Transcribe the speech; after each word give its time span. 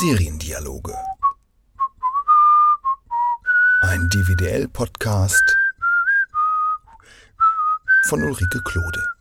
Seriendialoge. 0.00 0.92
Ein 3.82 4.08
DVDL-Podcast 4.08 5.56
von 8.08 8.20
Ulrike 8.24 8.60
Klode. 8.64 9.13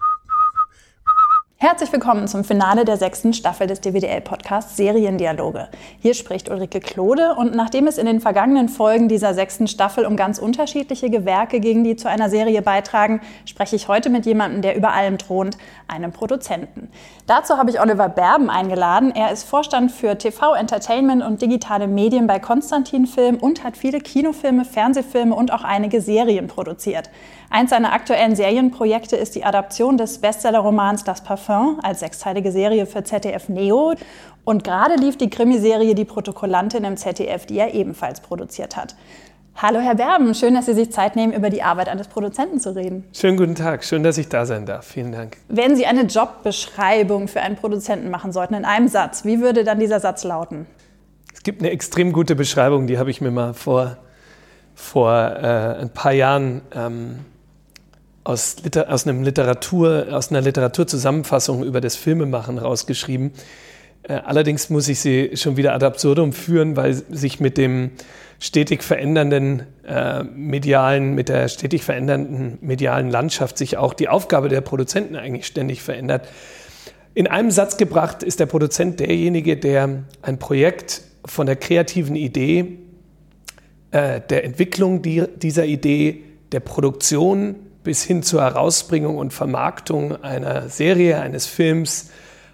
Herzlich 1.74 1.92
willkommen 1.92 2.28
zum 2.28 2.44
Finale 2.44 2.86
der 2.86 2.98
sechsten 2.98 3.34
Staffel 3.34 3.66
des 3.66 3.82
DWDL-Podcasts 3.82 4.78
Seriendialoge. 4.78 5.70
Hier 5.98 6.14
spricht 6.14 6.52
Ulrike 6.52 6.80
Klode 6.80 7.34
und 7.34 7.56
nachdem 7.56 7.88
es 7.88 7.98
in 7.98 8.06
den 8.06 8.22
vergangenen 8.22 8.70
Folgen 8.70 9.10
dieser 9.10 9.34
sechsten 9.34 9.66
Staffel 9.66 10.06
um 10.06 10.16
ganz 10.16 10.38
unterschiedliche 10.38 11.10
Gewerke 11.10 11.60
ging, 11.60 11.84
die 11.84 11.96
zu 11.96 12.08
einer 12.08 12.30
Serie 12.30 12.62
beitragen, 12.62 13.22
spreche 13.46 13.76
ich 13.76 13.88
heute 13.88 14.12
mit 14.12 14.28
jemandem, 14.28 14.62
der 14.62 14.76
über 14.76 14.94
allem 14.94 15.18
thront, 15.18 15.58
einem 15.88 16.12
Produzenten. 16.12 16.92
Dazu 17.26 17.58
habe 17.58 17.72
ich 17.72 17.82
Oliver 17.82 18.08
Berben 18.08 18.52
eingeladen. 18.52 19.12
Er 19.16 19.32
ist 19.32 19.44
Vorstand 19.44 19.92
für 19.92 20.16
TV, 20.16 20.54
Entertainment 20.54 21.24
und 21.24 21.42
digitale 21.42 21.88
Medien 21.88 22.28
bei 22.28 22.38
Konstantin 22.38 23.08
Film 23.08 23.38
und 23.38 23.64
hat 23.64 23.78
viele 23.78 24.00
Kinofilme, 24.00 24.64
Fernsehfilme 24.64 25.34
und 25.34 25.52
auch 25.52 25.64
einige 25.64 26.02
Serien 26.02 26.46
produziert. 26.46 27.10
Eins 27.54 27.70
seiner 27.70 27.94
aktuellen 27.94 28.36
Serienprojekte 28.36 29.16
ist 29.16 29.36
die 29.36 29.46
Adaption 29.46 29.96
des 29.96 30.18
Bestsellerromans 30.18 31.04
Das 31.04 31.24
Parfum 31.24 31.80
als 31.84 32.00
sechsteilige 32.00 32.52
Serie 32.52 32.88
für 32.88 33.04
ZDF 33.04 33.48
Neo. 33.48 33.94
Und 34.44 34.64
gerade 34.64 34.96
lief 34.96 35.18
die 35.18 35.30
Krimiserie 35.30 35.94
Die 35.94 36.04
Protokollantin 36.04 36.84
im 36.84 36.98
ZDF, 36.98 37.46
die 37.46 37.60
er 37.60 37.76
ebenfalls 37.76 38.22
produziert 38.22 38.76
hat. 38.76 38.96
Hallo 39.56 39.80
Herr 39.82 39.94
Berben, 39.94 40.34
schön, 40.34 40.56
dass 40.56 40.66
Sie 40.66 40.74
sich 40.74 40.92
Zeit 40.92 41.16
nehmen, 41.16 41.32
über 41.32 41.52
die 41.52 41.62
Arbeit 41.62 41.90
eines 41.90 42.08
Produzenten 42.08 42.60
zu 42.60 42.76
reden. 42.76 43.04
Schönen 43.14 43.38
guten 43.38 43.54
Tag, 43.54 43.84
schön, 43.84 44.02
dass 44.02 44.18
ich 44.18 44.30
da 44.30 44.48
sein 44.48 44.66
darf. 44.66 44.88
Vielen 44.88 45.12
Dank. 45.12 45.38
Wenn 45.48 45.76
Sie 45.76 45.86
eine 45.86 46.06
Jobbeschreibung 46.06 47.28
für 47.28 47.42
einen 47.42 47.56
Produzenten 47.56 48.10
machen 48.10 48.32
sollten 48.32 48.56
in 48.56 48.66
einem 48.66 48.88
Satz, 48.88 49.26
wie 49.26 49.42
würde 49.42 49.64
dann 49.64 49.80
dieser 49.80 50.00
Satz 50.00 50.24
lauten? 50.24 50.66
Es 51.32 51.44
gibt 51.44 51.62
eine 51.62 51.70
extrem 51.70 52.14
gute 52.14 52.36
Beschreibung, 52.36 52.88
die 52.88 52.98
habe 52.98 53.12
ich 53.12 53.22
mir 53.22 53.30
mal 53.30 53.54
vor, 53.54 53.98
vor 54.74 55.14
äh, 55.14 55.82
ein 55.82 55.92
paar 55.92 56.14
Jahren 56.14 56.64
ähm, 56.74 57.20
aus, 58.24 58.58
Liter 58.64 58.92
aus, 58.92 59.08
einem 59.08 59.24
Literatur, 59.24 60.08
aus 60.12 60.30
einer 60.30 60.42
Literaturzusammenfassung 60.42 61.64
über 61.64 61.82
das 61.82 61.96
Filmemachen 61.96 62.58
rausgeschrieben. 62.58 63.32
Äh, 64.04 64.14
allerdings 64.14 64.70
muss 64.70 64.88
ich 64.88 65.00
sie 65.00 65.32
schon 65.36 65.58
wieder 65.58 65.74
ad 65.74 65.86
absurdum 65.86 66.34
führen, 66.34 66.76
weil 66.76 66.94
sich 66.94 67.40
mit 67.40 67.58
dem 67.58 67.92
stetig 68.40 68.84
verändernden 68.84 69.64
äh, 69.88 70.24
medialen, 70.24 71.16
mit 71.16 71.30
der 71.30 71.48
stetig 71.48 71.84
verändernden 71.84 72.58
medialen 72.62 73.10
Landschaft 73.10 73.58
sich 73.58 73.78
auch 73.78 73.94
die 73.94 74.10
Aufgabe 74.10 74.50
der 74.50 74.62
Produzenten 74.62 75.16
eigentlich 75.16 75.48
ständig 75.48 75.82
verändert. 75.82 76.28
In 77.14 77.28
einem 77.28 77.52
Satz 77.52 77.78
gebracht 77.78 78.24
ist 78.24 78.40
der 78.40 78.48
Produzent 78.48 79.00
derjenige, 79.00 79.56
der 79.56 80.04
ein 80.22 80.40
Projekt 80.40 81.04
von 81.26 81.46
der 81.46 81.56
kreativen 81.56 82.16
Idee, 82.16 82.80
äh, 83.92 84.20
der 84.20 84.44
Entwicklung 84.44 85.02
die, 85.02 85.24
dieser 85.38 85.66
Idee, 85.66 86.24
der 86.52 86.60
Produktion 86.60 87.56
bis 87.84 88.04
hin 88.04 88.24
zur 88.24 88.42
Herausbringung 88.42 89.18
und 89.18 89.34
Vermarktung 89.34 90.24
einer 90.24 90.70
Serie, 90.70 91.20
eines 91.20 91.46
Films 91.46 92.10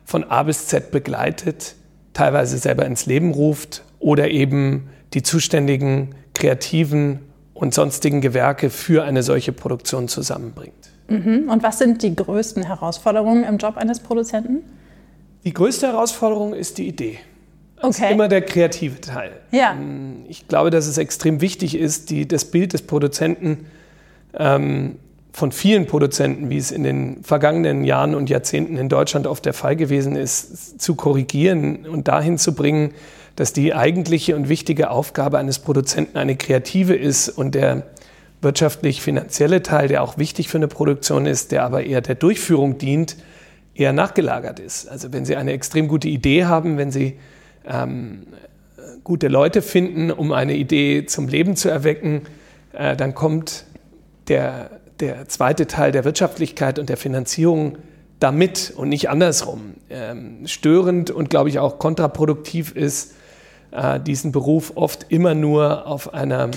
von 0.05 0.23
A 0.23 0.43
bis 0.43 0.67
Z 0.67 0.91
begleitet, 0.91 1.75
teilweise 2.13 2.57
selber 2.57 2.85
ins 2.85 3.05
Leben 3.05 3.31
ruft 3.31 3.83
oder 3.99 4.29
eben 4.29 4.89
die 5.13 5.23
zuständigen 5.23 6.15
kreativen 6.33 7.19
und 7.53 7.73
sonstigen 7.73 8.21
Gewerke 8.21 8.69
für 8.69 9.03
eine 9.03 9.23
solche 9.23 9.51
Produktion 9.51 10.07
zusammenbringt. 10.07 10.73
Mhm. 11.09 11.49
Und 11.49 11.63
was 11.63 11.79
sind 11.79 12.03
die 12.03 12.15
größten 12.15 12.63
Herausforderungen 12.63 13.43
im 13.43 13.57
Job 13.57 13.77
eines 13.77 13.99
Produzenten? 13.99 14.63
Die 15.43 15.53
größte 15.53 15.87
Herausforderung 15.87 16.53
ist 16.53 16.77
die 16.77 16.87
Idee. 16.87 17.19
Das 17.75 17.95
okay. 17.95 18.07
ist 18.07 18.11
immer 18.11 18.27
der 18.27 18.41
kreative 18.41 18.99
Teil. 18.99 19.31
Ja. 19.51 19.75
Ich 20.27 20.47
glaube, 20.47 20.69
dass 20.69 20.85
es 20.85 20.97
extrem 20.97 21.41
wichtig 21.41 21.75
ist, 21.75 22.09
die, 22.09 22.27
das 22.27 22.45
Bild 22.45 22.73
des 22.73 22.81
Produzenten 22.81 23.65
ähm, 24.33 24.97
von 25.31 25.51
vielen 25.51 25.85
Produzenten, 25.85 26.49
wie 26.49 26.57
es 26.57 26.71
in 26.71 26.83
den 26.83 27.23
vergangenen 27.23 27.83
Jahren 27.83 28.15
und 28.15 28.29
Jahrzehnten 28.29 28.77
in 28.77 28.89
Deutschland 28.89 29.27
oft 29.27 29.45
der 29.45 29.53
Fall 29.53 29.75
gewesen 29.75 30.15
ist, 30.15 30.81
zu 30.81 30.95
korrigieren 30.95 31.85
und 31.85 32.07
dahin 32.07 32.37
zu 32.37 32.55
bringen, 32.55 32.91
dass 33.35 33.53
die 33.53 33.73
eigentliche 33.73 34.35
und 34.35 34.49
wichtige 34.49 34.89
Aufgabe 34.89 35.37
eines 35.37 35.59
Produzenten 35.59 36.17
eine 36.17 36.35
kreative 36.35 36.95
ist 36.95 37.29
und 37.29 37.55
der 37.55 37.83
wirtschaftlich-finanzielle 38.41 39.61
Teil, 39.63 39.87
der 39.87 40.03
auch 40.03 40.17
wichtig 40.17 40.49
für 40.49 40.57
eine 40.57 40.67
Produktion 40.67 41.25
ist, 41.25 41.51
der 41.51 41.63
aber 41.63 41.83
eher 41.83 42.01
der 42.01 42.15
Durchführung 42.15 42.77
dient, 42.77 43.17
eher 43.75 43.93
nachgelagert 43.93 44.59
ist. 44.59 44.89
Also 44.89 45.13
wenn 45.13 45.25
Sie 45.25 45.35
eine 45.35 45.51
extrem 45.53 45.87
gute 45.87 46.07
Idee 46.07 46.45
haben, 46.45 46.77
wenn 46.77 46.91
Sie 46.91 47.17
ähm, 47.65 48.23
gute 49.03 49.27
Leute 49.27 49.61
finden, 49.61 50.11
um 50.11 50.31
eine 50.31 50.55
Idee 50.55 51.05
zum 51.05 51.27
Leben 51.27 51.55
zu 51.55 51.69
erwecken, 51.69 52.23
äh, 52.73 52.95
dann 52.95 53.13
kommt 53.13 53.65
der 54.27 54.69
der 54.99 55.27
zweite 55.27 55.67
Teil 55.67 55.91
der 55.91 56.03
Wirtschaftlichkeit 56.03 56.79
und 56.79 56.89
der 56.89 56.97
Finanzierung 56.97 57.77
damit 58.19 58.73
und 58.75 58.89
nicht 58.89 59.09
andersrum. 59.09 59.75
Ähm, 59.89 60.45
störend 60.45 61.09
und, 61.09 61.29
glaube 61.29 61.49
ich, 61.49 61.59
auch 61.59 61.79
kontraproduktiv 61.79 62.75
ist, 62.75 63.13
äh, 63.71 63.99
diesen 63.99 64.31
Beruf 64.31 64.73
oft 64.75 65.05
immer 65.09 65.33
nur 65.35 65.87
auf 65.87 66.13
einer, 66.13 66.51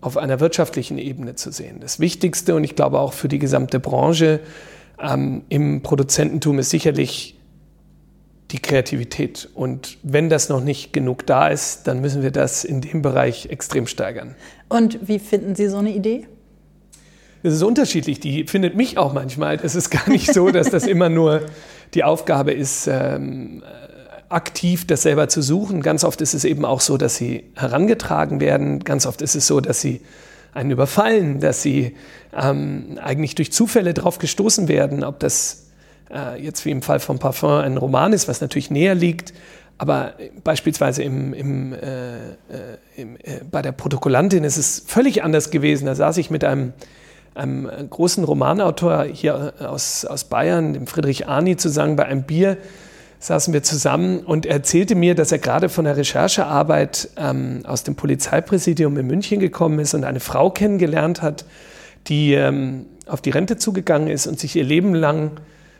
auf 0.00 0.16
einer 0.16 0.40
wirtschaftlichen 0.40 0.98
Ebene 0.98 1.34
zu 1.34 1.52
sehen. 1.52 1.80
Das 1.80 2.00
Wichtigste 2.00 2.54
und 2.54 2.64
ich 2.64 2.76
glaube 2.76 2.98
auch 2.98 3.12
für 3.12 3.28
die 3.28 3.38
gesamte 3.38 3.78
Branche 3.78 4.40
ähm, 5.00 5.42
im 5.48 5.82
Produzententum 5.82 6.58
ist 6.58 6.70
sicherlich 6.70 7.38
die 8.52 8.60
Kreativität. 8.60 9.48
Und 9.54 9.98
wenn 10.02 10.28
das 10.28 10.48
noch 10.48 10.62
nicht 10.62 10.92
genug 10.92 11.26
da 11.26 11.48
ist, 11.48 11.86
dann 11.88 12.00
müssen 12.00 12.22
wir 12.22 12.30
das 12.30 12.64
in 12.64 12.80
dem 12.80 13.02
Bereich 13.02 13.46
extrem 13.46 13.86
steigern. 13.86 14.34
Und 14.68 15.08
wie 15.08 15.18
finden 15.18 15.54
Sie 15.54 15.68
so 15.68 15.78
eine 15.78 15.90
Idee? 15.90 16.26
Das 17.42 17.54
ist 17.54 17.62
unterschiedlich. 17.62 18.20
Die 18.20 18.44
findet 18.44 18.76
mich 18.76 18.98
auch 18.98 19.12
manchmal. 19.12 19.58
Es 19.62 19.74
ist 19.74 19.90
gar 19.90 20.08
nicht 20.08 20.32
so, 20.32 20.50
dass 20.50 20.70
das 20.70 20.86
immer 20.86 21.08
nur 21.08 21.42
die 21.94 22.04
Aufgabe 22.04 22.52
ist, 22.52 22.86
ähm, 22.86 23.62
aktiv 24.28 24.86
das 24.86 25.02
selber 25.02 25.28
zu 25.28 25.42
suchen. 25.42 25.82
Ganz 25.82 26.04
oft 26.04 26.20
ist 26.20 26.34
es 26.34 26.44
eben 26.44 26.64
auch 26.64 26.80
so, 26.80 26.96
dass 26.96 27.16
sie 27.16 27.44
herangetragen 27.54 28.40
werden. 28.40 28.80
Ganz 28.80 29.06
oft 29.06 29.22
ist 29.22 29.34
es 29.34 29.46
so, 29.46 29.60
dass 29.60 29.80
sie 29.80 30.00
einen 30.54 30.70
überfallen, 30.70 31.40
dass 31.40 31.62
sie 31.62 31.96
ähm, 32.36 32.98
eigentlich 33.02 33.34
durch 33.34 33.52
Zufälle 33.52 33.94
drauf 33.94 34.18
gestoßen 34.18 34.68
werden, 34.68 35.04
ob 35.04 35.18
das 35.20 35.66
äh, 36.10 36.42
jetzt 36.42 36.64
wie 36.64 36.70
im 36.70 36.82
Fall 36.82 37.00
von 37.00 37.18
Parfum 37.18 37.52
ein 37.52 37.76
Roman 37.76 38.12
ist, 38.12 38.28
was 38.28 38.40
natürlich 38.40 38.70
näher 38.70 38.94
liegt, 38.94 39.32
aber 39.78 40.14
beispielsweise 40.44 41.02
im, 41.02 41.32
im, 41.32 41.72
äh, 41.72 42.16
äh 42.16 42.28
im 42.96 43.16
äh, 43.16 43.40
bei 43.50 43.62
der 43.62 43.72
Protokollantin 43.72 44.44
ist 44.44 44.58
es 44.58 44.84
völlig 44.86 45.24
anders 45.24 45.50
gewesen. 45.50 45.86
Da 45.86 45.94
saß 45.94 46.18
ich 46.18 46.30
mit 46.30 46.44
einem 46.44 46.72
einem 47.34 47.70
großen 47.88 48.24
Romanautor 48.24 49.04
hier 49.04 49.54
aus, 49.60 50.04
aus 50.04 50.24
Bayern, 50.24 50.74
dem 50.74 50.86
Friedrich 50.86 51.28
Arni, 51.28 51.56
zusammen 51.56 51.96
bei 51.96 52.04
einem 52.04 52.24
Bier 52.24 52.58
saßen 53.22 53.54
wir 53.54 53.62
zusammen 53.62 54.18
und 54.20 54.46
er 54.46 54.54
erzählte 54.54 54.96
mir, 54.96 55.14
dass 55.14 55.30
er 55.30 55.38
gerade 55.38 55.68
von 55.68 55.84
der 55.84 55.96
Recherchearbeit 55.96 57.08
ähm, 57.16 57.60
aus 57.64 57.84
dem 57.84 57.94
Polizeipräsidium 57.94 58.98
in 58.98 59.06
München 59.06 59.38
gekommen 59.38 59.78
ist 59.78 59.94
und 59.94 60.02
eine 60.02 60.18
Frau 60.18 60.50
kennengelernt 60.50 61.22
hat, 61.22 61.44
die 62.08 62.34
ähm, 62.34 62.86
auf 63.06 63.20
die 63.20 63.30
Rente 63.30 63.56
zugegangen 63.56 64.08
ist 64.08 64.26
und 64.26 64.40
sich 64.40 64.56
ihr 64.56 64.64
Leben 64.64 64.92
lang 64.94 65.32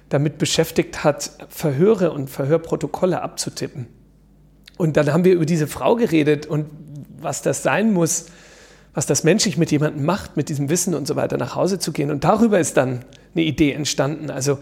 damit 0.09 0.39
beschäftigt 0.39 1.03
hat, 1.03 1.33
Verhöre 1.49 2.13
und 2.13 2.31
Verhörprotokolle 2.31 3.21
abzutippen. 3.23 3.89
Und 4.79 4.97
dann 4.97 5.13
haben 5.13 5.25
wir 5.25 5.35
über 5.35 5.47
diese 5.47 5.67
Frau 5.67 5.97
geredet 5.97 6.47
und 6.47 6.67
was 7.21 7.43
das 7.43 7.65
sein 7.65 7.93
muss, 7.93 8.27
was 8.95 9.07
das 9.07 9.25
menschlich 9.25 9.57
mit 9.57 9.71
jemandem 9.71 10.05
macht, 10.05 10.37
mit 10.37 10.49
diesem 10.49 10.69
Wissen 10.69 10.95
und 10.95 11.07
so 11.07 11.17
weiter 11.17 11.39
nach 11.39 11.55
Hause 11.55 11.79
zu 11.79 11.93
gehen. 11.93 12.11
Und 12.11 12.25
darüber 12.25 12.61
ist 12.61 12.77
dann 12.77 13.05
eine 13.35 13.45
Idee 13.45 13.73
entstanden. 13.73 14.31
Also 14.31 14.59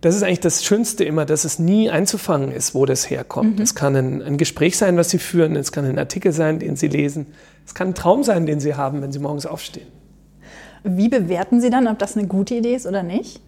das 0.00 0.14
ist 0.16 0.22
eigentlich 0.22 0.40
das 0.40 0.64
Schönste 0.64 1.04
immer, 1.04 1.24
dass 1.24 1.44
es 1.44 1.58
nie 1.58 1.90
einzufangen 1.90 2.52
ist, 2.52 2.74
wo 2.74 2.86
das 2.86 3.08
herkommt. 3.08 3.56
Mhm. 3.56 3.62
Es 3.62 3.74
kann 3.74 3.96
ein, 3.96 4.22
ein, 4.22 4.36
Gespräch 4.38 4.76
sein, 4.76 4.96
was 4.96 5.10
Sie 5.10 5.18
führen, 5.18 5.56
es 5.56 5.72
kann 5.72 5.84
ein 5.84 5.98
Artikel 5.98 6.32
sein, 6.32 6.58
den 6.58 6.76
Sie 6.76 6.88
lesen, 6.88 7.26
es 7.66 7.74
kann 7.74 7.88
ein 7.88 7.94
Traum 7.94 8.22
sein, 8.22 8.46
den 8.46 8.60
Sie 8.60 8.74
haben, 8.74 9.02
wenn 9.02 9.12
Sie 9.12 9.18
morgens 9.18 9.46
aufstehen. 9.46 9.86
Wie 10.82 11.08
bewerten 11.08 11.60
Sie 11.60 11.70
dann, 11.70 11.86
ob 11.88 11.98
das 11.98 12.16
eine 12.16 12.26
gute 12.26 12.54
Idee 12.54 12.74
ist 12.74 12.86
oder 12.86 13.02
nicht? 13.02 13.40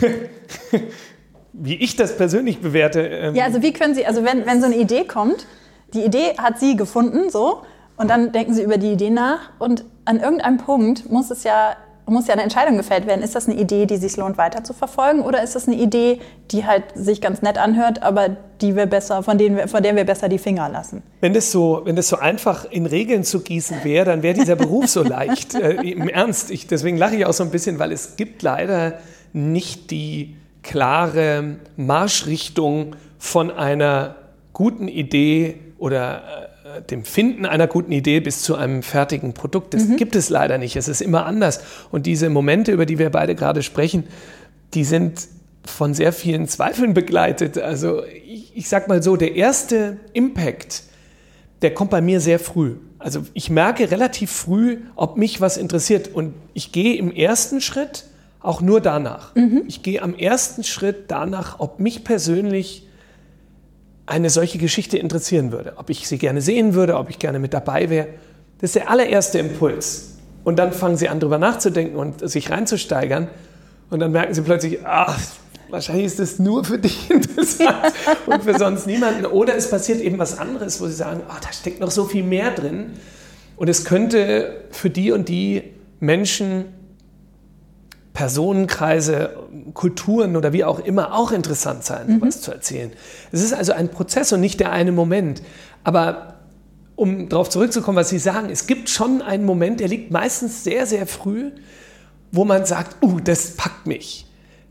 wie 1.52 1.74
ich 1.76 1.96
das 1.96 2.16
persönlich 2.16 2.60
bewerte. 2.60 3.00
Ähm 3.00 3.34
ja, 3.34 3.44
also 3.44 3.62
wie 3.62 3.72
können 3.72 3.94
Sie, 3.94 4.06
also 4.06 4.24
wenn, 4.24 4.46
wenn 4.46 4.60
so 4.60 4.66
eine 4.66 4.76
Idee 4.76 5.04
kommt, 5.04 5.46
die 5.94 6.04
Idee 6.04 6.36
hat 6.38 6.58
sie 6.58 6.76
gefunden, 6.76 7.30
so, 7.30 7.62
und 7.96 8.08
dann 8.08 8.32
denken 8.32 8.54
sie 8.54 8.62
über 8.62 8.78
die 8.78 8.92
Idee 8.92 9.10
nach 9.10 9.50
und 9.58 9.84
an 10.04 10.20
irgendeinem 10.20 10.58
Punkt 10.58 11.10
muss 11.10 11.30
es 11.30 11.44
ja 11.44 11.76
muss 12.06 12.26
ja 12.26 12.34
eine 12.34 12.42
Entscheidung 12.42 12.76
gefällt 12.76 13.06
werden. 13.06 13.22
Ist 13.22 13.34
das 13.34 13.48
eine 13.48 13.58
Idee, 13.58 13.86
die 13.86 13.96
sich 13.96 14.16
lohnt 14.16 14.36
weiter 14.36 14.62
zu 14.62 14.74
verfolgen, 14.74 15.20
oder 15.20 15.42
ist 15.42 15.54
das 15.54 15.66
eine 15.66 15.76
Idee, 15.76 16.20
die 16.50 16.66
halt 16.66 16.84
sich 16.94 17.20
ganz 17.20 17.40
nett 17.42 17.56
anhört, 17.58 18.02
aber 18.02 18.36
die 18.60 18.76
wir 18.76 18.86
besser, 18.86 19.22
von, 19.22 19.38
denen 19.38 19.56
wir, 19.56 19.68
von 19.68 19.82
der 19.82 19.96
wir 19.96 20.04
besser 20.04 20.28
die 20.28 20.38
Finger 20.38 20.68
lassen? 20.68 21.02
Wenn 21.20 21.32
das 21.32 21.50
so, 21.50 21.82
wenn 21.84 21.96
das 21.96 22.08
so 22.08 22.16
einfach 22.16 22.66
in 22.70 22.86
Regeln 22.86 23.24
zu 23.24 23.40
gießen 23.40 23.84
wäre, 23.84 24.04
dann 24.04 24.22
wäre 24.22 24.34
dieser 24.34 24.56
Beruf 24.56 24.88
so 24.88 25.02
leicht. 25.02 25.54
Äh, 25.64 25.88
Im 25.92 26.08
Ernst, 26.08 26.50
ich, 26.50 26.66
deswegen 26.66 26.96
lache 26.96 27.16
ich 27.16 27.26
auch 27.26 27.32
so 27.32 27.44
ein 27.44 27.50
bisschen, 27.50 27.78
weil 27.78 27.92
es 27.92 28.16
gibt 28.16 28.42
leider 28.42 28.98
nicht 29.32 29.90
die 29.90 30.36
klare 30.62 31.56
Marschrichtung 31.76 32.96
von 33.18 33.50
einer 33.50 34.16
guten 34.52 34.88
Idee 34.88 35.58
oder 35.78 36.16
äh, 36.16 36.53
dem 36.80 37.04
Finden 37.04 37.46
einer 37.46 37.66
guten 37.66 37.92
Idee 37.92 38.20
bis 38.20 38.42
zu 38.42 38.56
einem 38.56 38.82
fertigen 38.82 39.32
Produkt. 39.34 39.74
Das 39.74 39.84
mhm. 39.84 39.96
gibt 39.96 40.16
es 40.16 40.28
leider 40.28 40.58
nicht. 40.58 40.76
Es 40.76 40.88
ist 40.88 41.00
immer 41.00 41.26
anders. 41.26 41.60
Und 41.90 42.06
diese 42.06 42.30
Momente, 42.30 42.72
über 42.72 42.86
die 42.86 42.98
wir 42.98 43.10
beide 43.10 43.34
gerade 43.34 43.62
sprechen, 43.62 44.04
die 44.74 44.84
sind 44.84 45.28
von 45.64 45.94
sehr 45.94 46.12
vielen 46.12 46.46
Zweifeln 46.46 46.94
begleitet. 46.94 47.58
Also 47.58 48.04
ich, 48.04 48.56
ich 48.56 48.68
sag 48.68 48.88
mal 48.88 49.02
so, 49.02 49.16
der 49.16 49.34
erste 49.34 49.98
Impact, 50.12 50.82
der 51.62 51.72
kommt 51.72 51.90
bei 51.90 52.00
mir 52.00 52.20
sehr 52.20 52.38
früh. 52.38 52.76
Also 52.98 53.22
ich 53.34 53.50
merke 53.50 53.90
relativ 53.90 54.30
früh, 54.30 54.78
ob 54.96 55.16
mich 55.16 55.40
was 55.40 55.56
interessiert. 55.56 56.08
Und 56.08 56.34
ich 56.52 56.72
gehe 56.72 56.96
im 56.96 57.10
ersten 57.10 57.60
Schritt 57.60 58.04
auch 58.40 58.60
nur 58.60 58.80
danach. 58.80 59.34
Mhm. 59.34 59.62
Ich 59.66 59.82
gehe 59.82 60.02
am 60.02 60.14
ersten 60.14 60.64
Schritt 60.64 61.04
danach, 61.08 61.60
ob 61.60 61.80
mich 61.80 62.04
persönlich 62.04 62.86
eine 64.06 64.30
solche 64.30 64.58
Geschichte 64.58 64.98
interessieren 64.98 65.52
würde. 65.52 65.74
Ob 65.76 65.90
ich 65.90 66.06
sie 66.08 66.18
gerne 66.18 66.40
sehen 66.40 66.74
würde, 66.74 66.96
ob 66.96 67.10
ich 67.10 67.18
gerne 67.18 67.38
mit 67.38 67.54
dabei 67.54 67.90
wäre. 67.90 68.08
Das 68.60 68.70
ist 68.70 68.76
der 68.76 68.90
allererste 68.90 69.38
Impuls. 69.38 70.16
Und 70.44 70.58
dann 70.58 70.72
fangen 70.72 70.96
sie 70.96 71.08
an, 71.08 71.20
darüber 71.20 71.38
nachzudenken 71.38 71.96
und 71.96 72.28
sich 72.28 72.50
reinzusteigern. 72.50 73.28
Und 73.90 74.00
dann 74.00 74.12
merken 74.12 74.34
sie 74.34 74.42
plötzlich, 74.42 74.84
ach, 74.84 75.18
wahrscheinlich 75.70 76.06
ist 76.06 76.18
das 76.18 76.38
nur 76.38 76.64
für 76.64 76.78
dich 76.78 77.10
interessant 77.10 77.94
und 78.26 78.44
für 78.44 78.58
sonst 78.58 78.86
niemanden. 78.86 79.26
Oder 79.26 79.56
es 79.56 79.70
passiert 79.70 80.00
eben 80.00 80.18
was 80.18 80.38
anderes, 80.38 80.80
wo 80.80 80.86
sie 80.86 80.94
sagen, 80.94 81.22
ach, 81.28 81.40
da 81.40 81.52
steckt 81.52 81.80
noch 81.80 81.90
so 81.90 82.04
viel 82.04 82.22
mehr 82.22 82.50
drin. 82.50 82.92
Und 83.56 83.68
es 83.68 83.84
könnte 83.84 84.64
für 84.70 84.90
die 84.90 85.12
und 85.12 85.28
die 85.28 85.62
Menschen, 86.00 86.66
Personenkreise, 88.14 89.36
Kulturen 89.74 90.36
oder 90.36 90.52
wie 90.52 90.64
auch 90.64 90.78
immer 90.78 91.14
auch 91.14 91.32
interessant 91.32 91.84
sein, 91.84 92.06
mhm. 92.06 92.20
was 92.22 92.40
zu 92.40 92.52
erzählen. 92.52 92.92
Es 93.32 93.42
ist 93.42 93.52
also 93.52 93.72
ein 93.72 93.88
Prozess 93.90 94.32
und 94.32 94.40
nicht 94.40 94.60
der 94.60 94.70
eine 94.70 94.92
Moment. 94.92 95.42
Aber 95.82 96.36
um 96.94 97.28
darauf 97.28 97.50
zurückzukommen, 97.50 97.96
was 97.96 98.10
Sie 98.10 98.20
sagen, 98.20 98.50
es 98.50 98.68
gibt 98.68 98.88
schon 98.88 99.20
einen 99.20 99.44
Moment, 99.44 99.80
der 99.80 99.88
liegt 99.88 100.12
meistens 100.12 100.62
sehr, 100.62 100.86
sehr 100.86 101.08
früh, 101.08 101.50
wo 102.30 102.44
man 102.44 102.64
sagt, 102.64 103.02
uh, 103.02 103.18
das 103.18 103.56
packt 103.56 103.88
mich. 103.88 104.26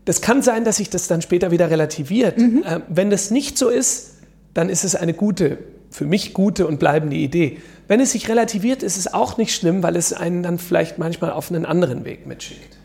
Das 0.06 0.22
kann 0.22 0.40
sein, 0.40 0.64
dass 0.64 0.76
sich 0.78 0.88
das 0.88 1.06
dann 1.06 1.20
später 1.20 1.50
wieder 1.50 1.70
relativiert. 1.70 2.38
Mhm. 2.38 2.62
Äh, 2.66 2.80
wenn 2.88 3.10
das 3.10 3.30
nicht 3.30 3.58
so 3.58 3.68
ist, 3.68 4.14
dann 4.54 4.70
ist 4.70 4.84
es 4.84 4.96
eine 4.96 5.12
gute, 5.12 5.58
für 5.90 6.06
mich 6.06 6.32
gute 6.32 6.66
und 6.66 6.78
bleibende 6.78 7.16
Idee. 7.16 7.60
Wenn 7.88 8.00
es 8.00 8.12
sich 8.12 8.26
relativiert, 8.30 8.82
ist 8.82 8.96
es 8.96 9.12
auch 9.12 9.36
nicht 9.36 9.54
schlimm, 9.54 9.82
weil 9.82 9.96
es 9.96 10.14
einen 10.14 10.42
dann 10.42 10.58
vielleicht 10.58 10.96
manchmal 10.96 11.30
auf 11.30 11.50
einen 11.50 11.66
anderen 11.66 12.06
Weg 12.06 12.26
mitschickt. 12.26 12.78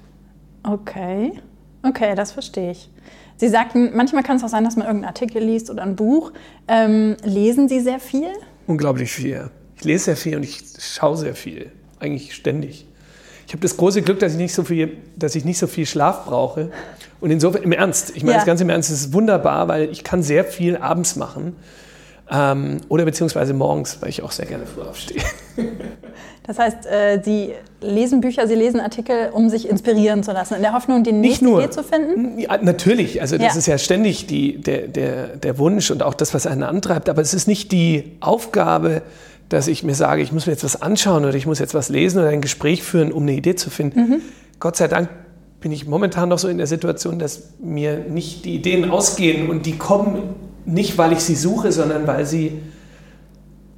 Okay, 0.71 1.33
okay, 1.83 2.13
das 2.15 2.31
verstehe 2.31 2.71
ich. 2.71 2.89
Sie 3.37 3.47
sagten, 3.47 3.91
manchmal 3.95 4.23
kann 4.23 4.37
es 4.37 4.43
auch 4.43 4.49
sein, 4.49 4.63
dass 4.65 4.75
man 4.75 4.85
irgendeinen 4.85 5.09
Artikel 5.09 5.41
liest 5.41 5.69
oder 5.69 5.81
ein 5.83 5.95
Buch. 5.95 6.31
Ähm, 6.67 7.15
lesen 7.23 7.69
Sie 7.69 7.79
sehr 7.79 7.99
viel? 7.99 8.27
Unglaublich 8.67 9.11
viel. 9.11 9.49
Ich 9.77 9.83
lese 9.85 10.05
sehr 10.05 10.17
viel 10.17 10.35
und 10.35 10.43
ich 10.43 10.61
schaue 10.77 11.17
sehr 11.17 11.35
viel. 11.35 11.71
Eigentlich 11.99 12.35
ständig. 12.35 12.85
Ich 13.47 13.53
habe 13.53 13.61
das 13.61 13.77
große 13.77 14.01
Glück, 14.01 14.19
dass 14.19 14.33
ich 14.33 14.37
nicht 14.37 14.53
so 14.53 14.63
viel, 14.63 14.97
dass 15.15 15.35
ich 15.35 15.45
nicht 15.45 15.57
so 15.57 15.67
viel 15.67 15.85
Schlaf 15.85 16.25
brauche. 16.25 16.69
Und 17.19 17.31
insofern, 17.31 17.63
im 17.63 17.71
Ernst, 17.71 18.15
ich 18.15 18.23
meine 18.23 18.33
ja. 18.33 18.37
das 18.39 18.45
Ganze 18.45 18.63
im 18.63 18.69
Ernst, 18.69 18.91
es 18.91 19.01
ist 19.01 19.13
wunderbar, 19.13 19.67
weil 19.67 19.89
ich 19.89 20.03
kann 20.03 20.21
sehr 20.21 20.43
viel 20.43 20.77
abends 20.77 21.15
machen. 21.15 21.55
Ähm, 22.31 22.81
oder 22.89 23.05
beziehungsweise 23.05 23.53
morgens, 23.53 24.01
weil 24.01 24.09
ich 24.09 24.21
auch 24.21 24.31
sehr 24.31 24.45
gerne 24.45 24.65
früh 24.65 24.81
aufstehe. 24.81 25.21
Das 26.49 26.57
heißt, 26.57 26.87
äh, 26.87 27.21
Sie 27.23 27.51
lesen 27.79 28.21
Bücher, 28.21 28.47
Sie 28.47 28.55
lesen 28.55 28.79
Artikel, 28.79 29.29
um 29.31 29.49
sich 29.49 29.69
inspirieren 29.69 30.23
zu 30.23 30.31
lassen, 30.31 30.55
in 30.55 30.63
der 30.63 30.73
Hoffnung, 30.73 31.03
die 31.03 31.11
nächste 31.11 31.45
Idee 31.45 31.69
zu 31.69 31.83
finden? 31.83 32.39
Ja, 32.39 32.57
natürlich, 32.59 33.21
also 33.21 33.37
das 33.37 33.53
ja. 33.53 33.59
ist 33.59 33.67
ja 33.67 33.77
ständig 33.77 34.25
die, 34.25 34.57
der, 34.57 34.87
der, 34.87 35.27
der 35.37 35.59
Wunsch 35.59 35.91
und 35.91 36.01
auch 36.01 36.15
das, 36.15 36.33
was 36.33 36.47
einen 36.47 36.63
antreibt. 36.63 37.07
Aber 37.07 37.21
es 37.21 37.35
ist 37.35 37.47
nicht 37.47 37.71
die 37.71 38.17
Aufgabe, 38.19 39.03
dass 39.49 39.67
ich 39.67 39.83
mir 39.83 39.93
sage, 39.93 40.23
ich 40.23 40.31
muss 40.31 40.47
mir 40.47 40.53
jetzt 40.53 40.63
was 40.63 40.81
anschauen 40.81 41.23
oder 41.23 41.35
ich 41.35 41.45
muss 41.45 41.59
jetzt 41.59 41.75
was 41.75 41.89
lesen 41.89 42.17
oder 42.17 42.29
ein 42.29 42.41
Gespräch 42.41 42.81
führen, 42.81 43.11
um 43.11 43.21
eine 43.21 43.33
Idee 43.33 43.53
zu 43.53 43.69
finden. 43.69 43.99
Mhm. 43.99 44.21
Gott 44.59 44.75
sei 44.75 44.87
Dank 44.87 45.09
bin 45.61 45.71
ich 45.71 45.85
momentan 45.85 46.29
noch 46.29 46.39
so 46.39 46.47
in 46.47 46.57
der 46.57 46.65
Situation, 46.65 47.19
dass 47.19 47.49
mir 47.59 47.99
nicht 47.99 48.45
die 48.45 48.55
Ideen 48.55 48.89
ausgehen 48.89 49.51
und 49.51 49.67
die 49.67 49.77
kommen 49.77 50.35
nicht, 50.65 50.97
weil 50.97 51.13
ich 51.13 51.19
sie 51.19 51.35
suche, 51.35 51.71
sondern 51.71 52.07
weil 52.07 52.25
sie, 52.25 52.59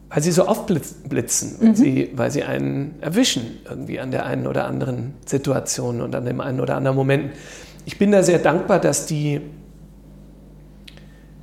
weil 0.10 0.22
sie 0.22 0.32
so 0.32 0.46
aufblitzen, 0.46 1.58
mhm. 1.60 1.68
weil, 1.68 1.76
sie, 1.76 2.10
weil 2.14 2.32
sie 2.32 2.44
einen 2.44 2.96
erwischen 3.02 3.60
irgendwie 3.70 4.00
an 4.00 4.12
der 4.12 4.26
einen 4.26 4.48
oder 4.48 4.66
anderen 4.66 5.14
Situation 5.26 6.02
und 6.02 6.16
an 6.16 6.26
dem 6.26 6.42
einen 6.42 6.60
oder 6.60 6.76
anderen 6.76 6.98
Moment. 6.98 7.32
Ich 7.86 7.98
bin 7.98 8.12
da 8.12 8.24
sehr 8.24 8.40
dankbar, 8.40 8.80
dass 8.80 9.06
die, 9.06 9.42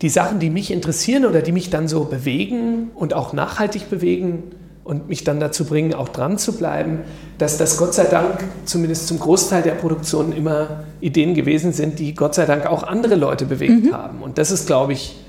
die 0.02 0.08
Sachen, 0.08 0.38
die 0.38 0.50
mich 0.50 0.70
interessieren 0.70 1.24
oder 1.24 1.42
die 1.42 1.52
mich 1.52 1.70
dann 1.70 1.88
so 1.88 2.04
bewegen 2.04 2.90
und 2.94 3.14
auch 3.14 3.32
nachhaltig 3.32 3.90
bewegen, 3.90 4.44
und 4.88 5.06
mich 5.06 5.22
dann 5.22 5.38
dazu 5.38 5.66
bringen, 5.66 5.92
auch 5.92 6.08
dran 6.08 6.38
zu 6.38 6.54
bleiben, 6.54 7.00
dass 7.36 7.58
das 7.58 7.76
Gott 7.76 7.92
sei 7.92 8.04
Dank 8.04 8.42
zumindest 8.64 9.06
zum 9.06 9.18
Großteil 9.18 9.60
der 9.60 9.72
Produktionen 9.72 10.32
immer 10.32 10.84
Ideen 11.02 11.34
gewesen 11.34 11.74
sind, 11.74 11.98
die 11.98 12.14
Gott 12.14 12.34
sei 12.34 12.46
Dank 12.46 12.64
auch 12.64 12.84
andere 12.84 13.14
Leute 13.14 13.44
bewegt 13.44 13.84
mhm. 13.84 13.92
haben. 13.92 14.22
Und 14.22 14.38
das 14.38 14.50
ist, 14.50 14.66
glaube 14.66 14.94
ich, 14.94 15.20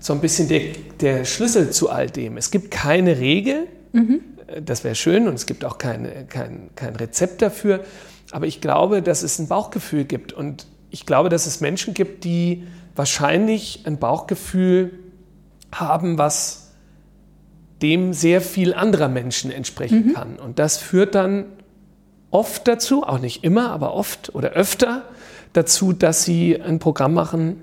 so 0.00 0.14
ein 0.14 0.20
bisschen 0.20 0.48
der, 0.48 0.62
der 1.00 1.24
Schlüssel 1.24 1.70
zu 1.70 1.90
all 1.90 2.08
dem. 2.08 2.36
Es 2.36 2.50
gibt 2.50 2.70
keine 2.70 3.18
Regel, 3.18 3.68
mhm. 3.92 4.20
das 4.64 4.82
wäre 4.82 4.94
schön, 4.94 5.28
und 5.28 5.34
es 5.34 5.46
gibt 5.46 5.64
auch 5.64 5.78
keine, 5.78 6.24
kein, 6.26 6.70
kein 6.74 6.96
Rezept 6.96 7.42
dafür, 7.42 7.84
aber 8.32 8.46
ich 8.46 8.60
glaube, 8.60 9.02
dass 9.02 9.22
es 9.22 9.38
ein 9.38 9.48
Bauchgefühl 9.48 10.04
gibt. 10.04 10.32
Und 10.32 10.66
ich 10.90 11.06
glaube, 11.06 11.28
dass 11.28 11.46
es 11.46 11.60
Menschen 11.60 11.94
gibt, 11.94 12.24
die 12.24 12.66
wahrscheinlich 12.96 13.82
ein 13.84 13.98
Bauchgefühl 13.98 14.92
haben, 15.72 16.18
was 16.18 16.72
dem 17.82 18.12
sehr 18.12 18.40
viel 18.40 18.74
anderer 18.74 19.08
Menschen 19.08 19.50
entsprechen 19.50 20.08
mhm. 20.08 20.12
kann. 20.14 20.38
Und 20.38 20.58
das 20.58 20.78
führt 20.78 21.14
dann 21.14 21.46
oft 22.30 22.66
dazu, 22.68 23.04
auch 23.04 23.18
nicht 23.18 23.44
immer, 23.44 23.70
aber 23.70 23.94
oft 23.94 24.34
oder 24.34 24.50
öfter 24.50 25.04
dazu, 25.52 25.92
dass 25.92 26.24
sie 26.24 26.60
ein 26.60 26.78
Programm 26.78 27.14
machen, 27.14 27.62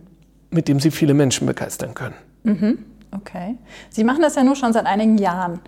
mit 0.50 0.68
dem 0.68 0.80
sie 0.80 0.92
viele 0.92 1.14
Menschen 1.14 1.48
begeistern 1.48 1.94
können. 1.94 2.16
Mhm. 2.44 2.80
Okay. 3.12 3.56
Sie 3.90 4.04
machen 4.04 4.22
das 4.22 4.36
ja 4.36 4.44
nur 4.44 4.56
schon 4.56 4.74
seit 4.74 4.86
einigen 4.86 5.18
Jahren. 5.18 5.60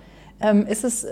Ähm, 0.42 0.66
ist 0.68 0.84
es, 0.84 1.08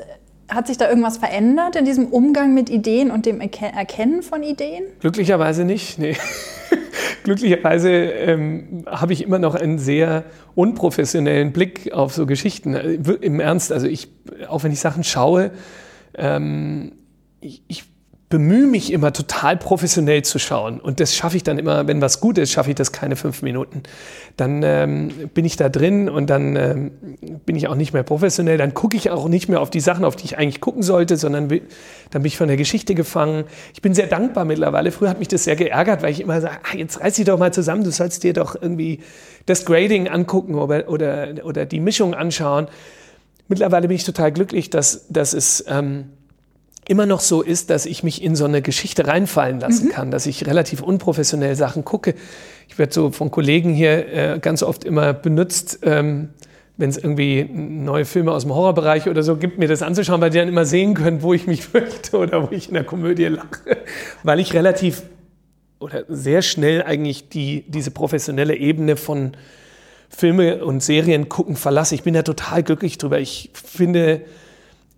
hat 0.50 0.68
sich 0.68 0.77
da 0.77 0.89
irgendwas 0.89 1.18
verändert 1.18 1.75
in 1.75 1.86
diesem 1.86 2.07
Umgang 2.07 2.54
mit 2.54 2.69
Ideen 2.69 3.12
und 3.12 3.25
dem 3.25 3.42
Erkennen 3.42 4.21
von 4.21 4.44
Ideen? 4.44 4.83
Glücklicherweise 5.00 5.65
nicht, 5.65 6.00
nee. 6.00 6.15
glücklicherweise 7.24 7.89
ähm, 7.92 8.86
habe 8.88 9.13
ich 9.13 9.24
immer 9.24 9.39
noch 9.39 9.56
einen 9.56 9.80
sehr 9.80 10.24
unprofessionellen 10.56 11.52
Blick 11.52 11.92
auf 11.92 12.14
so 12.14 12.26
Geschichten. 12.26 12.73
Äh, 12.73 12.94
Im 13.21 13.40
Ernst, 13.40 13.71
also 13.71 13.87
ich, 13.87 14.09
auch 14.47 14.64
wenn 14.64 14.71
ich 14.71 14.80
Sachen 14.80 15.04
schaue, 15.04 15.52
ähm, 16.16 16.94
ich, 17.42 17.64
ich 17.68 17.83
bemühe 18.30 18.68
mich 18.68 18.92
immer 18.92 19.14
total 19.14 19.56
professionell 19.56 20.22
zu 20.22 20.38
schauen. 20.38 20.81
Und 20.81 21.00
das 21.00 21.16
schaffe 21.16 21.38
ich 21.38 21.44
dann 21.44 21.57
immer, 21.57 21.88
wenn 21.88 22.02
was 22.02 22.19
gut 22.19 22.38
ist, 22.38 22.52
schaffe 22.52 22.72
ich 22.72 22.76
das 22.76 22.92
keine 22.92 23.16
fünf 23.16 23.42
Minuten. 23.42 23.84
Dann 24.36 24.64
ähm, 24.64 25.30
bin 25.34 25.46
ich 25.46 25.56
da 25.56 25.69
drin 25.69 26.10
und 26.10 26.30
dann 26.30 26.57
ähm, 26.57 26.92
bin 27.46 27.56
ich 27.56 27.69
auch 27.69 27.76
nicht 27.76 27.94
mehr 27.94 28.04
professionell. 28.04 28.57
Dann 28.57 28.74
gucke 28.74 28.98
ich 28.98 29.12
auch 29.12 29.30
nicht 29.30 29.48
mehr 29.48 29.62
auf 29.62 29.69
die 29.69 29.80
Sachen, 29.80 30.04
auf 30.04 30.18
die 30.18 30.26
ich 30.26 30.38
eigentlich 30.38 30.60
gucken 30.60 30.84
sollte, 30.84 31.16
sondern 31.16 31.48
dann 31.48 32.22
bin 32.22 32.26
ich 32.26 32.36
von 32.36 32.50
der 32.50 32.57
Geschichte 32.57 32.96
gefangen. 32.96 33.46
Ich 33.74 33.81
bin 33.81 33.94
sehr 33.94 34.07
dankbar 34.07 34.44
mittlerweile. 34.44 34.92
Früher 34.92 35.10
hat 35.10 35.19
mich 35.19 35.30
das 35.30 35.46
sehr 35.46 35.56
geärgert, 35.56 36.02
weil 36.02 36.12
ich 36.12 36.19
immer 36.19 36.42
sage, 36.42 36.57
ah, 36.64 36.76
jetzt 36.76 37.00
reiß 37.00 37.14
dich 37.14 37.26
doch 37.26 37.40
mal 37.40 37.54
zusammen, 37.54 37.86
du 37.86 37.92
sollst 37.92 38.24
dir 38.24 38.34
doch 38.34 38.62
irgendwie 38.62 39.00
das 39.46 39.64
Grading 39.64 40.10
angucken 40.10 40.56
oder, 40.56 40.90
oder, 40.90 41.30
oder 41.46 41.66
die 41.66 41.80
Mischung 41.80 42.14
anschauen. 42.14 42.68
Mittlerweile 43.48 43.88
bin 43.88 43.96
ich 43.96 44.04
total 44.04 44.34
glücklich, 44.34 44.69
dass, 44.69 45.07
dass 45.07 45.31
es... 45.34 45.64
Ähm, 45.69 46.10
immer 46.88 47.06
noch 47.06 47.20
so 47.20 47.42
ist, 47.42 47.70
dass 47.70 47.86
ich 47.86 48.04
mich 48.04 48.22
in 48.24 48.36
so 48.36 48.46
eine 48.46 48.62
Geschichte 48.62 49.08
reinfallen 49.08 49.60
lassen 49.60 49.88
mhm. 49.88 49.92
kann, 49.92 50.12
dass 50.12 50.26
ich 50.26 50.46
relativ 50.48 50.82
unprofessionell 50.82 51.56
Sachen 51.56 51.84
gucke. 51.84 52.16
Ich 52.68 52.80
werde 52.80 52.94
so 52.94 53.12
von 53.12 53.30
Kollegen 53.30 53.74
hier 53.74 54.14
äh, 54.14 54.40
ganz 54.40 54.64
oft 54.64 54.84
immer 54.84 55.14
benutzt, 55.14 55.80
ähm, 55.84 56.30
wenn 56.78 56.90
es 56.90 56.98
irgendwie 56.98 57.44
neue 57.44 58.06
Filme 58.06 58.32
aus 58.32 58.44
dem 58.44 58.54
Horrorbereich 58.54 59.10
oder 59.10 59.24
so 59.24 59.36
gibt, 59.36 59.58
mir 59.58 59.68
das 59.68 59.82
anzuschauen, 59.82 60.22
weil 60.22 60.30
die 60.30 60.38
dann 60.38 60.48
immer 60.48 60.66
sehen 60.66 60.94
können, 60.94 61.22
wo 61.24 61.34
ich 61.34 61.48
mich 61.48 61.64
fürchte 61.66 62.18
oder 62.18 62.44
wo 62.44 62.56
ich 62.56 62.68
in 62.68 62.76
der 62.76 62.84
Komödie 62.84 63.26
lache, 63.26 63.78
weil 64.24 64.40
ich 64.40 64.54
relativ 64.54 65.04
oder 65.80 66.06
sehr 66.08 66.42
schnell 66.42 66.84
eigentlich 66.84 67.30
die, 67.30 67.66
diese 67.68 67.92
professionelle 67.92 68.56
Ebene 68.56 68.96
von 68.96 69.34
Filme 70.10 70.64
und 70.64 70.82
Serien 70.82 71.30
gucken 71.30 71.56
verlasse. 71.56 71.94
Ich 71.96 72.04
bin 72.04 72.14
da 72.14 72.24
total 72.24 72.64
glücklich 72.64 72.98
drüber. 72.98 73.20
Ich 73.20 73.52
finde, 73.54 74.22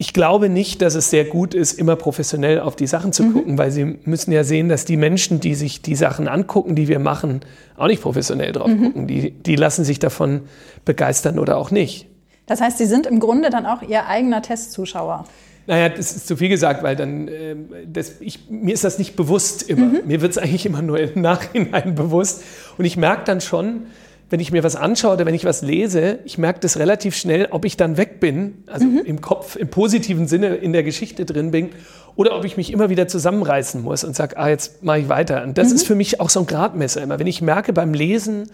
ich 0.01 0.13
glaube 0.13 0.47
nicht, 0.47 0.81
dass 0.81 0.95
es 0.95 1.09
sehr 1.09 1.25
gut 1.25 1.53
ist, 1.53 1.73
immer 1.73 1.97
professionell 1.97 2.61
auf 2.61 2.77
die 2.77 2.87
Sachen 2.87 3.11
zu 3.11 3.21
mhm. 3.21 3.33
gucken, 3.33 3.57
weil 3.57 3.69
sie 3.69 3.83
müssen 4.05 4.31
ja 4.31 4.45
sehen, 4.45 4.69
dass 4.69 4.85
die 4.85 4.95
Menschen, 4.95 5.41
die 5.41 5.55
sich 5.55 5.81
die 5.81 5.95
Sachen 5.95 6.29
angucken, 6.29 6.73
die 6.73 6.87
wir 6.87 6.99
machen, 6.99 7.41
auch 7.75 7.87
nicht 7.87 8.01
professionell 8.01 8.53
drauf 8.53 8.69
mhm. 8.69 8.81
gucken. 8.81 9.07
Die, 9.07 9.31
die 9.31 9.57
lassen 9.57 9.83
sich 9.83 9.99
davon 9.99 10.43
begeistern 10.85 11.37
oder 11.37 11.57
auch 11.57 11.69
nicht. 11.69 12.07
Das 12.45 12.61
heißt, 12.61 12.77
Sie 12.77 12.85
sind 12.85 13.07
im 13.07 13.19
Grunde 13.19 13.49
dann 13.49 13.65
auch 13.65 13.81
Ihr 13.81 14.07
eigener 14.07 14.41
Testzuschauer. 14.41 15.25
Naja, 15.67 15.89
das 15.89 16.15
ist 16.15 16.27
zu 16.27 16.37
viel 16.37 16.47
gesagt, 16.47 16.81
weil 16.81 16.95
dann, 16.95 17.27
äh, 17.27 17.57
das, 17.85 18.21
ich, 18.21 18.49
mir 18.49 18.73
ist 18.73 18.85
das 18.85 18.99
nicht 18.99 19.17
bewusst 19.17 19.63
immer. 19.63 19.87
Mhm. 19.87 19.99
Mir 20.05 20.21
wird 20.21 20.31
es 20.31 20.37
eigentlich 20.37 20.65
immer 20.65 20.81
nur 20.81 20.97
im 20.97 21.19
Nachhinein 21.21 21.95
bewusst. 21.95 22.41
Und 22.77 22.85
ich 22.85 22.95
merke 22.95 23.25
dann 23.25 23.41
schon, 23.41 23.87
wenn 24.29 24.39
ich 24.39 24.51
mir 24.51 24.63
was 24.63 24.75
anschaue 24.75 25.13
oder 25.13 25.25
wenn 25.25 25.33
ich 25.33 25.45
was 25.45 25.61
lese, 25.61 26.19
ich 26.23 26.37
merke 26.37 26.59
das 26.59 26.77
relativ 26.77 27.15
schnell, 27.15 27.47
ob 27.51 27.65
ich 27.65 27.77
dann 27.77 27.97
weg 27.97 28.19
bin, 28.19 28.63
also 28.67 28.85
mhm. 28.85 28.99
im 28.99 29.21
Kopf, 29.21 29.55
im 29.55 29.69
positiven 29.69 30.27
Sinne 30.27 30.55
in 30.55 30.71
der 30.71 30.83
Geschichte 30.83 31.25
drin 31.25 31.51
bin, 31.51 31.69
oder 32.15 32.35
ob 32.35 32.45
ich 32.45 32.57
mich 32.57 32.71
immer 32.71 32.89
wieder 32.89 33.07
zusammenreißen 33.07 33.81
muss 33.81 34.03
und 34.03 34.15
sage, 34.15 34.37
ah, 34.37 34.49
jetzt 34.49 34.83
mache 34.83 34.99
ich 34.99 35.09
weiter. 35.09 35.43
Und 35.43 35.57
das 35.57 35.69
mhm. 35.69 35.75
ist 35.75 35.87
für 35.87 35.95
mich 35.95 36.19
auch 36.19 36.29
so 36.29 36.41
ein 36.41 36.45
Gradmesser 36.45 37.01
immer. 37.01 37.17
Wenn 37.17 37.27
ich 37.27 37.41
merke 37.41 37.73
beim 37.73 37.93
Lesen 37.93 38.49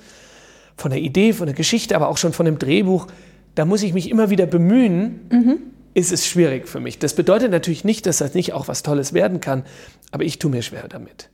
von 0.78 0.92
der 0.92 1.02
Idee, 1.02 1.34
von 1.34 1.48
der 1.48 1.56
Geschichte, 1.56 1.96
aber 1.96 2.10
auch 2.10 2.18
schon 2.18 2.32
von 2.32 2.46
dem 2.46 2.60
Drehbuch, 2.60 3.08
da 3.56 3.66
muss 3.66 3.84
ich 3.84 3.94
mich 3.94 4.10
immer 4.10 4.30
wieder 4.30 4.46
bemühen, 4.46 5.22
mhm. 5.32 5.58
ist 5.94 6.12
es 6.12 6.28
schwierig 6.28 6.68
für 6.68 6.80
mich. 6.80 7.00
Das 7.00 7.16
bedeutet 7.16 7.52
natürlich 7.52 7.84
nicht, 7.84 8.06
dass 8.06 8.18
das 8.18 8.34
nicht 8.34 8.54
auch 8.54 8.68
was 8.68 8.84
Tolles 8.84 9.14
werden 9.14 9.42
kann, 9.42 9.64
aber 10.12 10.24
ich 10.24 10.40
tue 10.40 10.52
mir 10.52 10.62
schwer 10.62 10.88
damit. 10.88 11.30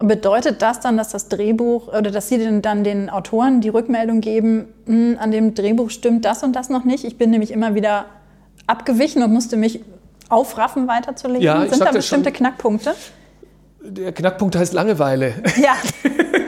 Bedeutet 0.00 0.60
das 0.60 0.80
dann, 0.80 0.96
dass 0.96 1.10
das 1.10 1.28
Drehbuch 1.28 1.88
oder 1.88 2.10
dass 2.10 2.28
Sie 2.28 2.60
dann 2.60 2.84
den 2.84 3.08
Autoren 3.08 3.60
die 3.60 3.68
Rückmeldung 3.68 4.20
geben, 4.20 4.66
hm, 4.86 5.16
an 5.20 5.30
dem 5.30 5.54
Drehbuch 5.54 5.90
stimmt 5.90 6.24
das 6.24 6.42
und 6.42 6.54
das 6.54 6.68
noch 6.68 6.84
nicht? 6.84 7.04
Ich 7.04 7.16
bin 7.16 7.30
nämlich 7.30 7.52
immer 7.52 7.74
wieder 7.74 8.06
abgewichen 8.66 9.22
und 9.22 9.32
musste 9.32 9.56
mich 9.56 9.80
aufraffen, 10.28 10.88
weiterzulegen. 10.88 11.42
Ja, 11.42 11.66
Sind 11.66 11.80
da 11.80 11.92
bestimmte 11.92 12.30
schon. 12.30 12.38
Knackpunkte? 12.38 12.94
Der 13.82 14.12
Knackpunkt 14.12 14.56
heißt 14.56 14.72
Langeweile. 14.72 15.34
Ja. 15.62 15.76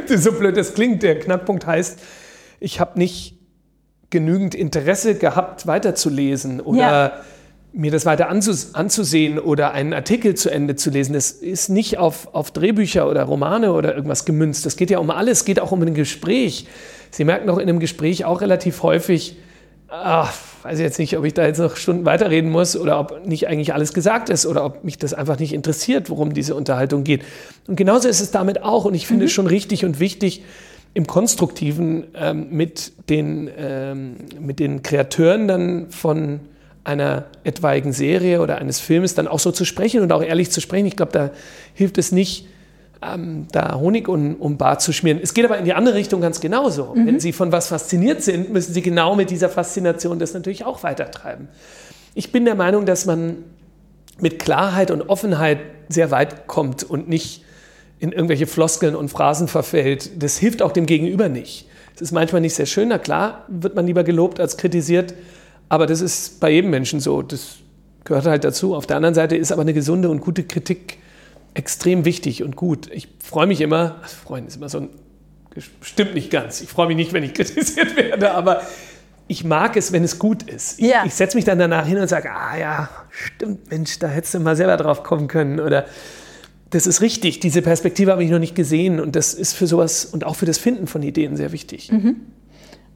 so 0.17 0.33
blöd 0.33 0.57
das 0.57 0.75
klingt. 0.75 1.03
Der 1.03 1.19
Knackpunkt 1.19 1.67
heißt, 1.67 2.01
ich 2.59 2.81
habe 2.81 2.99
nicht 2.99 3.39
genügend 4.11 4.55
Interesse 4.55 5.15
gehabt, 5.15 5.67
weiterzulesen 5.67 6.61
oder 6.61 6.79
ja 6.79 7.13
mir 7.77 7.91
das 7.91 8.07
weiter 8.07 8.31
anzusehen 8.31 9.39
oder 9.39 9.73
einen 9.73 9.93
Artikel 9.93 10.35
zu 10.35 10.49
Ende 10.49 10.77
zu 10.77 10.89
lesen, 10.89 11.13
das 11.13 11.31
ist 11.31 11.69
nicht 11.69 11.99
auf, 11.99 12.35
auf 12.35 12.51
Drehbücher 12.51 13.09
oder 13.09 13.23
Romane 13.25 13.73
oder 13.73 13.95
irgendwas 13.95 14.25
gemünzt. 14.25 14.65
Das 14.65 14.77
geht 14.77 14.91
ja 14.91 14.99
um 14.99 15.11
alles, 15.11 15.41
es 15.41 15.45
geht 15.45 15.61
auch 15.61 15.73
um 15.73 15.83
ein 15.83 15.93
Gespräch. 15.93 16.67
Sie 17.11 17.25
merken 17.25 17.51
auch 17.51 17.59
in 17.59 17.69
einem 17.69 17.79
Gespräch 17.79 18.25
auch 18.25 18.41
relativ 18.41 18.83
häufig, 18.83 19.37
ach, 19.89 20.33
weiß 20.63 20.79
ich 20.79 20.85
jetzt 20.85 20.99
nicht, 20.99 21.19
ob 21.19 21.27
ich 21.27 21.35
da 21.35 21.47
jetzt 21.47 21.59
noch 21.59 21.77
Stunden 21.77 22.07
weiterreden 22.07 22.51
muss 22.51 22.79
oder 22.79 22.99
ob 22.99 23.27
nicht 23.27 23.47
eigentlich 23.47 23.75
alles 23.75 23.93
gesagt 23.93 24.31
ist 24.31 24.47
oder 24.47 24.65
ob 24.65 24.83
mich 24.83 24.97
das 24.97 25.13
einfach 25.13 25.39
nicht 25.39 25.53
interessiert, 25.53 26.09
worum 26.09 26.33
diese 26.33 26.55
Unterhaltung 26.55 27.05
geht. 27.05 27.25
Und 27.67 27.77
genauso 27.77 28.09
ist 28.09 28.21
es 28.21 28.31
damit 28.31 28.63
auch. 28.63 28.87
Und 28.87 28.95
ich 28.95 29.07
finde 29.07 29.25
mhm. 29.25 29.27
es 29.27 29.33
schon 29.33 29.47
richtig 29.47 29.85
und 29.85 30.01
wichtig, 30.01 30.43
im 30.95 31.07
Konstruktiven 31.07 32.05
ähm, 32.15 32.47
mit, 32.51 32.93
den, 33.11 33.51
ähm, 33.55 34.17
mit 34.41 34.61
den 34.61 34.83
Kreateuren 34.83 35.47
dann 35.47 35.91
von 35.91 36.41
einer 36.87 37.25
etwaigen 37.43 37.93
Serie 37.93 38.41
oder 38.41 38.59
eines 38.59 38.79
Filmes 38.79 39.15
dann 39.15 39.27
auch 39.27 39.41
so 39.41 39.51
zu 39.51 39.65
sprechen 39.65 40.03
und 40.03 40.13
auch 40.13 40.23
ehrlich 40.23 40.53
zu 40.53 40.61
sprechen. 40.61 40.87
Ich 40.87 40.97
glaube, 40.97 41.13
da 41.13 41.31
hilft 41.75 41.99
es 41.99 42.13
nicht, 42.13 42.47
ähm, 43.03 43.49
da 43.51 43.75
Honig 43.75 44.09
um, 44.09 44.37
um 44.37 44.57
Bart 44.57 44.81
zu 44.81 44.93
schmieren. 44.93 45.19
Es 45.21 45.35
geht 45.35 45.45
aber 45.45 45.59
in 45.59 45.65
die 45.65 45.75
andere 45.75 45.97
Richtung 45.97 46.21
ganz 46.21 46.41
genauso. 46.41 46.95
Mhm. 46.95 47.07
Wenn 47.07 47.21
Sie 47.21 47.33
von 47.33 47.51
was 47.51 47.69
fasziniert 47.69 48.23
sind, 48.23 48.53
müssen 48.53 48.73
Sie 48.73 48.83
genau 48.83 49.17
mit 49.17 49.31
dieser 49.31 49.49
Faszination 49.49 50.21
das 50.21 50.33
natürlich 50.33 50.65
auch 50.65 50.85
weitertreiben. 50.85 51.49
Ich 52.15 52.31
bin 52.31 52.45
der 52.45 52.55
Meinung, 52.55 52.87
dass 52.87 53.05
man 53.05 53.39
mit 54.21 54.39
Klarheit 54.39 54.91
und 54.93 55.09
Offenheit 55.09 55.59
sehr 55.89 56.13
weit 56.13 56.47
kommt 56.47 56.85
und 56.85 57.09
nicht 57.09 57.45
in 57.99 58.13
irgendwelche 58.13 58.47
Floskeln 58.47 58.95
und 58.95 59.09
Phrasen 59.09 59.49
verfällt. 59.49 60.23
Das 60.23 60.39
hilft 60.39 60.63
auch 60.63 60.73
dem 60.73 60.87
Gegenüber 60.87 61.29
nicht. 61.29 61.67
Es 61.97 62.03
ist 62.03 62.13
manchmal 62.13 62.43
nicht 62.43 62.55
sehr 62.55 62.67
schön. 62.67 62.89
Na 62.89 62.99
klar, 62.99 63.45
wird 63.49 63.75
man 63.75 63.87
lieber 63.87 64.05
gelobt 64.05 64.39
als 64.39 64.57
kritisiert. 64.57 65.15
Aber 65.69 65.87
das 65.87 66.01
ist 66.01 66.41
bei 66.41 66.51
jedem 66.51 66.71
Menschen 66.71 67.01
so. 67.01 67.23
Das 67.23 67.57
gehört 68.05 68.27
halt 68.27 68.45
dazu. 68.45 68.75
Auf 68.75 68.87
der 68.87 68.97
anderen 68.97 69.15
Seite 69.15 69.37
ist 69.37 69.53
aber 69.53 69.63
eine 69.63 69.75
gesunde 69.75 70.11
und 70.11 70.21
gute 70.21 70.45
Kritik 70.45 70.99
extrem 71.55 72.05
wichtig 72.05 72.43
und 72.43 72.57
gut. 72.57 72.91
Ich 72.93 73.09
freue 73.19 73.47
mich 73.47 73.61
immer, 73.61 73.97
also 74.03 74.17
freuen 74.17 74.47
ist 74.47 74.57
immer 74.57 74.69
so 74.69 74.79
ein, 74.79 74.89
stimmt 75.81 76.15
nicht 76.15 76.31
ganz. 76.31 76.61
Ich 76.61 76.69
freue 76.69 76.87
mich 76.87 76.97
nicht, 76.97 77.13
wenn 77.13 77.23
ich 77.23 77.35
kritisiert 77.35 77.97
werde, 77.97 78.33
aber 78.33 78.63
ich 79.29 79.43
mag 79.43 79.77
es, 79.77 79.93
wenn 79.93 80.05
es 80.05 80.19
gut 80.19 80.45
ist. 80.45 80.79
Ich, 80.79 80.87
ja. 80.87 81.05
ich 81.05 81.15
setze 81.15 81.37
mich 81.37 81.45
dann 81.45 81.59
danach 81.59 81.87
hin 81.87 81.99
und 81.99 82.09
sage, 82.09 82.31
ah 82.31 82.57
ja, 82.57 82.89
stimmt, 83.11 83.71
Mensch, 83.71 83.99
da 83.99 84.09
hättest 84.09 84.35
du 84.35 84.41
mal 84.41 84.55
selber 84.55 84.77
drauf 84.77 85.03
kommen 85.03 85.29
können 85.29 85.59
oder 85.59 85.87
das 86.71 86.87
ist 86.87 87.01
richtig, 87.01 87.41
diese 87.41 87.63
Perspektive 87.63 88.11
habe 88.11 88.25
ich 88.25 88.31
noch 88.31 88.39
nicht 88.39 88.55
gesehen 88.55 89.01
und 89.01 89.17
das 89.17 89.35
ist 89.35 89.55
für 89.55 89.67
sowas 89.67 90.05
und 90.05 90.25
auch 90.25 90.37
für 90.37 90.47
das 90.47 90.59
Finden 90.59 90.87
von 90.87 91.03
Ideen 91.03 91.37
sehr 91.37 91.53
wichtig. 91.53 91.91
Mhm. 91.91 92.17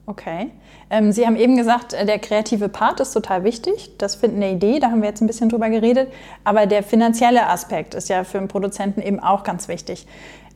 Okay. 0.05 0.51
Ähm, 0.91 1.13
Sie 1.13 1.25
haben 1.25 1.37
eben 1.37 1.55
gesagt, 1.55 1.93
äh, 1.93 2.05
der 2.05 2.19
kreative 2.19 2.67
Part 2.67 2.99
ist 2.99 3.13
total 3.13 3.45
wichtig. 3.45 3.91
Das 3.97 4.15
Finden 4.15 4.41
der 4.41 4.51
Idee, 4.51 4.79
da 4.79 4.91
haben 4.91 5.01
wir 5.01 5.07
jetzt 5.07 5.21
ein 5.21 5.27
bisschen 5.27 5.47
drüber 5.47 5.69
geredet. 5.69 6.09
Aber 6.43 6.65
der 6.65 6.83
finanzielle 6.83 7.47
Aspekt 7.47 7.95
ist 7.95 8.09
ja 8.09 8.25
für 8.25 8.37
einen 8.37 8.49
Produzenten 8.49 9.01
eben 9.01 9.19
auch 9.19 9.43
ganz 9.43 9.69
wichtig. 9.69 10.05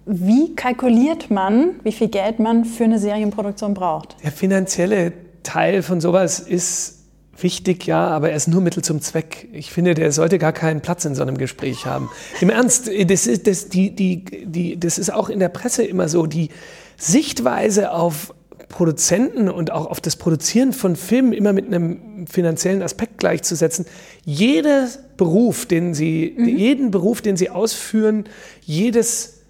Wie 0.06 0.54
kalkuliert 0.54 1.32
man, 1.32 1.80
wie 1.84 1.94
viel 1.94 2.10
Geld 2.10 2.40
man 2.40 2.66
für 2.66 2.84
eine 2.84 3.00
Serienproduktion 3.00 3.74
braucht? 3.74 4.18
Der 4.24 4.32
finanzielle 4.32 5.14
Teil 5.42 5.82
von 5.82 6.02
sowas 6.02 6.40
ist 6.40 7.06
wichtig, 7.38 7.86
ja, 7.88 8.08
aber 8.08 8.30
er 8.30 8.36
ist 8.36 8.48
nur 8.48 8.62
Mittel 8.62 8.84
zum 8.84 9.02
Zweck. 9.02 9.48
Ich 9.54 9.72
finde, 9.72 9.94
der 9.94 10.12
sollte 10.12 10.38
gar 10.38 10.54
keinen 10.54 10.82
Platz 10.82 11.06
in 11.06 11.16
so 11.16 11.22
einem 11.22 11.38
Gespräch 11.38 11.86
haben. 11.86 12.10
Im 12.42 12.50
Ernst, 12.50 12.88
das 12.88 13.26
ist, 13.26 13.48
das, 13.48 13.70
die, 13.70 13.96
die, 13.96 14.26
die, 14.46 14.80
das 14.80 14.98
ist 14.98 15.12
auch 15.12 15.30
in 15.30 15.40
der 15.40 15.50
Presse 15.50 15.84
immer 15.84 16.08
so, 16.08 16.28
die 16.28 16.50
Sichtweise 16.98 17.92
auf 17.92 18.34
Produzenten 18.70 19.50
und 19.50 19.72
auch 19.72 19.88
auf 19.88 20.02
das 20.02 20.16
Produzieren 20.16 20.74
von 20.74 20.96
Filmen 20.96 21.34
immer 21.34 21.54
mit 21.54 21.68
einem 21.68 22.28
finanziellen 22.28 22.82
Aspekt 22.82 23.18
gleichzusetzen. 23.18 23.86
Jeder 24.24 24.88
Beruf, 25.18 25.66
den 25.66 25.94
Sie, 25.94 26.36
mhm. 26.38 26.48
jeden 26.48 26.92
Beruf, 26.92 27.22
den 27.22 27.38
Sie 27.38 27.50
ausführen, 27.50 28.26
jedes 28.62 29.42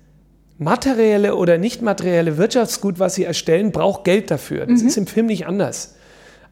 materielle 0.57 1.35
oder 1.35 1.57
nicht 1.57 1.81
materielle 1.81 2.37
Wirtschaftsgut, 2.37 2.99
was 2.99 3.15
Sie 3.15 3.23
erstellen, 3.23 3.71
braucht 3.71 4.03
Geld 4.03 4.31
dafür. 4.31 4.65
Das 4.65 4.81
mhm. 4.81 4.87
ist 4.87 4.97
im 4.97 5.07
Film 5.07 5.25
nicht 5.27 5.47
anders. 5.47 5.95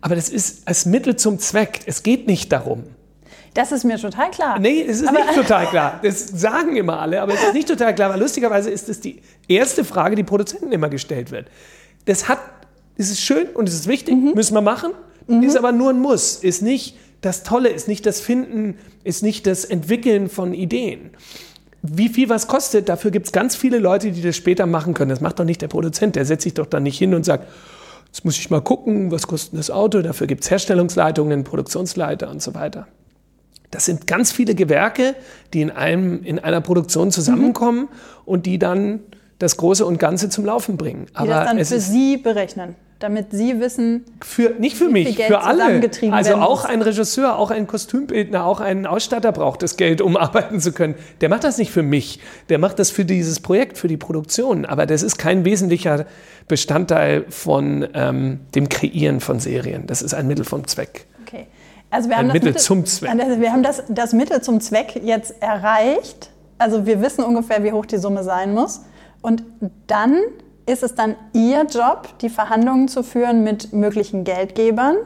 Aber 0.01 0.15
das 0.15 0.29
ist 0.29 0.67
als 0.67 0.85
Mittel 0.85 1.15
zum 1.15 1.39
Zweck. 1.39 1.81
Es 1.85 2.03
geht 2.03 2.27
nicht 2.27 2.51
darum. 2.51 2.83
Das 3.53 3.71
ist 3.71 3.83
mir 3.83 3.97
total 3.97 4.31
klar. 4.31 4.59
Nee, 4.59 4.81
es 4.81 5.01
ist 5.01 5.07
aber 5.07 5.19
nicht 5.19 5.35
total 5.35 5.67
klar. 5.67 5.99
Das 6.03 6.27
sagen 6.27 6.75
immer 6.75 6.99
alle, 6.99 7.21
aber 7.21 7.33
es 7.33 7.43
ist 7.43 7.53
nicht 7.53 7.67
total 7.67 7.93
klar, 7.93 8.09
weil 8.09 8.19
lustigerweise 8.19 8.69
ist 8.69 8.89
es 8.89 8.99
die 8.99 9.21
erste 9.47 9.85
Frage, 9.85 10.15
die 10.15 10.23
Produzenten 10.23 10.71
immer 10.71 10.89
gestellt 10.89 11.31
wird 11.31 11.47
das 12.05 12.27
hat, 12.27 12.39
das 12.97 13.09
ist 13.09 13.21
schön 13.21 13.47
und 13.53 13.67
es 13.67 13.75
ist 13.75 13.87
wichtig, 13.87 14.15
mhm. 14.15 14.33
müssen 14.35 14.53
wir 14.53 14.61
machen, 14.61 14.91
mhm. 15.27 15.43
ist 15.43 15.57
aber 15.57 15.71
nur 15.71 15.89
ein 15.89 15.99
Muss, 15.99 16.35
ist 16.35 16.61
nicht 16.61 16.97
das 17.21 17.43
Tolle, 17.43 17.69
ist 17.69 17.87
nicht 17.87 18.05
das 18.05 18.19
Finden, 18.19 18.77
ist 19.03 19.23
nicht 19.23 19.47
das 19.47 19.65
Entwickeln 19.65 20.29
von 20.29 20.53
Ideen. 20.53 21.11
Wie 21.81 22.09
viel 22.09 22.29
was 22.29 22.47
kostet, 22.47 22.89
dafür 22.89 23.11
gibt 23.11 23.27
es 23.27 23.31
ganz 23.31 23.55
viele 23.55 23.79
Leute, 23.79 24.11
die 24.11 24.21
das 24.21 24.37
später 24.37 24.65
machen 24.65 24.93
können. 24.93 25.09
Das 25.09 25.21
macht 25.21 25.39
doch 25.39 25.43
nicht 25.43 25.61
der 25.61 25.67
Produzent, 25.67 26.15
der 26.15 26.25
setzt 26.25 26.43
sich 26.43 26.53
doch 26.53 26.65
dann 26.65 26.83
nicht 26.83 26.97
hin 26.97 27.13
und 27.13 27.25
sagt, 27.25 27.47
jetzt 28.07 28.23
muss 28.23 28.37
ich 28.37 28.49
mal 28.49 28.61
gucken, 28.61 29.11
was 29.11 29.27
kostet 29.27 29.57
das 29.57 29.71
Auto, 29.71 30.01
dafür 30.01 30.27
gibt 30.27 30.43
es 30.43 30.51
Herstellungsleitungen, 30.51 31.43
Produktionsleiter 31.43 32.29
und 32.29 32.41
so 32.41 32.53
weiter. 32.53 32.87
Das 33.71 33.85
sind 33.85 34.05
ganz 34.05 34.31
viele 34.31 34.53
Gewerke, 34.53 35.15
die 35.53 35.61
in, 35.61 35.71
einem, 35.71 36.23
in 36.23 36.37
einer 36.37 36.61
Produktion 36.61 37.09
zusammenkommen 37.09 37.81
mhm. 37.81 37.87
und 38.25 38.45
die 38.45 38.59
dann 38.59 38.99
das 39.43 39.57
Große 39.57 39.85
und 39.85 39.99
Ganze 39.99 40.29
zum 40.29 40.45
Laufen 40.45 40.77
bringen. 40.77 41.07
Die 41.09 41.15
Aber 41.15 41.27
das 41.27 41.47
dann 41.47 41.65
für 41.65 41.79
Sie 41.79 42.17
berechnen, 42.17 42.75
damit 42.99 43.31
Sie 43.31 43.59
wissen, 43.59 44.05
für, 44.21 44.51
nicht 44.57 44.77
für 44.77 44.87
mich, 44.87 45.17
für 45.17 45.41
alle. 45.41 45.81
Also 46.11 46.35
auch 46.35 46.63
ein 46.63 46.81
Regisseur, 46.81 47.37
auch 47.37 47.51
ein 47.51 47.67
Kostümbildner, 47.67 48.45
auch 48.45 48.61
ein 48.61 48.85
Ausstatter 48.85 49.33
braucht 49.33 49.61
das 49.61 49.75
Geld, 49.75 49.99
um 49.99 50.15
arbeiten 50.17 50.61
zu 50.61 50.71
können. 50.71 50.95
Der 51.19 51.27
macht 51.27 51.43
das 51.43 51.57
nicht 51.57 51.71
für 51.71 51.83
mich, 51.83 52.19
der 52.47 52.57
macht 52.57 52.79
das 52.79 52.89
für 52.89 53.03
dieses 53.03 53.41
Projekt, 53.41 53.77
für 53.77 53.89
die 53.89 53.97
Produktion. 53.97 54.65
Aber 54.65 54.85
das 54.85 55.03
ist 55.03 55.17
kein 55.17 55.43
wesentlicher 55.43 56.05
Bestandteil 56.47 57.25
von 57.29 57.85
ähm, 57.93 58.39
dem 58.55 58.69
Kreieren 58.69 59.19
von 59.19 59.39
Serien. 59.39 59.87
Das 59.87 60.01
ist 60.01 60.13
ein 60.13 60.25
Mittel 60.25 60.45
vom 60.45 60.65
Zweck. 60.67 61.05
Okay. 61.27 61.47
Also 61.89 62.09
wir 62.09 62.17
haben, 62.17 62.29
ein 62.29 62.33
das 62.33 62.43
Mittel, 62.43 62.57
zum 62.57 62.85
Zweck. 62.85 63.09
Also 63.09 63.41
wir 63.41 63.51
haben 63.51 63.61
das, 63.63 63.83
das 63.89 64.13
Mittel 64.13 64.41
zum 64.41 64.61
Zweck 64.61 65.01
jetzt 65.03 65.35
erreicht. 65.41 66.29
Also 66.57 66.85
wir 66.85 67.01
wissen 67.01 67.25
ungefähr, 67.25 67.61
wie 67.63 67.73
hoch 67.73 67.85
die 67.85 67.97
Summe 67.97 68.23
sein 68.23 68.53
muss. 68.53 68.81
Und 69.23 69.43
dann 69.87 70.19
ist 70.67 70.83
es 70.83 70.93
dann 70.93 71.15
Ihr 71.33 71.65
Job, 71.65 72.19
die 72.21 72.29
Verhandlungen 72.29 72.87
zu 72.87 73.01
führen 73.01 73.43
mit 73.43 73.73
möglichen 73.73 74.23
Geldgebern 74.23 74.97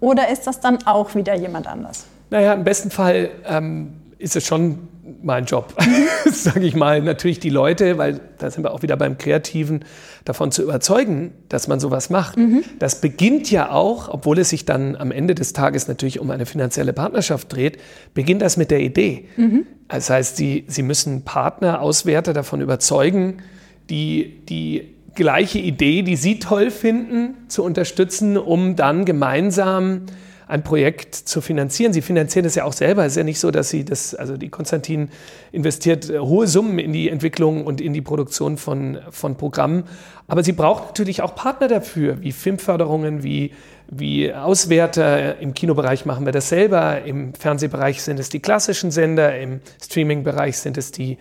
oder 0.00 0.28
ist 0.30 0.46
das 0.46 0.60
dann 0.60 0.78
auch 0.86 1.14
wieder 1.14 1.34
jemand 1.34 1.66
anders? 1.66 2.06
Naja, 2.30 2.52
im 2.54 2.64
besten 2.64 2.90
Fall 2.90 3.30
ähm, 3.46 3.94
ist 4.18 4.36
es 4.36 4.46
schon 4.46 4.88
mein 5.22 5.44
Job, 5.44 5.74
sage 6.30 6.64
ich 6.64 6.74
mal. 6.74 7.02
Natürlich 7.02 7.40
die 7.40 7.50
Leute, 7.50 7.98
weil 7.98 8.20
da 8.38 8.50
sind 8.50 8.64
wir 8.64 8.72
auch 8.72 8.82
wieder 8.82 8.96
beim 8.96 9.18
Kreativen, 9.18 9.84
davon 10.24 10.52
zu 10.52 10.62
überzeugen, 10.62 11.32
dass 11.48 11.68
man 11.68 11.80
sowas 11.80 12.10
macht. 12.10 12.36
Mhm. 12.36 12.62
Das 12.78 13.00
beginnt 13.00 13.50
ja 13.50 13.70
auch, 13.70 14.08
obwohl 14.08 14.38
es 14.38 14.50
sich 14.50 14.64
dann 14.64 14.96
am 14.96 15.10
Ende 15.10 15.34
des 15.34 15.52
Tages 15.52 15.88
natürlich 15.88 16.20
um 16.20 16.30
eine 16.30 16.46
finanzielle 16.46 16.92
Partnerschaft 16.92 17.52
dreht, 17.52 17.78
beginnt 18.14 18.42
das 18.42 18.56
mit 18.56 18.70
der 18.70 18.80
Idee. 18.80 19.28
Mhm. 19.36 19.66
Das 19.88 20.08
heißt, 20.08 20.36
Sie, 20.36 20.64
Sie 20.68 20.82
müssen 20.82 21.24
Partner, 21.24 21.80
Auswerter 21.80 22.32
davon 22.32 22.60
überzeugen, 22.60 23.42
die, 23.90 24.40
die 24.48 24.94
gleiche 25.14 25.58
Idee, 25.58 26.02
die 26.02 26.16
Sie 26.16 26.38
toll 26.38 26.70
finden, 26.70 27.34
zu 27.48 27.62
unterstützen, 27.64 28.36
um 28.38 28.76
dann 28.76 29.04
gemeinsam 29.04 30.06
ein 30.50 30.64
Projekt 30.64 31.14
zu 31.14 31.40
finanzieren. 31.40 31.92
Sie 31.92 32.02
finanzieren 32.02 32.44
es 32.44 32.56
ja 32.56 32.64
auch 32.64 32.72
selber. 32.72 33.04
Es 33.04 33.12
ist 33.12 33.16
ja 33.16 33.22
nicht 33.22 33.38
so, 33.38 33.52
dass 33.52 33.70
sie 33.70 33.84
das, 33.84 34.16
also 34.16 34.36
die 34.36 34.48
Konstantin 34.48 35.08
investiert 35.52 36.10
äh, 36.10 36.18
hohe 36.18 36.48
Summen 36.48 36.80
in 36.80 36.92
die 36.92 37.08
Entwicklung 37.08 37.64
und 37.64 37.80
in 37.80 37.92
die 37.92 38.00
Produktion 38.00 38.56
von, 38.56 38.98
von 39.10 39.36
Programmen. 39.36 39.84
Aber 40.26 40.42
sie 40.42 40.52
braucht 40.52 40.88
natürlich 40.88 41.22
auch 41.22 41.36
Partner 41.36 41.68
dafür, 41.68 42.20
wie 42.20 42.32
Filmförderungen, 42.32 43.22
wie, 43.22 43.52
wie 43.88 44.34
Auswerter. 44.34 45.38
Im 45.38 45.54
Kinobereich 45.54 46.04
machen 46.04 46.24
wir 46.24 46.32
das 46.32 46.48
selber. 46.48 47.02
Im 47.04 47.32
Fernsehbereich 47.34 48.02
sind 48.02 48.18
es 48.18 48.28
die 48.28 48.40
klassischen 48.40 48.90
Sender. 48.90 49.38
Im 49.38 49.60
Streamingbereich 49.80 50.58
sind 50.58 50.76
es 50.76 50.90
die 50.90 51.18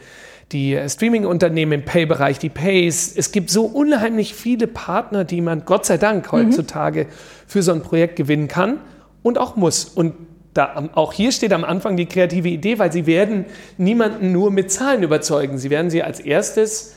die 0.51 0.79
Streaming-Unternehmen 0.88 1.74
im 1.74 1.86
Pay-Bereich, 1.86 2.39
die 2.39 2.50
Pays. 2.50 3.13
Es 3.15 3.32
gibt 3.32 3.50
so 3.50 3.65
unheimlich 3.65 4.34
viele 4.34 4.68
Partner, 4.68 5.24
die 5.24 5.41
man 5.41 5.63
Gott 5.65 5.86
sei 5.86 5.98
Dank 5.98 6.32
heutzutage 6.32 7.06
mhm. 7.06 7.10
für 7.48 7.62
so 7.62 7.72
ein 7.72 7.82
Projekt 7.82 8.15
gewinnen 8.15 8.48
kann 8.48 8.79
und 9.22 9.38
auch 9.38 9.56
muss. 9.56 9.86
Und 9.86 10.15
da, 10.53 10.89
auch 10.96 11.13
hier 11.13 11.32
steht 11.32 11.53
am 11.53 11.63
Anfang 11.63 11.98
die 11.98 12.08
kreative 12.08 12.50
Idee, 12.50 12.79
weil 12.79 12.91
sie 12.91 13.06
werden 13.06 13.46
niemanden 13.77 14.32
nur 14.32 14.50
mit 14.50 14.72
Zahlen 14.72 15.03
überzeugen. 15.03 15.60
Sie 15.60 15.70
werden 15.70 15.91
sie 15.91 16.01
als 16.01 16.20
erstes 16.20 16.96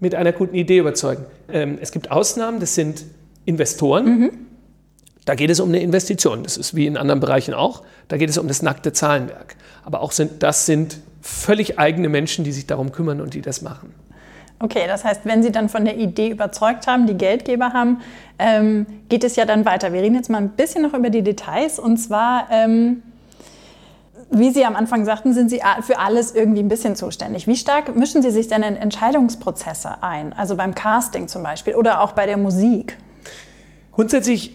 mit 0.00 0.14
einer 0.14 0.32
guten 0.32 0.54
Idee 0.54 0.78
überzeugen. 0.78 1.26
Ähm, 1.52 1.78
es 1.80 1.92
gibt 1.92 2.10
Ausnahmen, 2.10 2.60
das 2.60 2.74
sind 2.74 3.04
Investoren. 3.44 4.04
Mhm. 4.06 4.30
Da 5.26 5.34
geht 5.34 5.50
es 5.50 5.60
um 5.60 5.68
eine 5.68 5.80
Investition. 5.80 6.42
Das 6.42 6.56
ist 6.56 6.74
wie 6.74 6.86
in 6.86 6.96
anderen 6.96 7.20
Bereichen 7.20 7.54
auch. 7.54 7.82
Da 8.08 8.16
geht 8.16 8.30
es 8.30 8.38
um 8.38 8.48
das 8.48 8.62
nackte 8.62 8.92
Zahlenwerk. 8.92 9.56
Aber 9.84 10.00
auch 10.00 10.12
sind, 10.12 10.42
das 10.42 10.66
sind 10.66 10.98
völlig 11.24 11.78
eigene 11.78 12.10
Menschen, 12.10 12.44
die 12.44 12.52
sich 12.52 12.66
darum 12.66 12.92
kümmern 12.92 13.22
und 13.22 13.32
die 13.32 13.40
das 13.40 13.62
machen. 13.62 13.94
Okay, 14.58 14.82
das 14.86 15.04
heißt, 15.04 15.22
wenn 15.24 15.42
Sie 15.42 15.50
dann 15.50 15.70
von 15.70 15.86
der 15.86 15.96
Idee 15.96 16.28
überzeugt 16.28 16.86
haben, 16.86 17.06
die 17.06 17.14
Geldgeber 17.14 17.72
haben, 17.72 18.02
ähm, 18.38 18.86
geht 19.08 19.24
es 19.24 19.34
ja 19.34 19.46
dann 19.46 19.64
weiter. 19.64 19.94
Wir 19.94 20.02
reden 20.02 20.14
jetzt 20.14 20.28
mal 20.28 20.38
ein 20.38 20.50
bisschen 20.50 20.82
noch 20.82 20.92
über 20.92 21.08
die 21.08 21.22
Details 21.22 21.78
und 21.78 21.96
zwar, 21.96 22.48
ähm, 22.50 23.02
wie 24.30 24.50
Sie 24.50 24.66
am 24.66 24.76
Anfang 24.76 25.06
sagten, 25.06 25.32
sind 25.32 25.48
Sie 25.48 25.62
für 25.82 25.98
alles 25.98 26.34
irgendwie 26.34 26.60
ein 26.60 26.68
bisschen 26.68 26.94
zuständig. 26.94 27.46
Wie 27.46 27.56
stark 27.56 27.96
mischen 27.96 28.20
Sie 28.20 28.30
sich 28.30 28.48
denn 28.48 28.62
in 28.62 28.76
Entscheidungsprozesse 28.76 30.02
ein? 30.02 30.34
Also 30.34 30.56
beim 30.56 30.74
Casting 30.74 31.26
zum 31.26 31.42
Beispiel 31.42 31.74
oder 31.74 32.02
auch 32.02 32.12
bei 32.12 32.26
der 32.26 32.36
Musik? 32.36 32.98
Grundsätzlich, 33.92 34.54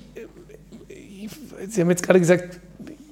äh, 0.88 1.68
Sie 1.68 1.82
haben 1.82 1.90
jetzt 1.90 2.04
gerade 2.04 2.20
gesagt, 2.20 2.60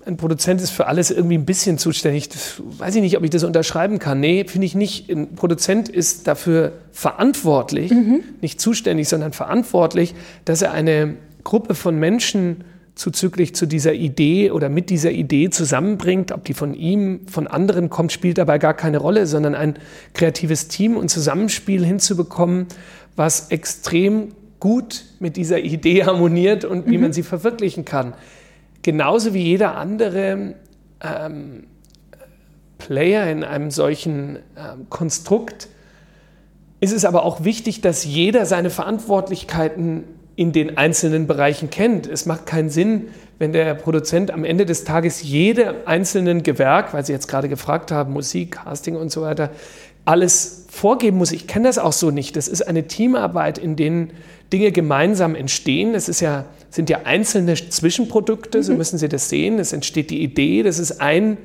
ein 0.07 0.17
Produzent 0.17 0.61
ist 0.61 0.71
für 0.71 0.87
alles 0.87 1.11
irgendwie 1.11 1.37
ein 1.37 1.45
bisschen 1.45 1.77
zuständig. 1.77 2.29
Das 2.29 2.61
weiß 2.79 2.95
ich 2.95 3.01
nicht, 3.01 3.17
ob 3.17 3.23
ich 3.23 3.29
das 3.29 3.43
unterschreiben 3.43 3.99
kann. 3.99 4.19
Nee, 4.19 4.45
finde 4.47 4.65
ich 4.65 4.73
nicht. 4.73 5.09
Ein 5.09 5.35
Produzent 5.35 5.89
ist 5.89 6.27
dafür 6.27 6.73
verantwortlich, 6.91 7.91
mhm. 7.91 8.23
nicht 8.41 8.61
zuständig, 8.61 9.09
sondern 9.09 9.33
verantwortlich, 9.33 10.15
dass 10.45 10.61
er 10.61 10.71
eine 10.71 11.15
Gruppe 11.43 11.75
von 11.75 11.99
Menschen 11.99 12.63
zuzüglich 12.95 13.53
zu 13.53 13.67
dieser 13.67 13.93
Idee 13.93 14.49
oder 14.49 14.69
mit 14.69 14.89
dieser 14.89 15.11
Idee 15.11 15.49
zusammenbringt. 15.49 16.31
Ob 16.31 16.45
die 16.45 16.53
von 16.53 16.73
ihm, 16.73 17.27
von 17.29 17.45
anderen 17.45 17.89
kommt, 17.89 18.11
spielt 18.11 18.37
dabei 18.37 18.57
gar 18.57 18.73
keine 18.73 18.97
Rolle, 18.97 19.27
sondern 19.27 19.53
ein 19.55 19.75
kreatives 20.13 20.69
Team 20.69 20.97
und 20.97 21.09
Zusammenspiel 21.09 21.85
hinzubekommen, 21.85 22.67
was 23.15 23.51
extrem 23.51 24.29
gut 24.59 25.03
mit 25.19 25.37
dieser 25.37 25.59
Idee 25.59 26.05
harmoniert 26.05 26.65
und 26.65 26.87
wie 26.87 26.95
mhm. 26.95 27.03
man 27.03 27.13
sie 27.13 27.23
verwirklichen 27.23 27.85
kann 27.85 28.13
genauso 28.87 29.33
wie 29.33 29.43
jeder 29.43 29.75
andere 29.75 30.55
ähm, 31.03 31.65
Player 32.77 33.29
in 33.29 33.43
einem 33.43 33.69
solchen 33.69 34.39
ähm, 34.55 34.89
Konstrukt 34.89 35.67
ist 36.79 36.93
es 36.93 37.03
aber 37.03 37.23
auch 37.23 37.43
wichtig, 37.43 37.81
dass 37.81 38.05
jeder 38.05 38.45
seine 38.45 38.69
Verantwortlichkeiten 38.69 40.05
in 40.37 40.53
den 40.53 40.77
einzelnen 40.77 41.27
Bereichen 41.27 41.69
kennt. 41.69 42.07
Es 42.07 42.25
macht 42.25 42.45
keinen 42.45 42.69
Sinn, 42.69 43.09
wenn 43.39 43.51
der 43.51 43.73
Produzent 43.73 44.31
am 44.31 44.45
Ende 44.45 44.65
des 44.65 44.85
Tages 44.85 45.21
jede 45.21 45.85
einzelnen 45.85 46.41
Gewerk, 46.41 46.93
weil 46.93 47.05
Sie 47.05 47.11
jetzt 47.11 47.27
gerade 47.27 47.49
gefragt 47.49 47.91
haben, 47.91 48.13
Musik, 48.13 48.53
Casting 48.53 48.95
und 48.95 49.11
so 49.11 49.21
weiter, 49.21 49.49
alles 50.05 50.66
vorgeben 50.77 51.17
muss. 51.17 51.31
Ich 51.31 51.47
kenne 51.47 51.67
das 51.67 51.77
auch 51.77 51.93
so 51.93 52.11
nicht. 52.11 52.35
Das 52.35 52.47
ist 52.47 52.61
eine 52.61 52.87
Teamarbeit, 52.87 53.57
in 53.57 53.75
denen 53.75 54.11
Dinge 54.53 54.71
gemeinsam 54.71 55.35
entstehen. 55.35 55.95
Es 55.95 56.07
ist 56.07 56.21
ja, 56.21 56.45
sind 56.69 56.89
ja 56.89 57.01
einzelne 57.03 57.55
Zwischenprodukte, 57.55 58.63
so 58.63 58.71
mhm. 58.71 58.77
müssen 58.77 58.97
Sie 58.97 59.09
das 59.09 59.29
sehen. 59.29 59.59
Es 59.59 59.73
entsteht 59.73 60.09
die 60.09 60.21
Idee, 60.21 60.63
das 60.63 60.79
ist 60.79 61.01
ein 61.01 61.37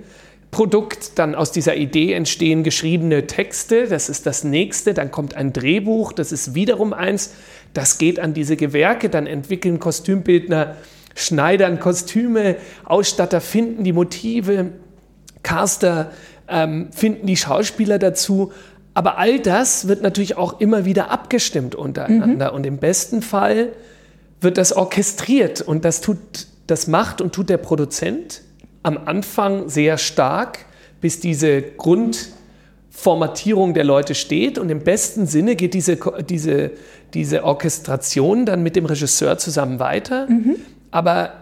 Produkt, 0.53 1.19
dann 1.19 1.35
aus 1.35 1.51
dieser 1.51 1.77
Idee 1.77 2.13
entstehen 2.13 2.63
geschriebene 2.63 3.27
Texte, 3.27 3.87
das 3.87 4.11
ist 4.11 4.27
das 4.27 4.45
nächste, 4.45 4.93
dann 4.93 5.11
kommt 5.11 5.35
ein 5.35 5.55
Drehbuch, 5.55 6.13
das 6.13 6.31
ist 6.31 6.55
wiederum 6.55 6.93
eins, 6.93 7.33
das 7.73 7.97
geht 7.97 8.21
an 8.21 8.35
diese 8.35 8.57
Gewerke, 8.57 9.09
dann 9.09 9.27
entwickeln 9.27 9.79
Kostümbildner, 9.79 10.77
schneidern 11.15 11.81
Kostüme, 11.81 12.57
Ausstatter 12.85 13.41
finden 13.41 13.83
die 13.83 13.95
Motive, 13.95 14.73
Caster 15.43 16.13
ähm, 16.49 16.93
finden 16.93 17.27
die 17.27 17.39
Schauspieler 17.39 17.99
dazu 17.99 18.53
aber 18.95 19.19
all 19.19 19.41
das 19.41 19.89
wird 19.89 20.03
natürlich 20.03 20.37
auch 20.37 20.61
immer 20.61 20.85
wieder 20.85 21.11
abgestimmt 21.11 21.75
untereinander. 21.75 22.51
Mhm. 22.51 22.57
Und 22.57 22.67
im 22.67 22.77
besten 22.79 23.23
Fall 23.23 23.71
wird 24.41 24.59
das 24.59 24.75
orchestriert. 24.75 25.63
Und 25.63 25.85
das, 25.85 26.01
tut, 26.01 26.19
das 26.67 26.89
macht 26.89 27.21
und 27.21 27.33
tut 27.33 27.49
der 27.49 27.57
Produzent 27.57 28.43
am 28.83 28.99
Anfang 28.99 29.69
sehr 29.69 29.97
stark, 29.97 30.67
bis 31.01 31.21
diese 31.21 31.63
Grundformatierung 31.63 33.75
der 33.75 33.85
Leute 33.85 34.15
steht. 34.15 34.59
Und 34.59 34.71
im 34.71 34.81
besten 34.81 35.27
Sinne 35.27 35.57
geht 35.57 35.75
diese, 35.75 35.99
diese, 36.29 36.73
diese 37.15 37.45
Orchestration 37.45 38.45
dann 38.45 38.63
mit 38.63 38.77
dem 38.77 38.85
Regisseur 38.85 39.39
zusammen 39.39 39.79
weiter. 39.79 40.29
Mhm. 40.29 40.57
Aber 40.91 41.33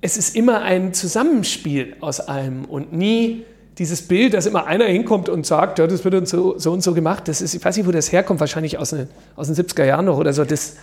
es 0.00 0.16
ist 0.16 0.36
immer 0.36 0.62
ein 0.62 0.94
Zusammenspiel 0.94 1.96
aus 2.00 2.20
allem 2.20 2.66
und 2.66 2.92
nie 2.92 3.44
dieses 3.80 4.02
Bild, 4.02 4.34
dass 4.34 4.44
immer 4.44 4.66
einer 4.66 4.84
hinkommt 4.84 5.30
und 5.30 5.46
sagt, 5.46 5.78
ja, 5.78 5.86
das 5.86 6.04
wird 6.04 6.14
uns 6.14 6.28
so, 6.28 6.58
so 6.58 6.70
und 6.70 6.82
so 6.82 6.92
gemacht, 6.92 7.28
das 7.28 7.40
ist, 7.40 7.54
ich 7.54 7.64
weiß 7.64 7.78
nicht, 7.78 7.86
wo 7.86 7.90
das 7.92 8.12
herkommt, 8.12 8.38
wahrscheinlich 8.38 8.76
aus, 8.76 8.92
eine, 8.92 9.08
aus 9.36 9.50
den 9.50 9.56
70er 9.56 9.86
Jahren 9.86 10.04
noch 10.04 10.18
oder 10.18 10.34
so, 10.34 10.44
das 10.44 10.76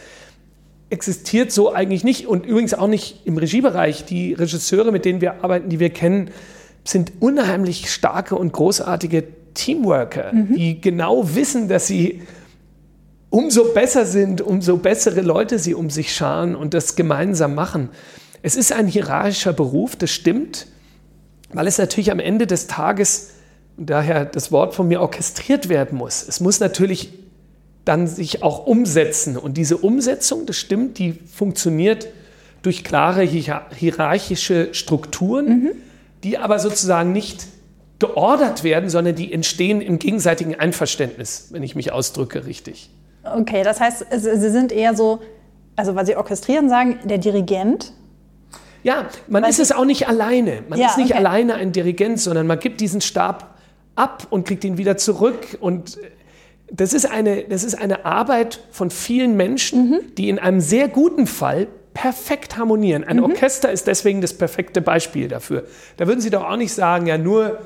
existiert 0.90 1.52
so 1.52 1.72
eigentlich 1.72 2.04
nicht 2.04 2.26
und 2.26 2.48
übrigens 2.48 2.74
auch 2.74 2.88
nicht 2.88 3.22
im 3.26 3.38
Regiebereich. 3.38 4.06
Die 4.06 4.34
Regisseure, 4.34 4.92
mit 4.92 5.06
denen 5.06 5.22
wir 5.22 5.44
arbeiten, 5.44 5.70
die 5.70 5.80
wir 5.80 5.92
kennen, 5.92 6.32
sind 6.86 7.12
unheimlich 7.20 7.92
starke 7.92 8.36
und 8.36 8.52
großartige 8.52 9.26
Teamworker, 9.54 10.34
mhm. 10.34 10.56
die 10.56 10.82
genau 10.82 11.36
wissen, 11.36 11.68
dass 11.68 11.86
sie 11.86 12.24
umso 13.30 13.74
besser 13.74 14.08
sind, 14.08 14.42
umso 14.42 14.78
bessere 14.78 15.22
Leute 15.22 15.60
sie 15.60 15.76
um 15.76 15.92
sich 15.92 16.16
scharen 16.16 16.56
und 16.56 16.74
das 16.74 16.96
gemeinsam 16.96 17.54
machen. 17.54 17.90
Es 18.42 18.56
ist 18.56 18.72
ein 18.72 18.88
hierarchischer 18.88 19.54
Beruf, 19.54 19.96
das 19.96 20.10
stimmt 20.10 20.66
weil 21.54 21.68
es 21.68 21.78
natürlich 21.78 22.12
am 22.12 22.20
Ende 22.20 22.48
des 22.48 22.68
Tages, 22.68 23.32
daher 23.78 24.26
das 24.26 24.52
Wort 24.52 24.76
von 24.76 24.88
mir, 24.88 25.02
orchestriert 25.02 25.70
werden 25.70 25.98
muss. 25.98 26.26
Es 26.28 26.40
muss 26.40 26.60
natürlich 26.60 27.14
dann 27.86 28.08
sich 28.08 28.44
auch 28.44 28.66
umsetzen. 28.66 29.38
Und 29.38 29.56
diese 29.56 29.78
Umsetzung, 29.78 30.46
das 30.46 30.58
stimmt, 30.58 30.98
die 30.98 31.14
funktioniert 31.14 32.08
durch 32.62 32.84
klare 32.84 33.24
hierarchische 33.24 34.74
Strukturen, 34.74 35.48
mhm. 35.48 35.72
die 36.24 36.38
aber 36.38 36.60
sozusagen 36.60 37.12
nicht 37.14 37.48
geordert 38.00 38.64
werden, 38.64 38.90
sondern 38.90 39.16
die 39.16 39.32
entstehen 39.32 39.82
im 39.82 40.00
gegenseitigen 40.00 40.56
Einverständnis, 40.56 41.48
wenn 41.52 41.64
ich 41.64 41.76
mich 41.76 41.92
ausdrücke 41.92 42.46
richtig. 42.46 42.90
Okay, 43.24 43.64
das 43.64 43.80
heißt, 43.80 44.06
Sie 44.12 44.50
sind 44.52 44.72
eher 44.72 44.96
so, 44.96 45.20
also 45.76 45.96
weil 45.96 46.06
Sie 46.06 46.16
orchestrieren 46.16 46.70
sagen, 46.70 47.00
der 47.06 47.18
Dirigent 47.18 47.94
ja, 48.84 49.08
man 49.28 49.44
Weil 49.44 49.50
ist 49.50 49.60
es 49.60 49.72
auch 49.72 49.86
nicht 49.86 50.08
alleine. 50.08 50.64
Man 50.70 50.80
ja, 50.80 50.88
ist 50.88 50.98
nicht 50.98 51.12
okay. 51.12 51.20
alleine 51.20 51.56
ein 51.56 51.72
Dirigent, 51.72 52.20
sondern 52.20 52.48
man 52.48 52.60
gibt 52.60 52.82
diesen 52.82 53.02
Stab 53.02 53.58
ab 53.96 54.28
und 54.30 54.48
kriegt 54.48 54.64
ihn 54.64 54.78
wieder 54.78 54.98
zurück. 54.98 55.58
Und 55.60 55.98
das 56.72 56.94
ist 56.94 57.10
eine, 57.10 57.44
das 57.44 57.64
ist 57.64 57.76
eine 57.76 58.06
Arbeit 58.06 58.62
von 58.72 58.90
vielen 58.90 59.36
Menschen, 59.36 59.90
mhm. 59.90 60.00
die 60.18 60.30
in 60.30 60.40
einem 60.40 60.62
sehr 60.62 60.88
guten 60.88 61.28
Fall 61.28 61.68
perfekt 61.94 62.58
harmonieren. 62.58 63.04
Ein 63.04 63.18
mhm. 63.18 63.24
Orchester 63.24 63.72
ist 63.72 63.88
deswegen 63.88 64.22
das 64.22 64.34
perfekte 64.34 64.82
Beispiel 64.82 65.28
dafür. 65.28 65.66
Da 65.98 66.08
würden 66.08 66.22
Sie 66.22 66.30
doch 66.30 66.44
auch 66.44 66.58
nicht 66.58 66.74
sagen, 66.74 67.08
ja, 67.08 67.18
nur 67.18 67.60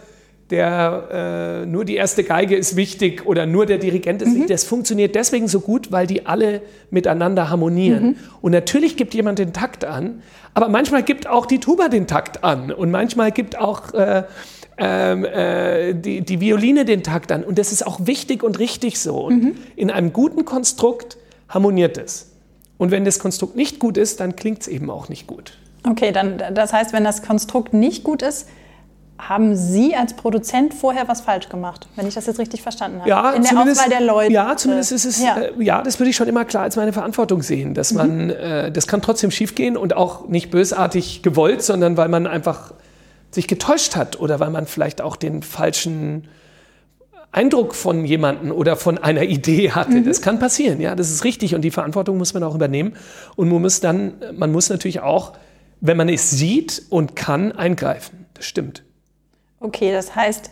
der, 0.51 1.61
äh, 1.63 1.65
nur 1.65 1.85
die 1.85 1.95
erste 1.95 2.23
Geige 2.23 2.55
ist 2.55 2.75
wichtig 2.75 3.25
oder 3.25 3.45
nur 3.45 3.65
der 3.65 3.77
Dirigent 3.77 4.21
ist 4.21 4.29
mhm. 4.29 4.33
wichtig. 4.33 4.49
Das 4.49 4.63
funktioniert 4.65 5.15
deswegen 5.15 5.47
so 5.47 5.61
gut, 5.61 5.91
weil 5.91 6.05
die 6.05 6.25
alle 6.25 6.61
miteinander 6.89 7.49
harmonieren. 7.49 8.03
Mhm. 8.03 8.15
Und 8.41 8.51
natürlich 8.51 8.97
gibt 8.97 9.13
jemand 9.13 9.39
den 9.39 9.53
Takt 9.53 9.85
an, 9.85 10.21
aber 10.53 10.69
manchmal 10.69 11.03
gibt 11.03 11.27
auch 11.27 11.45
die 11.45 11.59
Tuba 11.59 11.87
den 11.87 12.07
Takt 12.07 12.43
an 12.43 12.71
und 12.71 12.91
manchmal 12.91 13.31
gibt 13.31 13.57
auch 13.57 13.93
äh, 13.93 14.23
ähm, 14.77 15.25
äh, 15.25 15.93
die, 15.93 16.21
die 16.21 16.41
Violine 16.41 16.85
den 16.85 17.03
Takt 17.03 17.31
an. 17.31 17.43
Und 17.43 17.57
das 17.57 17.71
ist 17.71 17.85
auch 17.85 18.05
wichtig 18.05 18.43
und 18.43 18.59
richtig 18.59 18.99
so. 18.99 19.17
Und 19.17 19.43
mhm. 19.43 19.55
in 19.75 19.89
einem 19.89 20.11
guten 20.11 20.43
Konstrukt 20.43 21.17
harmoniert 21.47 21.97
es. 21.97 22.31
Und 22.77 22.91
wenn 22.91 23.05
das 23.05 23.19
Konstrukt 23.19 23.55
nicht 23.55 23.79
gut 23.79 23.97
ist, 23.97 24.19
dann 24.19 24.35
klingt 24.35 24.61
es 24.61 24.67
eben 24.67 24.89
auch 24.89 25.07
nicht 25.07 25.27
gut. 25.27 25.53
Okay, 25.87 26.11
dann 26.11 26.41
das 26.53 26.73
heißt, 26.73 26.93
wenn 26.93 27.03
das 27.03 27.21
Konstrukt 27.21 27.73
nicht 27.73 28.03
gut 28.03 28.21
ist, 28.21 28.47
haben 29.27 29.55
Sie 29.55 29.95
als 29.95 30.15
Produzent 30.15 30.73
vorher 30.73 31.07
was 31.07 31.21
falsch 31.21 31.47
gemacht, 31.49 31.87
wenn 31.95 32.07
ich 32.07 32.15
das 32.15 32.25
jetzt 32.25 32.39
richtig 32.39 32.61
verstanden 32.61 32.99
habe? 32.99 33.09
Ja, 33.09 33.31
In 33.31 33.43
der 33.43 33.57
Auswahl 33.57 33.89
der 33.89 34.01
Leute. 34.01 34.33
Ja, 34.33 34.55
zumindest 34.57 34.91
ist 34.91 35.05
es, 35.05 35.21
Ja. 35.21 35.37
Äh, 35.37 35.51
ja, 35.59 35.81
das 35.81 35.99
würde 35.99 36.09
ich 36.09 36.15
schon 36.15 36.27
immer 36.27 36.43
klar 36.45 36.63
als 36.63 36.75
meine 36.75 36.91
Verantwortung 36.91 37.41
sehen, 37.41 37.73
dass 37.73 37.93
man, 37.93 38.29
äh, 38.31 38.71
das 38.71 38.87
kann 38.87 39.01
trotzdem 39.01 39.31
schiefgehen 39.31 39.77
und 39.77 39.95
auch 39.95 40.27
nicht 40.27 40.49
bösartig 40.51 41.21
gewollt, 41.21 41.61
sondern 41.61 41.97
weil 41.97 42.09
man 42.09 42.27
einfach 42.27 42.73
sich 43.29 43.47
getäuscht 43.47 43.95
hat 43.95 44.19
oder 44.19 44.39
weil 44.39 44.49
man 44.49 44.65
vielleicht 44.65 45.01
auch 45.01 45.15
den 45.15 45.43
falschen 45.43 46.27
Eindruck 47.31 47.75
von 47.75 48.03
jemandem 48.03 48.51
oder 48.51 48.75
von 48.75 48.97
einer 48.97 49.23
Idee 49.23 49.71
hatte. 49.71 50.01
Das 50.01 50.21
kann 50.21 50.39
passieren, 50.39 50.81
ja, 50.81 50.95
das 50.95 51.11
ist 51.11 51.23
richtig 51.23 51.55
und 51.55 51.61
die 51.61 51.71
Verantwortung 51.71 52.17
muss 52.17 52.33
man 52.33 52.43
auch 52.43 52.55
übernehmen 52.55 52.93
und 53.35 53.49
man 53.49 53.61
muss 53.61 53.79
dann, 53.79 54.15
man 54.33 54.51
muss 54.51 54.69
natürlich 54.69 54.99
auch, 54.99 55.33
wenn 55.79 55.95
man 55.95 56.09
es 56.09 56.29
sieht 56.31 56.83
und 56.89 57.15
kann, 57.15 57.51
eingreifen. 57.53 58.25
Das 58.33 58.45
stimmt. 58.45 58.83
Okay, 59.61 59.91
das 59.91 60.15
heißt, 60.15 60.51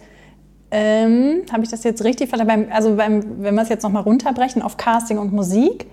ähm, 0.72 1.42
habe 1.52 1.64
ich 1.64 1.70
das 1.70 1.84
jetzt 1.84 2.04
richtig 2.04 2.30
verstanden? 2.30 2.72
Also 2.72 2.96
beim, 2.96 3.42
wenn 3.44 3.56
wir 3.56 3.64
es 3.64 3.70
jetzt 3.70 3.84
nochmal 3.84 4.04
runterbrechen 4.04 4.62
auf 4.62 4.78
Casting 4.78 5.18
und 5.18 5.34
Musik, 5.34 5.88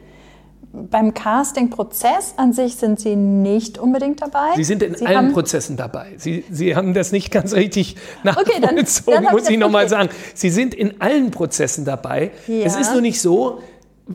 beim 0.73 1.15
Casting-Prozess 1.15 2.35
an 2.37 2.53
sich 2.53 2.77
sind 2.77 3.01
Sie 3.01 3.17
nicht 3.17 3.79
unbedingt 3.79 4.21
dabei. 4.21 4.51
Sie 4.57 4.65
sind 4.65 4.83
in 4.83 4.95
Sie 4.95 5.07
allen 5.07 5.33
Prozessen 5.33 5.79
dabei. 5.79 6.13
Sie, 6.19 6.45
Sie 6.51 6.77
haben 6.77 6.93
das 6.93 7.13
nicht 7.13 7.31
ganz 7.31 7.55
richtig 7.55 7.97
Okay, 8.25 8.61
dann- 8.61 8.75
nachvollzogen, 8.75 9.25
dann 9.25 9.33
muss 9.33 9.45
ich 9.45 9.55
ich 9.55 9.59
nochmal 9.59 9.89
sagen. 9.89 10.11
Sie 10.35 10.51
sind 10.51 10.75
in 10.75 11.01
allen 11.01 11.31
Prozessen 11.31 11.87
dabei. 11.87 12.31
Ja. 12.47 12.67
Es 12.67 12.77
ist 12.77 12.93
nur 12.93 13.01
nicht 13.01 13.23
so, 13.23 13.61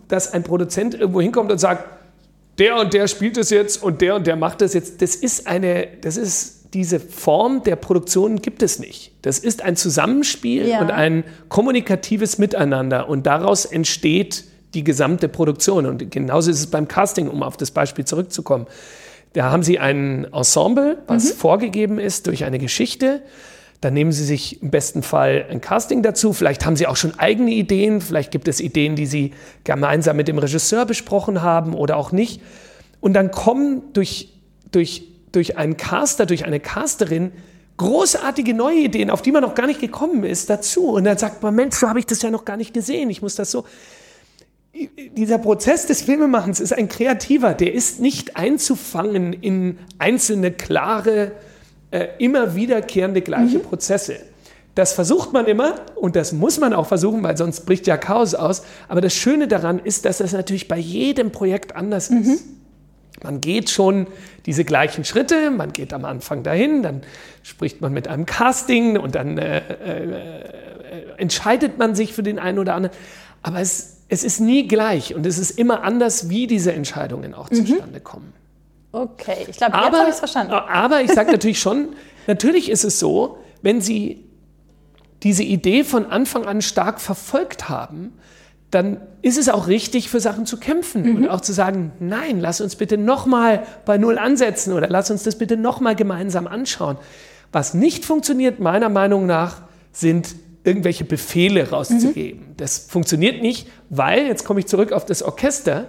dass 0.08 0.34
ein 0.34 0.44
Produzent 0.44 0.94
irgendwo 0.94 1.22
hinkommt 1.22 1.52
und 1.52 1.58
sagt, 1.58 1.84
der 2.60 2.76
und 2.76 2.94
der 2.94 3.08
spielt 3.08 3.38
es 3.38 3.50
jetzt 3.50 3.82
und 3.82 4.02
der 4.02 4.16
und 4.16 4.28
der 4.28 4.36
macht 4.36 4.62
es 4.62 4.76
jetzt. 4.76 5.02
Das 5.02 5.16
ist 5.16 5.48
eine, 5.48 5.88
das 6.02 6.16
ist 6.18 6.61
diese 6.74 7.00
Form 7.00 7.64
der 7.64 7.76
Produktion 7.76 8.42
gibt 8.42 8.64
es 8.64 8.80
nicht. 8.80 9.12
Das 9.24 9.40
ist 9.40 9.62
ein 9.62 9.76
Zusammenspiel 9.76 10.68
Ja. 10.68 10.82
und 10.82 10.90
ein 10.92 11.24
kommunikatives 11.50 12.38
Miteinander 12.38 13.10
und 13.10 13.26
daraus 13.26 13.66
entsteht 13.66 14.46
die 14.74 14.84
gesamte 14.84 15.28
Produktion. 15.28 15.86
Und 15.86 16.12
genauso 16.12 16.50
ist 16.50 16.60
es 16.60 16.68
beim 16.68 16.88
Casting, 16.88 17.28
um 17.28 17.44
auf 17.44 17.58
das 17.58 17.72
Beispiel 17.72 18.06
zurückzukommen. 18.06 18.68
Da 19.34 19.52
haben 19.52 19.64
Sie 19.64 19.80
ein 19.80 20.28
Ensemble, 20.34 20.98
was 21.08 21.32
vorgegeben 21.32 22.00
ist 22.00 22.28
durch 22.28 22.44
eine 22.46 22.58
Geschichte. 22.60 23.22
Dann 23.82 23.94
nehmen 23.94 24.12
Sie 24.12 24.24
sich 24.24 24.62
im 24.62 24.70
besten 24.70 25.04
Fall 25.04 25.46
ein 25.50 25.60
Casting 25.60 26.04
dazu. 26.04 26.34
Vielleicht 26.34 26.66
haben 26.66 26.76
Sie 26.76 26.86
auch 26.88 26.96
schon 26.98 27.18
eigene 27.20 27.52
Ideen. 27.52 28.00
Vielleicht 28.00 28.32
gibt 28.32 28.48
es 28.48 28.62
Ideen, 28.62 28.96
die 28.96 29.08
Sie 29.08 29.32
gemeinsam 29.64 30.16
mit 30.18 30.28
dem 30.28 30.38
Regisseur 30.38 30.86
besprochen 30.86 31.42
haben 31.42 31.74
oder 31.74 31.98
auch 31.98 32.12
nicht. 32.12 32.42
Und 33.00 33.14
dann 33.14 33.32
kommen 33.32 33.82
durch, 33.94 34.30
durch, 34.72 35.04
durch 35.32 35.58
einen 35.58 35.78
Caster, 35.78 36.26
durch 36.26 36.46
eine 36.46 36.60
Casterin 36.60 37.32
großartige 37.78 38.54
neue 38.54 38.80
Ideen, 38.80 39.10
auf 39.10 39.22
die 39.22 39.32
man 39.32 39.42
noch 39.42 39.56
gar 39.56 39.66
nicht 39.66 39.82
gekommen 39.82 40.24
ist, 40.24 40.50
dazu. 40.50 40.90
Und 40.90 41.06
dann 41.06 41.18
sagt 41.18 41.42
man, 41.42 41.56
Mensch, 41.56 41.76
so 41.76 41.90
habe 41.90 42.00
ich 42.00 42.06
das 42.06 42.22
ja 42.22 42.30
noch 42.30 42.46
gar 42.46 42.58
nicht 42.58 42.74
gesehen. 42.74 43.10
Ich 43.10 43.22
muss 43.22 43.36
das 43.36 43.50
so 43.50 43.66
dieser 45.18 45.38
Prozess 45.38 45.86
des 45.86 46.02
Filmemachens 46.02 46.60
ist 46.60 46.74
ein 46.74 46.88
kreativer, 46.88 47.54
der 47.54 47.74
ist 47.74 48.00
nicht 48.00 48.38
einzufangen 48.38 49.34
in 49.34 49.78
einzelne 50.00 50.52
klare, 50.52 51.34
äh, 51.92 52.08
immer 52.20 52.56
wiederkehrende 52.56 53.22
gleiche 53.22 53.60
Prozesse. 53.60 54.16
Das 54.76 54.94
versucht 54.94 55.34
man 55.34 55.46
immer 55.48 55.76
und 55.96 56.16
das 56.16 56.32
muss 56.32 56.60
man 56.60 56.74
auch 56.74 56.88
versuchen, 56.88 57.22
weil 57.24 57.36
sonst 57.36 57.66
bricht 57.66 57.88
ja 57.88 57.98
Chaos 57.98 58.34
aus. 58.34 58.64
Aber 58.88 59.02
das 59.02 59.14
Schöne 59.14 59.50
daran 59.50 59.80
ist, 59.80 60.06
dass 60.06 60.20
das 60.20 60.32
natürlich 60.32 60.70
bei 60.70 60.78
jedem 60.78 61.32
Projekt 61.32 61.76
anders 61.76 62.10
ist. 62.10 62.46
Man 63.24 63.42
geht 63.42 63.70
schon 63.70 64.08
diese 64.46 64.66
gleichen 64.66 65.06
Schritte, 65.06 65.52
man 65.52 65.74
geht 65.74 65.94
am 65.94 66.06
Anfang 66.06 66.44
dahin, 66.44 66.82
dann 66.82 67.02
spricht 67.44 67.82
man 67.82 67.94
mit 67.94 68.08
einem 68.08 68.26
Casting 68.26 68.98
und 68.98 69.16
dann 69.16 69.38
äh, 69.38 69.58
äh, 69.58 71.14
entscheidet 71.18 71.78
man 71.78 71.96
sich 71.96 72.14
für 72.14 72.24
den 72.24 72.40
einen 72.40 72.60
oder 72.60 72.76
anderen. 72.76 72.96
Aber 73.44 73.60
es, 73.60 73.98
es 74.10 74.24
ist 74.24 74.40
nie 74.40 74.68
gleich 74.68 75.14
und 75.16 75.26
es 75.26 75.38
ist 75.38 75.52
immer 75.52 75.84
anders, 75.84 76.30
wie 76.30 76.48
diese 76.48 76.74
Entscheidungen 76.74 77.34
auch 77.34 77.50
zustande 77.50 78.00
kommen. 78.00 78.34
Okay, 78.92 79.46
ich 79.50 79.58
glaube, 79.58 79.78
jetzt 79.78 79.86
habe 79.86 80.04
ich 80.04 80.10
es 80.10 80.20
verstanden. 80.20 80.54
aber 80.54 81.02
ich 81.02 81.12
sage 81.12 81.32
natürlich 81.32 81.60
schon, 81.60 81.90
natürlich 82.28 82.70
ist 82.70 82.84
es 82.84 83.00
so, 83.00 83.38
wenn 83.62 83.80
Sie 83.82 84.26
diese 85.24 85.44
Idee 85.44 85.84
von 85.84 86.08
Anfang 86.08 86.46
an 86.46 86.62
stark 86.62 87.00
verfolgt 87.00 87.70
haben, 87.70 88.14
dann 88.72 89.02
ist 89.22 89.38
es 89.38 89.50
auch 89.50 89.68
richtig, 89.68 90.10
für 90.10 90.20
Sachen 90.20 90.46
zu 90.46 90.58
kämpfen 90.58 91.18
und 91.18 91.28
auch 91.30 91.42
zu 91.42 91.54
sagen, 91.54 91.92
nein, 92.00 92.40
lass 92.40 92.62
uns 92.62 92.76
bitte 92.76 92.98
nochmal 92.98 93.64
bei 93.86 93.98
Null 93.98 94.18
ansetzen 94.18 94.74
oder 94.74 94.88
lass 94.90 95.12
uns 95.12 95.24
das 95.24 95.38
bitte 95.38 95.58
nochmal 95.58 95.96
gemeinsam 95.96 96.48
anschauen. 96.48 96.98
Was 97.52 97.74
nicht 97.74 98.06
funktioniert, 98.06 98.60
meiner 98.60 98.90
Meinung 98.90 99.26
nach, 99.26 99.64
sind 99.92 100.36
irgendwelche 100.64 101.04
Befehle 101.04 101.70
rauszugeben. 101.70 102.54
Das 102.58 102.78
funktioniert 102.78 103.42
nicht, 103.42 103.68
weil, 103.90 104.26
jetzt 104.28 104.46
komme 104.46 104.62
ich 104.62 104.68
zurück 104.68 104.94
auf 104.94 105.06
das 105.06 105.22
Orchester, 105.22 105.88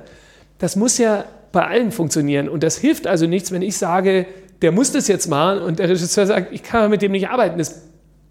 das 0.59 0.77
muss 0.77 0.99
ja 0.99 1.25
bei 1.53 1.67
allen 1.67 1.93
funktionieren. 1.93 2.49
Und 2.49 2.63
das 2.63 2.79
hilft 2.79 3.07
also 3.07 3.27
nichts, 3.27 3.53
wenn 3.53 3.63
ich 3.63 3.77
sage, 3.77 4.27
der 4.63 4.73
muss 4.73 4.93
das 4.93 5.09
jetzt 5.09 5.29
machen 5.29 5.61
und 5.61 5.79
der 5.79 5.89
Regisseur 5.89 6.27
sagt, 6.27 6.53
ich 6.53 6.63
kann 6.63 6.91
mit 6.91 7.03
dem 7.03 7.13
nicht 7.13 7.29
arbeiten. 7.29 7.59
Das 7.59 7.83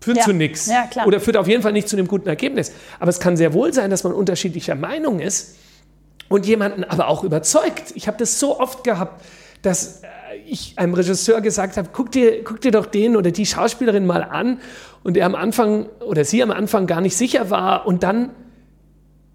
führt 0.02 0.18
Ja. 0.18 0.24
zu 0.24 0.34
nichts. 0.34 0.68
Ja. 0.68 1.06
Oder 1.06 1.20
führt 1.20 1.38
auf 1.38 1.48
jeden 1.48 1.62
Fall 1.62 1.72
nicht 1.74 1.88
zu 1.88 1.96
einem 1.96 2.08
guten 2.08 2.28
Ergebnis. 2.28 2.74
Aber 3.00 3.10
es 3.10 3.20
kann 3.20 3.38
sehr 3.38 3.54
wohl 3.54 3.72
sein, 3.74 3.90
dass 3.90 4.04
man 4.04 4.14
unterschiedlicher 4.14 4.76
Meinung 4.76 5.20
ist 5.20 5.56
und 6.28 6.46
jemanden 6.46 6.84
aber 6.84 7.08
auch 7.08 7.24
überzeugt. 7.24 7.94
Ich 7.96 8.08
habe 8.08 8.18
das 8.18 8.40
so 8.40 8.60
oft 8.60 8.84
gehabt, 8.84 9.24
dass 9.62 10.02
äh, 10.02 10.08
ich 10.48 10.74
einem 10.78 10.94
Regisseur 10.96 11.40
gesagt 11.42 11.78
habe, 11.78 11.90
guck 11.94 12.12
dir, 12.12 12.44
guck 12.44 12.62
dir 12.62 12.72
doch 12.72 12.88
den 12.88 13.16
oder 13.16 13.32
die 13.32 13.46
Schauspielerin 13.46 14.06
mal 14.06 14.24
an 14.24 14.60
und 15.04 15.18
er 15.18 15.26
am 15.28 15.36
Anfang 15.36 15.88
oder 16.00 16.26
sie 16.26 16.42
am 16.42 16.52
Anfang 16.52 16.88
gar 16.88 17.02
nicht 17.02 17.16
sicher 17.16 17.50
war 17.50 17.86
und 17.86 18.04
dann 18.04 18.32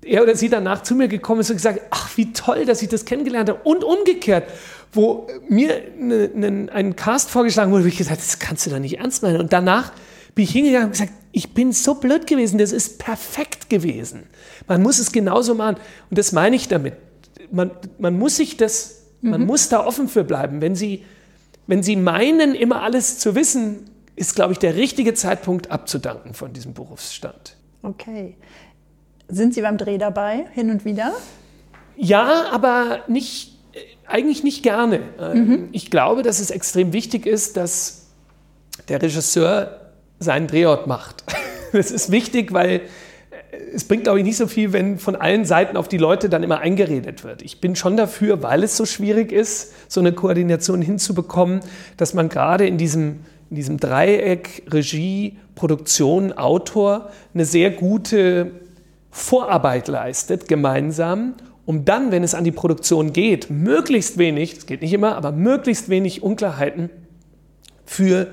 er 0.02 0.22
oder 0.22 0.37
sie 0.37 0.48
danach 0.48 0.83
zu 0.83 0.94
mir 0.94 1.09
gekommen 1.09 1.40
ist 1.40 1.50
und 1.50 1.57
gesagt, 1.57 1.81
ach, 1.90 2.16
wie 2.16 2.33
toll, 2.33 2.64
dass 2.64 2.81
ich 2.81 2.88
das 2.88 3.05
kennengelernt 3.05 3.48
habe. 3.48 3.61
Und 3.64 3.83
umgekehrt, 3.83 4.44
wo 4.92 5.26
mir 5.48 5.83
ne, 5.98 6.31
ne, 6.33 6.72
ein 6.72 6.94
Cast 6.94 7.29
vorgeschlagen 7.31 7.72
wurde, 7.72 7.83
wo 7.85 7.88
ich 7.88 7.96
gesagt 7.98 8.20
habe, 8.20 8.26
das 8.26 8.38
kannst 8.38 8.66
du 8.66 8.70
doch 8.70 8.79
nicht 8.79 8.98
ernst 8.98 9.22
meinen. 9.24 9.40
Und 9.40 9.52
danach 9.52 9.92
bin 10.37 10.44
ich 10.44 10.51
hingegangen 10.53 10.87
und 10.87 10.92
gesagt, 10.92 11.12
ich 11.33 11.55
bin 11.55 11.72
so 11.72 11.94
blöd 11.94 12.27
gewesen, 12.27 12.59
das 12.59 12.70
ist 12.70 12.99
perfekt 12.99 13.68
gewesen. 13.70 14.25
Man 14.68 14.83
muss 14.83 14.99
es 14.99 15.11
genauso 15.11 15.55
machen. 15.55 15.77
Und 16.11 16.18
das 16.18 16.33
meine 16.33 16.55
ich 16.55 16.68
damit. 16.68 16.94
Man, 17.51 17.70
man 17.99 18.18
muss 18.18 18.37
sich 18.37 18.57
das, 18.57 19.03
man 19.22 19.46
muss 19.46 19.70
da 19.70 19.85
offen 19.85 20.09
für 20.09 20.25
bleiben. 20.25 20.61
Wenn 20.61 20.77
Sie, 20.77 21.05
wenn 21.66 21.83
Sie 21.83 21.96
meinen, 21.96 22.55
immer 22.55 22.83
alles 22.83 23.18
zu 23.18 23.35
wissen, 23.35 23.90
ist, 24.14 24.35
glaube 24.35 24.53
ich, 24.53 24.59
der 24.59 24.77
richtige 24.77 25.14
Zeitpunkt 25.14 25.70
abzudanken 25.70 26.35
von 26.35 26.53
diesem 26.53 26.75
Berufsstand. 26.75 27.57
Okay. 27.83 28.37
Sind 29.29 29.55
Sie 29.55 29.62
beim 29.62 29.79
Dreh 29.79 29.96
dabei, 29.96 30.46
hin 30.53 30.70
und 30.70 30.85
wieder? 30.85 31.14
Ja, 31.96 32.51
aber 32.51 33.01
nicht, 33.09 33.59
eigentlich 34.07 34.44
nicht 34.44 34.62
gerne. 34.62 35.01
Ähm, 35.18 35.70
Ich 35.72 35.90
glaube, 35.90 36.22
dass 36.22 36.40
es 36.40 36.51
extrem 36.51 36.92
wichtig 36.92 37.25
ist, 37.25 37.57
dass 37.57 38.09
der 38.88 39.01
Regisseur 39.01 39.86
seinen 40.18 40.46
Drehort 40.46 40.87
macht. 40.87 41.24
Das 41.72 41.90
ist 41.90 42.11
wichtig, 42.11 42.52
weil 42.55 42.70
äh, 42.70 42.81
es 43.74 43.85
bringt, 43.85 44.05
glaube 44.05 44.20
ich, 44.20 44.24
nicht 44.24 44.37
so 44.37 44.46
viel, 44.46 44.72
wenn 44.72 44.98
von 44.98 45.16
allen 45.16 45.44
Seiten 45.44 45.76
auf 45.76 45.88
die 45.88 45.98
Leute 45.98 46.29
dann 46.29 46.42
immer 46.42 46.61
eingeredet 46.61 47.24
wird. 47.24 47.42
Ich 47.42 47.61
bin 47.61 47.76
schon 47.76 47.96
dafür, 47.96 48.42
weil 48.42 48.62
es 48.62 48.76
so 48.76 48.87
schwierig 48.87 49.33
ist, 49.33 49.74
so 49.88 50.00
eine 50.00 50.12
Koordination 50.12 50.81
hinzubekommen, 50.81 51.61
dass 51.96 52.14
man 52.14 52.29
gerade 52.29 52.66
in 52.66 52.79
diesem, 52.79 53.20
in 53.50 53.57
diesem 53.57 53.79
Dreieck 53.79 54.62
Regie, 54.70 55.38
Produktion, 55.57 56.33
Autor 56.33 57.11
eine 57.35 57.44
sehr 57.44 57.70
gute 57.70 58.52
Vorarbeit 59.11 59.88
leistet, 59.88 60.46
gemeinsam, 60.46 61.35
um 61.66 61.85
dann, 61.85 62.12
wenn 62.12 62.22
es 62.22 62.35
an 62.35 62.44
die 62.44 62.52
Produktion 62.52 63.12
geht, 63.12 63.50
möglichst 63.50 64.18
wenig, 64.18 64.57
es 64.57 64.66
geht 64.66 64.83
nicht 64.83 64.92
immer, 64.92 65.16
aber 65.16 65.33
möglichst 65.33 65.88
wenig 65.88 66.22
Unklarheiten 66.22 66.90
für 67.85 68.29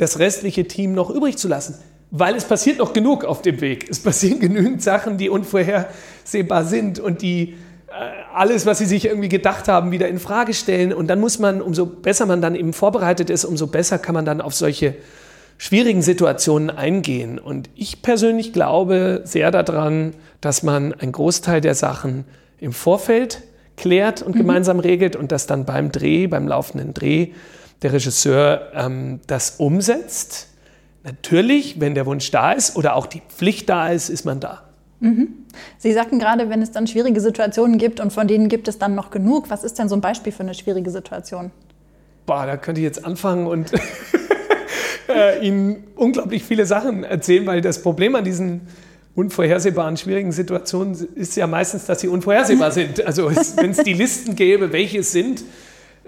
das 0.00 0.18
restliche 0.18 0.66
Team 0.66 0.94
noch 0.94 1.10
übrig 1.10 1.36
zu 1.36 1.46
lassen. 1.46 1.74
Weil 2.10 2.34
es 2.34 2.44
passiert 2.44 2.78
noch 2.78 2.94
genug 2.94 3.24
auf 3.24 3.42
dem 3.42 3.60
Weg. 3.60 3.88
Es 3.88 4.00
passieren 4.00 4.40
genügend 4.40 4.82
Sachen, 4.82 5.18
die 5.18 5.28
unvorhersehbar 5.28 6.64
sind 6.64 6.98
und 6.98 7.20
die 7.20 7.54
äh, 7.88 7.92
alles, 8.34 8.64
was 8.64 8.78
sie 8.78 8.86
sich 8.86 9.04
irgendwie 9.04 9.28
gedacht 9.28 9.68
haben, 9.68 9.90
wieder 9.90 10.08
in 10.08 10.18
Frage 10.18 10.54
stellen. 10.54 10.94
Und 10.94 11.08
dann 11.08 11.20
muss 11.20 11.38
man, 11.38 11.60
umso 11.60 11.84
besser 11.84 12.24
man 12.24 12.40
dann 12.40 12.54
eben 12.54 12.72
vorbereitet 12.72 13.28
ist, 13.28 13.44
umso 13.44 13.66
besser 13.66 13.98
kann 13.98 14.14
man 14.14 14.24
dann 14.24 14.40
auf 14.40 14.54
solche 14.54 14.94
schwierigen 15.58 16.00
Situationen 16.00 16.70
eingehen. 16.70 17.38
Und 17.38 17.68
ich 17.74 18.00
persönlich 18.00 18.54
glaube 18.54 19.20
sehr 19.24 19.50
daran, 19.50 20.14
dass 20.40 20.62
man 20.62 20.94
einen 20.94 21.12
Großteil 21.12 21.60
der 21.60 21.74
Sachen 21.74 22.24
im 22.58 22.72
Vorfeld 22.72 23.42
klärt 23.76 24.22
und 24.22 24.34
gemeinsam 24.34 24.80
regelt 24.80 25.14
und 25.14 25.30
dass 25.30 25.46
dann 25.46 25.66
beim 25.66 25.92
Dreh, 25.92 26.26
beim 26.26 26.48
laufenden 26.48 26.94
Dreh, 26.94 27.32
der 27.82 27.92
Regisseur 27.92 28.70
ähm, 28.74 29.20
das 29.26 29.56
umsetzt. 29.58 30.48
Natürlich, 31.02 31.80
wenn 31.80 31.94
der 31.94 32.06
Wunsch 32.06 32.30
da 32.30 32.52
ist 32.52 32.76
oder 32.76 32.94
auch 32.96 33.06
die 33.06 33.22
Pflicht 33.28 33.68
da 33.68 33.88
ist, 33.88 34.10
ist 34.10 34.24
man 34.24 34.38
da. 34.40 34.62
Sie 35.78 35.92
sagten 35.92 36.18
gerade, 36.18 36.50
wenn 36.50 36.60
es 36.60 36.72
dann 36.72 36.86
schwierige 36.86 37.20
Situationen 37.22 37.78
gibt 37.78 38.00
und 38.00 38.12
von 38.12 38.28
denen 38.28 38.48
gibt 38.48 38.68
es 38.68 38.78
dann 38.78 38.94
noch 38.94 39.10
genug. 39.10 39.48
Was 39.48 39.64
ist 39.64 39.78
denn 39.78 39.88
so 39.88 39.94
ein 39.94 40.02
Beispiel 40.02 40.30
für 40.30 40.42
eine 40.42 40.52
schwierige 40.52 40.90
Situation? 40.90 41.50
Boah, 42.26 42.44
da 42.44 42.58
könnte 42.58 42.82
ich 42.82 42.84
jetzt 42.84 43.02
anfangen 43.04 43.46
und 43.46 43.72
äh, 45.08 45.44
ihnen 45.44 45.84
unglaublich 45.96 46.44
viele 46.44 46.66
Sachen 46.66 47.02
erzählen, 47.02 47.46
weil 47.46 47.62
das 47.62 47.82
Problem 47.82 48.14
an 48.14 48.24
diesen 48.24 48.60
unvorhersehbaren, 49.14 49.96
schwierigen 49.96 50.32
Situationen 50.32 50.94
ist 51.14 51.34
ja 51.36 51.46
meistens, 51.46 51.86
dass 51.86 52.00
sie 52.00 52.08
unvorhersehbar 52.08 52.70
sind. 52.70 53.04
Also 53.06 53.30
wenn 53.56 53.70
es 53.70 53.78
die 53.78 53.94
Listen 53.94 54.36
gäbe, 54.36 54.70
welche 54.70 54.98
es 54.98 55.12
sind, 55.12 55.42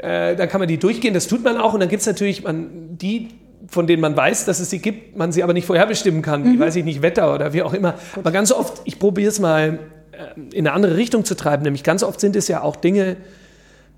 äh, 0.02 0.34
dann 0.36 0.48
kann 0.48 0.58
man 0.58 0.68
die 0.68 0.78
durchgehen. 0.78 1.14
Das 1.14 1.28
tut 1.28 1.42
man 1.42 1.56
auch. 1.56 1.74
Und 1.74 1.80
dann 1.80 1.88
gibt 1.88 2.00
es 2.00 2.06
natürlich 2.06 2.42
man, 2.42 2.98
die, 2.98 3.28
von 3.68 3.86
denen 3.86 4.02
man 4.02 4.16
weiß, 4.16 4.44
dass 4.44 4.60
es 4.60 4.68
sie 4.70 4.80
gibt, 4.80 5.16
man 5.16 5.32
sie 5.32 5.42
aber 5.42 5.52
nicht 5.52 5.66
vorherbestimmen 5.66 6.22
kann, 6.22 6.42
mhm. 6.42 6.52
wie 6.52 6.60
weiß 6.60 6.76
ich 6.76 6.84
nicht, 6.84 7.02
Wetter 7.02 7.32
oder 7.34 7.52
wie 7.52 7.62
auch 7.62 7.72
immer. 7.72 7.94
Aber 8.16 8.32
ganz 8.32 8.52
oft, 8.52 8.82
ich 8.84 8.98
probiere 8.98 9.28
es 9.28 9.38
mal 9.38 9.78
äh, 10.12 10.40
in 10.56 10.66
eine 10.66 10.72
andere 10.72 10.96
Richtung 10.96 11.24
zu 11.24 11.36
treiben, 11.36 11.62
nämlich 11.62 11.84
ganz 11.84 12.02
oft 12.02 12.20
sind 12.20 12.36
es 12.36 12.48
ja 12.48 12.62
auch 12.62 12.76
Dinge, 12.76 13.16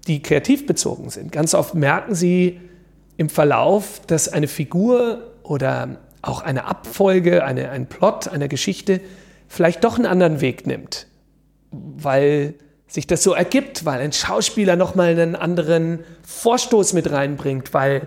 die 0.07 0.23
kreativ 0.23 0.67
bezogen 0.67 1.09
sind. 1.09 1.33
Ganz 1.33 1.55
oft 1.55 1.75
merken 1.75 2.15
sie 2.15 2.61
im 3.17 3.31
Verlauf, 3.31 4.03
dass 4.07 4.29
eine 4.29 4.49
Figur 4.49 5.33
oder 5.43 5.99
auch 6.21 6.43
eine 6.43 6.67
Abfolge, 6.67 7.45
eine, 7.45 7.71
ein 7.71 7.87
Plot 7.87 8.29
einer 8.29 8.49
Geschichte 8.49 9.01
vielleicht 9.49 9.85
doch 9.85 9.97
einen 9.97 10.07
anderen 10.07 10.41
Weg 10.41 10.67
nimmt, 10.67 11.07
weil 11.71 12.55
sich 12.87 13.07
das 13.07 13.23
so 13.23 13.33
ergibt, 13.33 13.85
weil 13.85 14.01
ein 14.01 14.13
Schauspieler 14.13 14.77
nochmal 14.77 15.11
einen 15.11 15.37
anderen 15.37 16.01
Vorstoß 16.27 16.93
mit 16.93 17.11
reinbringt, 17.11 17.75
weil 17.75 18.07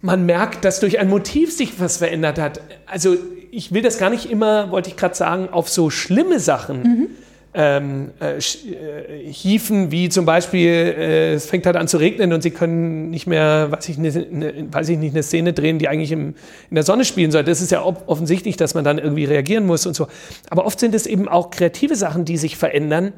man 0.00 0.26
merkt, 0.26 0.64
dass 0.64 0.80
durch 0.80 0.98
ein 0.98 1.08
Motiv 1.08 1.56
sich 1.56 1.80
was 1.80 1.96
verändert 1.96 2.38
hat. 2.38 2.60
Also 2.86 3.16
ich 3.50 3.72
will 3.72 3.82
das 3.82 3.98
gar 3.98 4.10
nicht 4.10 4.30
immer, 4.30 4.70
wollte 4.70 4.90
ich 4.90 4.96
gerade 4.96 5.14
sagen, 5.14 5.48
auf 5.48 5.68
so 5.68 5.90
schlimme 5.90 6.38
Sachen 6.38 6.82
mhm 6.82 7.08
ähm, 7.54 8.10
äh, 8.20 8.36
äh, 8.36 9.32
hiefen, 9.32 9.90
wie 9.90 10.08
zum 10.08 10.26
Beispiel, 10.26 10.68
äh, 10.68 11.32
es 11.32 11.46
fängt 11.46 11.64
halt 11.66 11.76
an 11.76 11.88
zu 11.88 11.96
regnen 11.96 12.32
und 12.32 12.42
sie 12.42 12.50
können 12.50 13.10
nicht 13.10 13.26
mehr, 13.26 13.68
weiß 13.70 13.88
ich, 13.88 13.98
ne, 13.98 14.10
ne, 14.10 14.68
weiß 14.70 14.90
ich 14.90 14.98
nicht, 14.98 15.12
eine 15.14 15.22
Szene 15.22 15.52
drehen, 15.52 15.78
die 15.78 15.88
eigentlich 15.88 16.12
im, 16.12 16.34
in 16.70 16.74
der 16.74 16.84
Sonne 16.84 17.04
spielen 17.04 17.30
soll. 17.30 17.44
Das 17.44 17.60
ist 17.62 17.72
ja 17.72 17.82
offensichtlich, 17.82 18.56
dass 18.56 18.74
man 18.74 18.84
dann 18.84 18.98
irgendwie 18.98 19.24
reagieren 19.24 19.66
muss 19.66 19.86
und 19.86 19.94
so. 19.94 20.08
Aber 20.50 20.66
oft 20.66 20.78
sind 20.78 20.94
es 20.94 21.06
eben 21.06 21.28
auch 21.28 21.50
kreative 21.50 21.96
Sachen, 21.96 22.24
die 22.24 22.36
sich 22.36 22.56
verändern, 22.56 23.12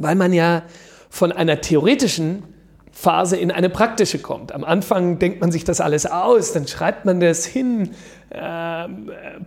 weil 0.00 0.16
man 0.16 0.32
ja 0.32 0.62
von 1.08 1.30
einer 1.30 1.60
theoretischen 1.60 2.42
Phase 2.92 3.36
in 3.36 3.50
eine 3.50 3.70
praktische 3.70 4.18
kommt. 4.18 4.52
Am 4.52 4.64
Anfang 4.64 5.18
denkt 5.18 5.40
man 5.40 5.52
sich 5.52 5.64
das 5.64 5.80
alles 5.80 6.06
aus, 6.06 6.52
dann 6.52 6.66
schreibt 6.66 7.04
man 7.04 7.20
das 7.20 7.46
hin, 7.46 7.90
äh, 8.30 8.88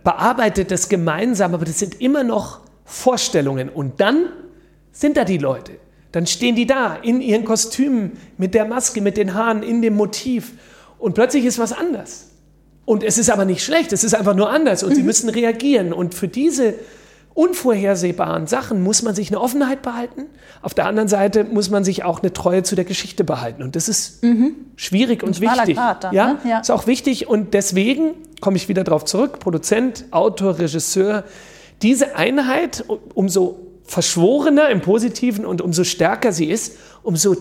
bearbeitet 0.02 0.70
das 0.70 0.88
gemeinsam, 0.88 1.54
aber 1.54 1.64
das 1.64 1.78
sind 1.78 2.00
immer 2.00 2.24
noch 2.24 2.60
Vorstellungen. 2.84 3.68
Und 3.68 4.00
dann 4.00 4.26
sind 4.92 5.16
da 5.16 5.24
die 5.24 5.38
Leute. 5.38 5.72
Dann 6.12 6.26
stehen 6.26 6.54
die 6.54 6.66
da 6.66 6.96
in 6.96 7.20
ihren 7.20 7.44
Kostümen, 7.44 8.12
mit 8.38 8.54
der 8.54 8.64
Maske, 8.64 9.00
mit 9.00 9.16
den 9.16 9.34
Haaren, 9.34 9.62
in 9.62 9.82
dem 9.82 9.94
Motiv. 9.94 10.52
Und 10.98 11.14
plötzlich 11.14 11.44
ist 11.44 11.58
was 11.58 11.72
anders. 11.72 12.30
Und 12.84 13.02
es 13.02 13.18
ist 13.18 13.30
aber 13.30 13.44
nicht 13.44 13.64
schlecht, 13.64 13.92
es 13.92 14.04
ist 14.04 14.14
einfach 14.14 14.34
nur 14.34 14.50
anders. 14.50 14.82
Und 14.82 14.90
mhm. 14.90 14.94
sie 14.94 15.02
müssen 15.02 15.28
reagieren. 15.28 15.92
Und 15.92 16.14
für 16.14 16.28
diese 16.28 16.74
unvorhersehbaren 17.34 18.46
Sachen 18.46 18.82
muss 18.82 19.02
man 19.02 19.14
sich 19.14 19.28
eine 19.28 19.40
Offenheit 19.40 19.82
behalten. 19.82 20.26
Auf 20.62 20.72
der 20.72 20.86
anderen 20.86 21.08
Seite 21.08 21.44
muss 21.44 21.68
man 21.68 21.84
sich 21.84 22.04
auch 22.04 22.22
eine 22.22 22.32
Treue 22.32 22.62
zu 22.62 22.76
der 22.76 22.84
Geschichte 22.84 23.24
behalten. 23.24 23.62
Und 23.62 23.76
das 23.76 23.88
ist 23.88 24.22
mhm. 24.22 24.54
schwierig 24.76 25.22
und 25.22 25.40
wichtig. 25.40 25.76
Grad 25.76 26.04
dann, 26.04 26.14
ja? 26.14 26.34
Ne? 26.34 26.38
ja, 26.48 26.60
ist 26.60 26.70
auch 26.70 26.86
wichtig. 26.86 27.28
Und 27.28 27.52
deswegen 27.52 28.14
komme 28.40 28.56
ich 28.56 28.68
wieder 28.68 28.84
darauf 28.84 29.04
zurück: 29.04 29.40
Produzent, 29.40 30.04
Autor, 30.12 30.58
Regisseur 30.58 31.24
diese 31.82 32.16
Einheit, 32.16 32.84
umso 33.14 33.58
verschworener 33.84 34.70
im 34.70 34.80
Positiven 34.80 35.44
und 35.44 35.60
umso 35.60 35.84
stärker 35.84 36.32
sie 36.32 36.46
ist, 36.46 36.78
umso 37.02 37.36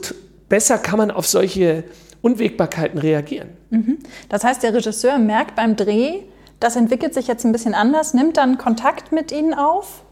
besser 0.49 0.77
kann 0.77 0.97
man 0.97 1.12
auf 1.12 1.27
solche 1.27 1.86
Unwägbarkeiten 2.21 2.99
reagieren. 2.99 3.49
Mhm. 3.69 3.99
Das 4.29 4.43
heißt, 4.43 4.63
der 4.63 4.73
Regisseur 4.73 5.17
merkt 5.17 5.56
beim 5.56 5.75
Dreh, 5.75 6.21
das 6.63 6.76
entwickelt 6.76 7.13
sich 7.13 7.28
jetzt 7.28 7.45
ein 7.45 7.52
bisschen 7.52 7.73
anders, 7.73 8.13
nimmt 8.13 8.38
dann 8.38 8.58
Kontakt 8.58 9.12
mit 9.12 9.32
Ihnen 9.32 9.54
auf? 9.54 10.04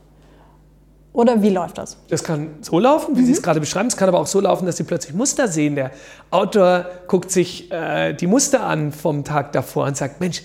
Oder 1.14 1.42
wie 1.42 1.50
läuft 1.50 1.78
das? 1.78 1.98
Das 2.10 2.24
kann 2.24 2.56
so 2.62 2.80
laufen, 2.80 3.16
wie 3.16 3.22
mhm. 3.22 3.26
Sie 3.26 3.32
es 3.34 3.42
gerade 3.42 3.60
beschreiben. 3.60 3.88
Es 3.88 3.98
kann 3.98 4.08
aber 4.08 4.20
auch 4.20 4.28
so 4.28 4.40
laufen, 4.40 4.66
dass 4.66 4.78
Sie 4.78 4.84
plötzlich 4.84 5.14
Muster 5.14 5.48
sehen. 5.48 5.76
Der 5.76 5.92
Autor 6.30 6.86
guckt 7.08 7.32
sich 7.32 7.72
äh, 7.72 8.14
die 8.14 8.28
Muster 8.28 8.64
an 8.64 8.92
vom 8.92 9.24
Tag 9.24 9.52
davor 9.54 9.86
und 9.86 9.98
sagt, 9.98 10.20
Mensch, 10.20 10.44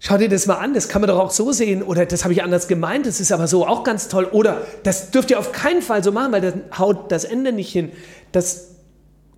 Schau 0.00 0.16
dir 0.16 0.28
das 0.28 0.46
mal 0.46 0.54
an, 0.54 0.74
das 0.74 0.88
kann 0.88 1.00
man 1.00 1.08
doch 1.08 1.18
auch 1.18 1.32
so 1.32 1.50
sehen. 1.50 1.82
Oder 1.82 2.06
das 2.06 2.22
habe 2.22 2.32
ich 2.32 2.44
anders 2.44 2.68
gemeint, 2.68 3.04
das 3.04 3.18
ist 3.18 3.32
aber 3.32 3.48
so 3.48 3.66
auch 3.66 3.82
ganz 3.82 4.06
toll. 4.06 4.26
Oder 4.30 4.62
das 4.84 5.10
dürft 5.10 5.28
ihr 5.32 5.40
auf 5.40 5.50
keinen 5.50 5.82
Fall 5.82 6.04
so 6.04 6.12
machen, 6.12 6.30
weil 6.30 6.40
dann 6.40 6.62
haut 6.78 7.10
das 7.10 7.24
Ende 7.24 7.50
nicht 7.50 7.72
hin. 7.72 7.90
Das 8.30 8.76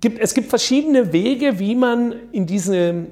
gibt, 0.03 0.21
es 0.21 0.35
gibt 0.35 0.51
verschiedene 0.51 1.15
Wege, 1.15 1.59
wie 1.59 1.75
man 1.75 2.15
in 2.33 2.45
diese 2.45 3.07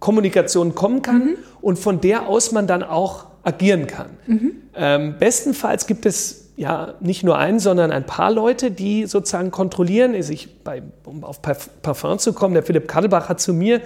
Kommunikation 0.00 0.74
kommen 0.74 1.02
kann 1.02 1.24
mhm. 1.24 1.36
Und 1.60 1.78
von 1.78 2.00
der 2.00 2.28
aus 2.28 2.52
man 2.52 2.66
dann 2.66 2.82
auch 2.82 3.26
agieren 3.42 3.86
kann. 3.86 4.10
Mhm. 4.26 4.52
Ähm, 4.74 5.14
bestenfalls 5.18 5.86
gibt 5.86 6.06
es 6.06 6.48
ja 6.56 6.94
nicht 7.00 7.22
nur 7.22 7.38
einen, 7.38 7.60
sondern 7.60 7.92
ein 7.92 8.04
paar 8.04 8.32
Leute, 8.32 8.70
die 8.70 9.06
sozusagen 9.06 9.50
kontrollieren. 9.50 10.14
Also 10.14 10.32
ich, 10.32 10.62
bei, 10.64 10.82
um 11.04 11.24
auf 11.24 11.40
Parfum 11.40 12.18
zu 12.18 12.32
kommen, 12.32 12.54
der 12.54 12.64
Philipp 12.64 12.88
Kadelbach 12.88 13.28
hat 13.28 13.40
zu 13.40 13.54
mir 13.54 13.80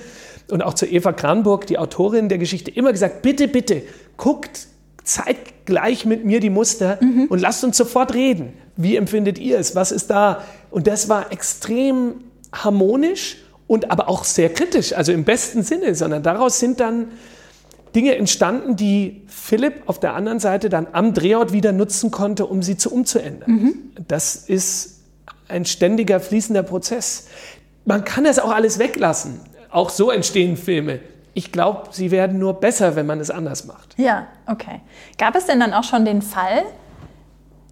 und 0.51 0.63
auch 0.63 0.75
zu 0.75 0.87
Eva 0.87 1.13
Kranburg, 1.13 1.67
die 1.67 1.79
Autorin 1.79 2.29
der 2.29 2.39
Geschichte, 2.39 2.71
immer 2.71 2.93
gesagt, 2.93 3.23
bitte, 3.23 3.47
bitte, 3.47 3.83
guckt 4.17 4.67
zeitgleich 5.05 6.07
mit 6.07 6.25
mir 6.25 6.41
die 6.41 6.51
Muster 6.51 6.99
mhm. 7.01 7.27
und 7.29 7.41
lasst 7.41 7.63
uns 7.63 7.77
sofort 7.77 8.15
reden. 8.15 8.55
Wie 8.77 8.97
empfindet 8.97 9.39
ihr 9.39 9.59
es? 9.59 9.77
Was 9.77 9.93
ist 9.93 10.09
da? 10.09 10.43
Und 10.71 10.87
das 10.87 11.09
war 11.09 11.31
extrem 11.31 12.25
harmonisch 12.53 13.37
und 13.67 13.91
aber 13.91 14.09
auch 14.09 14.25
sehr 14.25 14.49
kritisch, 14.49 14.95
also 14.95 15.13
im 15.13 15.25
besten 15.25 15.63
Sinne, 15.63 15.95
sondern 15.95 16.23
daraus 16.23 16.59
sind 16.59 16.81
dann 16.81 17.09
Dinge 17.95 18.17
entstanden, 18.17 18.77
die 18.77 19.23
Philipp 19.27 19.83
auf 19.87 20.01
der 20.01 20.15
anderen 20.15 20.41
Seite 20.41 20.69
dann 20.69 20.87
am 20.93 21.15
Drehort 21.15 21.53
wieder 21.53 21.73
nutzen 21.73 22.11
konnte, 22.11 22.47
um 22.47 22.63
sie 22.63 22.77
zu 22.77 22.93
umzuändern. 22.93 23.51
Mhm. 23.51 23.75
Das 24.09 24.37
ist 24.37 25.01
ein 25.49 25.65
ständiger 25.65 26.21
fließender 26.21 26.63
Prozess. 26.63 27.29
Man 27.85 28.05
kann 28.05 28.25
das 28.25 28.39
auch 28.39 28.51
alles 28.51 28.79
weglassen. 28.79 29.41
Auch 29.71 29.91
so 29.91 30.11
entstehen 30.11 30.57
Filme. 30.57 31.01
Ich 31.35 31.53
glaube, 31.53 31.89
sie 31.93 32.11
werden 32.11 32.39
nur 32.39 32.55
besser, 32.55 32.95
wenn 32.97 33.07
man 33.07 33.21
es 33.21 33.31
anders 33.31 33.65
macht. 33.67 33.95
Ja, 33.97 34.27
okay. 34.47 34.81
Gab 35.19 35.35
es 35.35 35.47
denn 35.47 35.61
dann 35.61 35.73
auch 35.73 35.85
schon 35.85 36.05
den 36.05 36.21
Fall, 36.21 36.63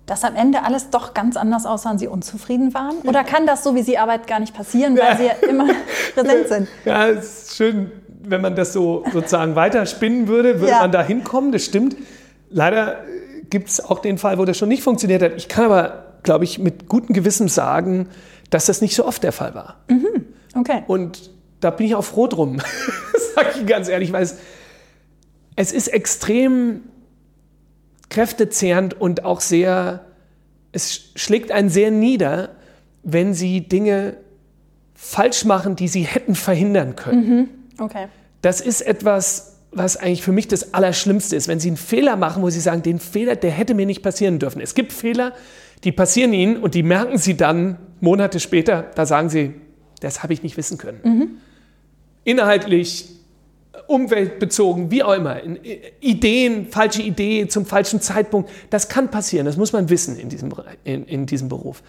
dass 0.07 0.25
am 0.25 0.35
Ende 0.35 0.65
alles 0.65 0.91
doch 0.91 1.15
ganz 1.15 1.37
anders 1.37 1.67
aussah 1.67 1.91
und 1.93 1.99
Sie 1.99 2.09
unzufrieden 2.09 2.75
waren? 2.75 2.97
Oder 3.05 3.23
kann 3.25 3.47
das 3.47 3.63
so 3.63 3.75
wie 3.75 3.83
Sie 3.83 3.99
Arbeit 3.99 4.27
gar 4.27 4.41
nicht 4.41 4.55
passieren, 4.55 4.99
weil 4.99 5.17
Sie 5.19 5.27
ja 5.27 5.35
immer 5.49 5.69
präsent 6.15 6.49
sind? 6.49 6.69
Ja, 6.85 7.07
ist 7.07 7.55
schön, 7.55 7.93
wenn 8.23 8.41
man 8.41 8.55
das 8.55 8.73
so 8.73 9.05
sozusagen 9.13 9.55
weiterspinnen 9.55 10.29
würde, 10.29 10.61
würde 10.61 10.73
ja. 10.73 10.81
man 10.81 10.93
da 10.93 11.03
hinkommen, 11.03 11.53
das 11.53 11.65
stimmt. 11.65 11.97
Leider 12.49 13.05
gibt 13.49 13.69
es 13.69 13.85
auch 13.85 13.99
den 14.01 14.19
Fall, 14.19 14.39
wo 14.39 14.45
das 14.45 14.57
schon 14.57 14.69
nicht 14.69 14.83
funktioniert 14.83 15.23
hat. 15.23 15.33
Ich 15.37 15.49
kann 15.49 15.65
aber, 15.65 16.17
glaube 16.23 16.45
ich, 16.45 16.59
mit 16.59 16.89
gutem 16.89 17.15
Gewissen 17.15 17.49
sagen, 17.49 18.09
dass 18.51 18.67
das 18.67 18.81
nicht 18.81 18.95
so 18.95 19.05
oft 19.05 19.23
der 19.23 19.33
Fall 19.33 19.55
war. 19.55 19.77
Mhm. 19.89 20.27
Okay. 20.55 20.83
Und 20.87 21.31
da 21.61 21.71
bin 21.71 21.87
ich 21.87 21.95
auch 21.95 22.05
froh 22.05 22.27
drum, 22.27 22.61
sage 23.35 23.51
ich 23.61 23.67
ganz 23.67 23.89
ehrlich, 23.89 24.13
weil 24.13 24.23
es, 24.23 24.39
es 25.57 25.73
ist 25.73 25.89
extrem 25.89 26.83
kräftezehrend 28.09 29.01
und 29.01 29.25
auch 29.25 29.41
sehr, 29.41 30.05
es 30.73 31.13
schlägt 31.15 31.53
einen 31.53 31.69
sehr 31.69 31.91
nieder, 31.91 32.51
wenn 33.03 33.35
sie 33.35 33.61
Dinge 33.69 34.17
falsch 34.95 35.45
machen, 35.45 35.77
die 35.77 35.89
sie 35.89 36.03
hätten 36.03 36.35
verhindern 36.35 36.97
können. 36.97 37.29
Mhm. 37.29 37.49
Okay. 37.81 38.07
Das 38.43 38.61
ist 38.61 38.83
etwas, 38.83 39.57
was 39.73 39.97
eigentlich 39.97 40.23
für 40.23 40.33
mich 40.33 40.47
das 40.47 40.75
Allerschlimmste 40.75 41.35
ist, 41.35 41.49
wenn 41.49 41.59
sie 41.59 41.69
einen 41.69 41.77
Fehler 41.77 42.17
machen, 42.17 42.43
wo 42.43 42.51
sie 42.51 42.61
sagen, 42.61 42.83
den 42.83 43.01
Fehler, 43.01 43.35
der 43.35 43.51
hätte 43.51 43.75
mir 43.75 43.87
nicht 43.87 44.03
passieren 44.03 44.39
dürfen. 44.39 44.61
Es 44.61 44.75
gibt 44.75 44.93
Fehler, 44.93 45.33
die 45.83 45.93
passieren 45.93 46.33
ihnen 46.33 46.59
und 46.59 46.75
die 46.75 46.83
merken 46.83 47.19
sie 47.19 47.37
dann 47.37 47.79
Monate 48.01 48.39
später, 48.41 48.91
da 48.95 49.07
sagen 49.07 49.29
sie, 49.29 49.55
das 50.01 50.23
habe 50.23 50.33
ich 50.33 50.43
nicht 50.43 50.57
wissen 50.57 50.79
können. 50.79 51.01
Mhm 51.03 51.31
inhaltlich, 52.25 53.09
umweltbezogen, 53.87 54.91
wie 54.91 55.03
auch 55.03 55.15
immer, 55.15 55.41
Ideen, 56.01 56.69
falsche 56.69 57.03
Idee 57.03 57.49
zum 57.49 57.67
falschen 57.67 58.01
Zeitpunkt, 58.01 58.51
das 58.71 58.89
kann 58.89 59.11
passieren, 59.11 59.47
das 59.47 59.57
muss 59.57 59.73
man 59.73 59.89
wissen 59.89 60.17
in 60.19 60.29
diesem, 60.29 60.53
in, 60.85 61.05
in 61.05 61.27
diesem 61.27 61.49
Beruf. 61.49 61.83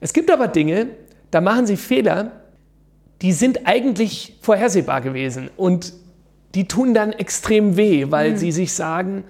Es 0.00 0.12
gibt 0.12 0.30
aber 0.30 0.48
Dinge, 0.48 0.88
da 1.30 1.40
machen 1.40 1.66
sie 1.66 1.76
Fehler, 1.76 2.43
die 3.24 3.32
sind 3.32 3.66
eigentlich 3.66 4.36
vorhersehbar 4.42 5.00
gewesen 5.00 5.48
und 5.56 5.94
die 6.54 6.68
tun 6.68 6.92
dann 6.92 7.10
extrem 7.10 7.78
weh, 7.78 8.10
weil 8.10 8.32
mhm. 8.32 8.36
sie 8.36 8.52
sich 8.52 8.74
sagen, 8.74 9.24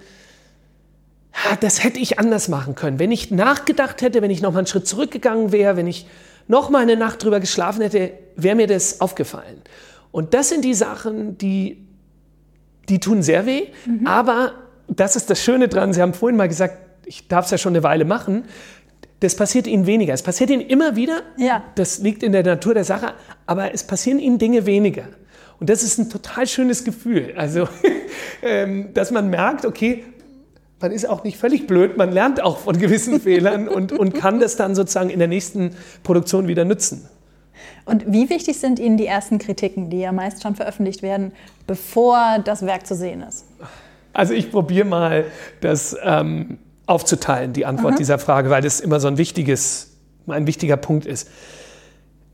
das 1.61 1.81
hätte 1.81 1.99
ich 1.99 2.19
anders 2.19 2.49
machen 2.49 2.75
können. 2.75 2.99
Wenn 2.99 3.13
ich 3.13 3.31
nachgedacht 3.31 4.01
hätte, 4.01 4.21
wenn 4.21 4.31
ich 4.31 4.41
noch 4.41 4.51
mal 4.51 4.59
einen 4.59 4.67
Schritt 4.67 4.85
zurückgegangen 4.85 5.53
wäre, 5.53 5.77
wenn 5.77 5.87
ich 5.87 6.07
noch 6.49 6.69
mal 6.69 6.81
eine 6.81 6.97
Nacht 6.97 7.23
drüber 7.23 7.39
geschlafen 7.39 7.83
hätte, 7.83 8.11
wäre 8.35 8.57
mir 8.57 8.67
das 8.67 8.99
aufgefallen. 8.99 9.61
Und 10.11 10.33
das 10.33 10.49
sind 10.49 10.65
die 10.65 10.73
Sachen, 10.73 11.37
die, 11.37 11.87
die 12.89 12.99
tun 12.99 13.23
sehr 13.23 13.45
weh. 13.45 13.67
Mhm. 13.85 14.05
Aber 14.07 14.55
das 14.89 15.15
ist 15.15 15.29
das 15.29 15.41
Schöne 15.41 15.69
dran. 15.69 15.93
Sie 15.93 16.01
haben 16.01 16.13
vorhin 16.13 16.35
mal 16.35 16.49
gesagt, 16.49 16.79
ich 17.05 17.29
darf 17.29 17.45
es 17.45 17.51
ja 17.51 17.57
schon 17.57 17.71
eine 17.71 17.83
Weile 17.83 18.03
machen. 18.03 18.43
Das 19.19 19.35
passiert 19.35 19.67
ihnen 19.67 19.85
weniger. 19.85 20.13
Es 20.13 20.23
passiert 20.23 20.49
ihnen 20.49 20.61
immer 20.61 20.95
wieder. 20.95 21.21
Ja. 21.37 21.63
Das 21.75 21.99
liegt 21.99 22.23
in 22.23 22.31
der 22.31 22.43
Natur 22.43 22.73
der 22.73 22.83
Sache. 22.83 23.13
Aber 23.45 23.73
es 23.73 23.83
passieren 23.83 24.19
ihnen 24.19 24.37
Dinge 24.37 24.65
weniger. 24.65 25.05
Und 25.59 25.69
das 25.69 25.83
ist 25.83 25.97
ein 25.97 26.09
total 26.09 26.47
schönes 26.47 26.83
Gefühl. 26.83 27.33
Also, 27.37 27.67
ähm, 28.43 28.93
dass 28.93 29.11
man 29.11 29.29
merkt, 29.29 29.65
okay, 29.65 30.03
man 30.81 30.91
ist 30.91 31.07
auch 31.07 31.23
nicht 31.23 31.37
völlig 31.37 31.67
blöd, 31.67 31.97
man 31.97 32.11
lernt 32.11 32.43
auch 32.43 32.59
von 32.59 32.77
gewissen 32.77 33.21
Fehlern 33.21 33.67
und, 33.67 33.91
und 33.91 34.13
kann 34.13 34.39
das 34.39 34.57
dann 34.57 34.75
sozusagen 34.75 35.09
in 35.09 35.19
der 35.19 35.27
nächsten 35.27 35.71
Produktion 36.03 36.47
wieder 36.47 36.65
nutzen. 36.65 37.07
Und 37.85 38.11
wie 38.11 38.29
wichtig 38.29 38.59
sind 38.59 38.79
Ihnen 38.79 38.97
die 38.97 39.05
ersten 39.05 39.37
Kritiken, 39.37 39.89
die 39.89 39.99
ja 39.99 40.11
meist 40.11 40.43
schon 40.43 40.55
veröffentlicht 40.55 41.01
werden, 41.01 41.31
bevor 41.67 42.39
das 42.43 42.65
Werk 42.65 42.85
zu 42.85 42.95
sehen 42.95 43.21
ist? 43.21 43.45
Also 44.11 44.33
ich 44.33 44.51
probiere 44.51 44.85
mal, 44.85 45.25
das 45.61 45.95
ähm, 46.03 46.57
aufzuteilen, 46.85 47.53
die 47.53 47.65
Antwort 47.65 47.93
Aha. 47.93 47.97
dieser 47.97 48.19
Frage, 48.19 48.49
weil 48.49 48.61
das 48.61 48.79
immer 48.79 48.99
so 48.99 49.07
ein 49.07 49.17
wichtiges, 49.17 49.97
ein 50.27 50.47
wichtiger 50.47 50.77
Punkt 50.77 51.05
ist. 51.05 51.29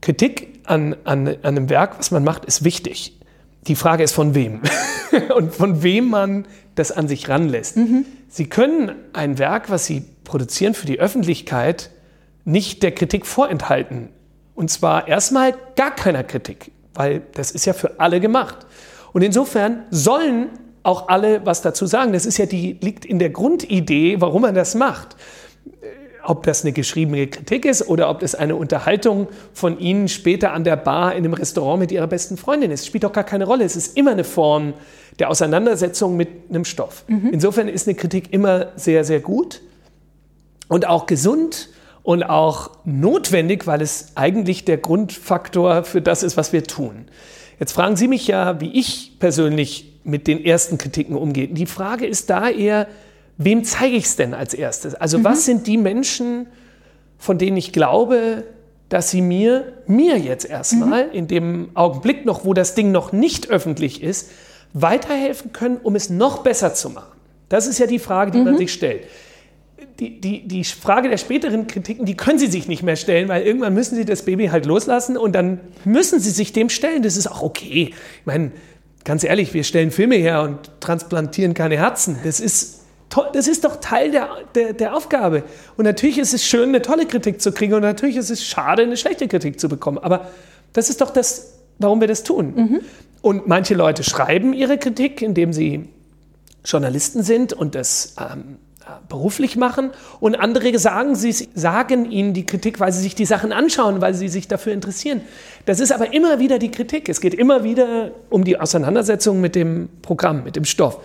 Kritik 0.00 0.60
an, 0.64 0.96
an, 1.04 1.28
an 1.28 1.36
einem 1.42 1.70
Werk, 1.70 1.98
was 1.98 2.10
man 2.10 2.24
macht, 2.24 2.44
ist 2.44 2.64
wichtig. 2.64 3.18
Die 3.66 3.76
Frage 3.76 4.02
ist 4.02 4.12
von 4.12 4.34
wem 4.34 4.60
und 5.36 5.54
von 5.54 5.82
wem 5.82 6.10
man 6.10 6.46
das 6.74 6.90
an 6.90 7.08
sich 7.08 7.28
ranlässt. 7.28 7.76
Mhm. 7.76 8.04
Sie 8.28 8.48
können 8.48 8.92
ein 9.12 9.38
Werk, 9.38 9.70
was 9.70 9.86
Sie 9.86 10.04
produzieren 10.24 10.74
für 10.74 10.86
die 10.86 10.98
Öffentlichkeit, 10.98 11.90
nicht 12.44 12.82
der 12.82 12.92
Kritik 12.92 13.26
vorenthalten. 13.26 14.08
Und 14.54 14.70
zwar 14.70 15.08
erstmal 15.08 15.54
gar 15.76 15.94
keiner 15.94 16.24
Kritik, 16.24 16.72
weil 16.94 17.22
das 17.34 17.52
ist 17.52 17.64
ja 17.64 17.72
für 17.72 18.00
alle 18.00 18.20
gemacht. 18.20 18.66
Und 19.12 19.22
insofern 19.22 19.84
sollen 19.90 20.48
auch 20.82 21.08
alle 21.08 21.44
was 21.46 21.62
dazu 21.62 21.86
sagen. 21.86 22.12
Das 22.12 22.26
ist 22.26 22.38
ja 22.38 22.46
die, 22.46 22.78
liegt 22.80 23.04
in 23.04 23.18
der 23.18 23.30
Grundidee, 23.30 24.20
warum 24.20 24.42
man 24.42 24.54
das 24.54 24.74
macht. 24.74 25.16
Ob 26.24 26.44
das 26.44 26.62
eine 26.62 26.72
geschriebene 26.72 27.26
Kritik 27.26 27.64
ist 27.64 27.88
oder 27.88 28.08
ob 28.08 28.20
das 28.20 28.34
eine 28.34 28.54
Unterhaltung 28.54 29.26
von 29.52 29.78
Ihnen 29.80 30.08
später 30.08 30.52
an 30.52 30.62
der 30.62 30.76
Bar 30.76 31.12
in 31.12 31.24
einem 31.24 31.34
Restaurant 31.34 31.80
mit 31.80 31.90
Ihrer 31.90 32.06
besten 32.06 32.36
Freundin 32.36 32.70
ist, 32.70 32.86
spielt 32.86 33.04
doch 33.04 33.12
gar 33.12 33.24
keine 33.24 33.44
Rolle. 33.44 33.64
Es 33.64 33.74
ist 33.74 33.96
immer 33.96 34.12
eine 34.12 34.24
Form 34.24 34.74
der 35.18 35.30
Auseinandersetzung 35.30 36.16
mit 36.16 36.28
einem 36.48 36.64
Stoff. 36.64 37.04
Mhm. 37.08 37.30
Insofern 37.32 37.68
ist 37.68 37.88
eine 37.88 37.96
Kritik 37.96 38.32
immer 38.32 38.68
sehr, 38.76 39.04
sehr 39.04 39.20
gut 39.20 39.62
und 40.68 40.86
auch 40.86 41.06
gesund 41.06 41.70
und 42.02 42.22
auch 42.22 42.70
notwendig, 42.84 43.66
weil 43.66 43.82
es 43.82 44.12
eigentlich 44.14 44.64
der 44.64 44.78
Grundfaktor 44.78 45.84
für 45.84 46.00
das 46.02 46.22
ist, 46.22 46.36
was 46.36 46.52
wir 46.52 46.64
tun. 46.64 47.06
Jetzt 47.58 47.72
fragen 47.72 47.96
Sie 47.96 48.08
mich 48.08 48.26
ja, 48.26 48.60
wie 48.60 48.72
ich 48.78 49.18
persönlich 49.18 49.91
mit 50.04 50.26
den 50.26 50.44
ersten 50.44 50.78
Kritiken 50.78 51.16
umgehe. 51.16 51.48
Die 51.48 51.66
Frage 51.66 52.06
ist 52.06 52.30
da 52.30 52.48
eher, 52.48 52.88
wem 53.38 53.64
zeige 53.64 53.96
ich 53.96 54.04
es 54.04 54.16
denn 54.16 54.34
als 54.34 54.54
erstes? 54.54 54.94
Also 54.94 55.18
mhm. 55.18 55.24
was 55.24 55.44
sind 55.44 55.66
die 55.66 55.78
Menschen, 55.78 56.46
von 57.18 57.38
denen 57.38 57.56
ich 57.56 57.72
glaube, 57.72 58.44
dass 58.88 59.10
sie 59.10 59.22
mir, 59.22 59.72
mir 59.86 60.18
jetzt 60.18 60.44
erstmal, 60.44 61.06
mhm. 61.06 61.12
in 61.12 61.28
dem 61.28 61.70
Augenblick 61.74 62.26
noch, 62.26 62.44
wo 62.44 62.52
das 62.52 62.74
Ding 62.74 62.92
noch 62.92 63.12
nicht 63.12 63.48
öffentlich 63.50 64.02
ist, 64.02 64.30
weiterhelfen 64.74 65.52
können, 65.52 65.78
um 65.82 65.96
es 65.96 66.10
noch 66.10 66.42
besser 66.42 66.74
zu 66.74 66.90
machen? 66.90 67.12
Das 67.48 67.66
ist 67.66 67.78
ja 67.78 67.86
die 67.86 67.98
Frage, 67.98 68.30
die 68.30 68.38
mhm. 68.38 68.44
man 68.44 68.58
sich 68.58 68.72
stellt 68.72 69.02
die, 69.98 70.20
die, 70.20 70.48
die 70.48 70.64
Frage 70.64 71.08
der 71.08 71.16
späteren 71.16 71.66
Kritiken, 71.66 72.06
die 72.06 72.16
können 72.16 72.38
Sie 72.38 72.46
sich 72.46 72.68
nicht 72.68 72.82
mehr 72.82 72.96
stellen, 72.96 73.28
weil 73.28 73.42
irgendwann 73.42 73.74
müssen 73.74 73.96
Sie 73.96 74.04
das 74.04 74.24
Baby 74.24 74.46
halt 74.46 74.66
loslassen 74.66 75.16
und 75.16 75.32
dann 75.32 75.60
müssen 75.84 76.20
Sie 76.20 76.30
sich 76.30 76.52
dem 76.52 76.68
stellen. 76.68 77.02
Das 77.02 77.16
ist 77.16 77.26
auch 77.26 77.42
okay. 77.42 77.92
Ich 78.20 78.26
meine, 78.26 78.52
ganz 79.04 79.24
ehrlich, 79.24 79.54
wir 79.54 79.64
stellen 79.64 79.90
Filme 79.90 80.16
her 80.16 80.42
und 80.42 80.58
transplantieren 80.80 81.54
keine 81.54 81.76
Herzen. 81.76 82.18
Das 82.24 82.40
ist 82.40 82.82
das 83.34 83.46
ist 83.46 83.64
doch 83.64 83.76
Teil 83.76 84.10
der, 84.10 84.28
der, 84.54 84.72
der, 84.72 84.96
Aufgabe. 84.96 85.42
Und 85.76 85.84
natürlich 85.84 86.16
ist 86.18 86.32
es 86.32 86.46
schön, 86.46 86.70
eine 86.70 86.80
tolle 86.80 87.04
Kritik 87.04 87.42
zu 87.42 87.52
kriegen 87.52 87.74
und 87.74 87.82
natürlich 87.82 88.16
ist 88.16 88.30
es 88.30 88.42
schade, 88.42 88.84
eine 88.84 88.96
schlechte 88.96 89.28
Kritik 89.28 89.60
zu 89.60 89.68
bekommen. 89.68 89.98
Aber 89.98 90.28
das 90.72 90.88
ist 90.88 91.02
doch 91.02 91.10
das, 91.10 91.58
warum 91.78 92.00
wir 92.00 92.08
das 92.08 92.22
tun. 92.22 92.54
Mhm. 92.54 92.80
Und 93.20 93.46
manche 93.46 93.74
Leute 93.74 94.02
schreiben 94.02 94.54
ihre 94.54 94.78
Kritik, 94.78 95.20
indem 95.20 95.52
sie 95.52 95.90
Journalisten 96.64 97.22
sind 97.22 97.52
und 97.52 97.74
das 97.74 98.14
ähm, 98.18 98.56
beruflich 99.08 99.56
machen 99.56 99.90
und 100.20 100.34
andere 100.34 100.78
sagen, 100.78 101.14
sie 101.14 101.32
sagen 101.32 102.10
ihnen 102.10 102.34
die 102.34 102.46
Kritik, 102.46 102.80
weil 102.80 102.92
sie 102.92 103.00
sich 103.00 103.14
die 103.14 103.24
Sachen 103.24 103.52
anschauen, 103.52 104.00
weil 104.00 104.14
sie 104.14 104.28
sich 104.28 104.48
dafür 104.48 104.72
interessieren. 104.72 105.20
Das 105.66 105.80
ist 105.80 105.92
aber 105.92 106.12
immer 106.12 106.38
wieder 106.38 106.58
die 106.58 106.70
Kritik. 106.70 107.08
Es 107.08 107.20
geht 107.20 107.34
immer 107.34 107.64
wieder 107.64 108.12
um 108.30 108.44
die 108.44 108.58
Auseinandersetzung 108.58 109.40
mit 109.40 109.54
dem 109.54 109.88
Programm, 110.02 110.44
mit 110.44 110.56
dem 110.56 110.64
Stoff. 110.64 110.98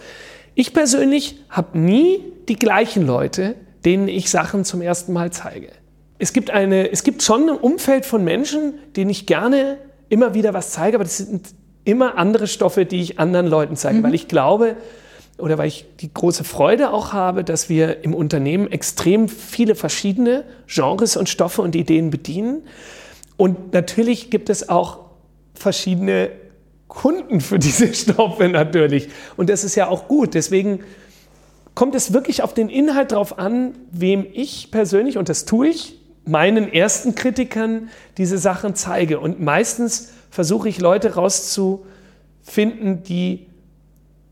Ich 0.56 0.74
persönlich 0.74 1.40
habe 1.50 1.78
nie 1.78 2.24
die 2.50 2.56
gleichen 2.56 3.06
Leute, 3.06 3.56
denen 3.86 4.08
ich 4.08 4.30
Sachen 4.30 4.66
zum 4.66 4.82
ersten 4.82 5.14
Mal 5.14 5.32
zeige. 5.32 5.70
Es 6.20 6.34
gibt, 6.34 6.50
eine, 6.50 6.92
es 6.92 7.04
gibt 7.04 7.22
schon 7.22 7.50
ein 7.50 7.58
Umfeld 7.58 8.06
von 8.06 8.24
Menschen, 8.24 8.74
denen 8.96 9.12
ich 9.12 9.28
gerne 9.28 9.78
immer 10.10 10.34
wieder 10.34 10.54
was 10.54 10.72
zeige, 10.72 10.98
aber 10.98 11.04
das 11.04 11.18
sind 11.18 11.50
immer 11.84 12.18
andere 12.18 12.48
Stoffe, 12.48 12.86
die 12.86 13.02
ich 13.02 13.20
anderen 13.20 13.48
Leuten 13.48 13.76
zeige, 13.76 14.00
mhm. 14.00 14.04
weil 14.04 14.16
ich 14.16 14.28
glaube, 14.28 14.76
oder 15.38 15.58
weil 15.58 15.68
ich 15.68 15.86
die 16.00 16.14
große 16.14 16.44
Freude 16.44 16.92
auch 16.92 17.14
habe, 17.14 17.44
dass 17.44 17.70
wir 17.70 18.04
im 18.04 18.14
Unternehmen 18.14 18.72
extrem 18.72 19.30
viele 19.30 19.76
verschiedene 19.76 20.44
Genres 20.68 21.16
und 21.16 21.30
Stoffe 21.30 21.62
und 21.62 21.76
Ideen 21.76 22.10
bedienen. 22.10 22.64
Und 23.38 23.74
natürlich 23.74 24.32
gibt 24.32 24.50
es 24.50 24.68
auch 24.68 25.00
verschiedene 25.54 26.32
Kunden 26.88 27.42
für 27.42 27.60
diese 27.60 27.94
Stoffe 27.94 28.50
natürlich. 28.50 29.10
Und 29.36 29.50
das 29.50 29.64
ist 29.64 29.76
ja 29.76 29.88
auch 29.88 30.08
gut. 30.08 30.34
Deswegen 30.34 30.80
kommt 31.76 31.94
es 31.94 32.14
wirklich 32.14 32.42
auf 32.42 32.56
den 32.56 32.70
Inhalt 32.70 33.12
drauf 33.12 33.38
an, 33.38 33.76
wem 33.92 34.26
ich 34.34 34.72
persönlich, 34.72 35.20
und 35.20 35.30
das 35.30 35.46
tue 35.46 35.68
ich, 35.68 36.00
meinen 36.26 36.74
ersten 36.74 37.14
Kritikern 37.14 37.90
diese 38.18 38.40
Sachen 38.40 38.74
zeige. 38.74 39.20
Und 39.20 39.40
meistens 39.40 40.12
versuche 40.32 40.68
ich 40.68 40.82
Leute 40.82 41.14
rauszufinden, 41.14 43.04
die 43.04 43.46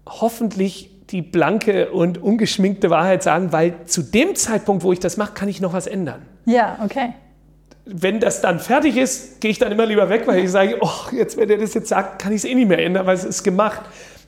hoffentlich 0.08 0.95
die 1.12 1.22
blanke 1.22 1.92
und 1.92 2.22
ungeschminkte 2.22 2.90
Wahrheit 2.90 3.24
sagen, 3.24 3.52
weil 3.52 3.86
zu 3.86 4.02
dem 4.02 4.36
Zeitpunkt, 4.36 4.84
wo 4.84 4.92
ich 4.92 5.00
das 5.00 5.18
mache, 5.18 5.34
kann 5.34 5.50
ich 5.50 5.62
noch 5.62 5.74
was 5.74 5.88
ändern. 5.88 6.22
Ja, 6.46 6.80
okay. 6.84 7.14
Wenn 7.86 8.20
das 8.20 8.42
dann 8.42 8.60
fertig 8.60 8.98
ist, 8.98 9.42
gehe 9.42 9.52
ich 9.52 9.60
dann 9.60 9.72
immer 9.72 9.86
lieber 9.86 10.10
weg, 10.10 10.24
weil 10.26 10.44
ich 10.44 10.50
sage, 10.50 10.78
oh, 10.82 11.12
jetzt, 11.12 11.38
wenn 11.38 11.50
er 11.50 11.58
das 11.58 11.76
jetzt 11.76 11.90
sagt, 11.90 12.20
kann 12.20 12.32
ich 12.32 12.38
es 12.38 12.46
eh 12.46 12.56
nicht 12.56 12.68
mehr 12.68 12.84
ändern, 12.84 13.06
weil 13.06 13.16
es 13.16 13.24
ist 13.24 13.44
gemacht. 13.44 13.82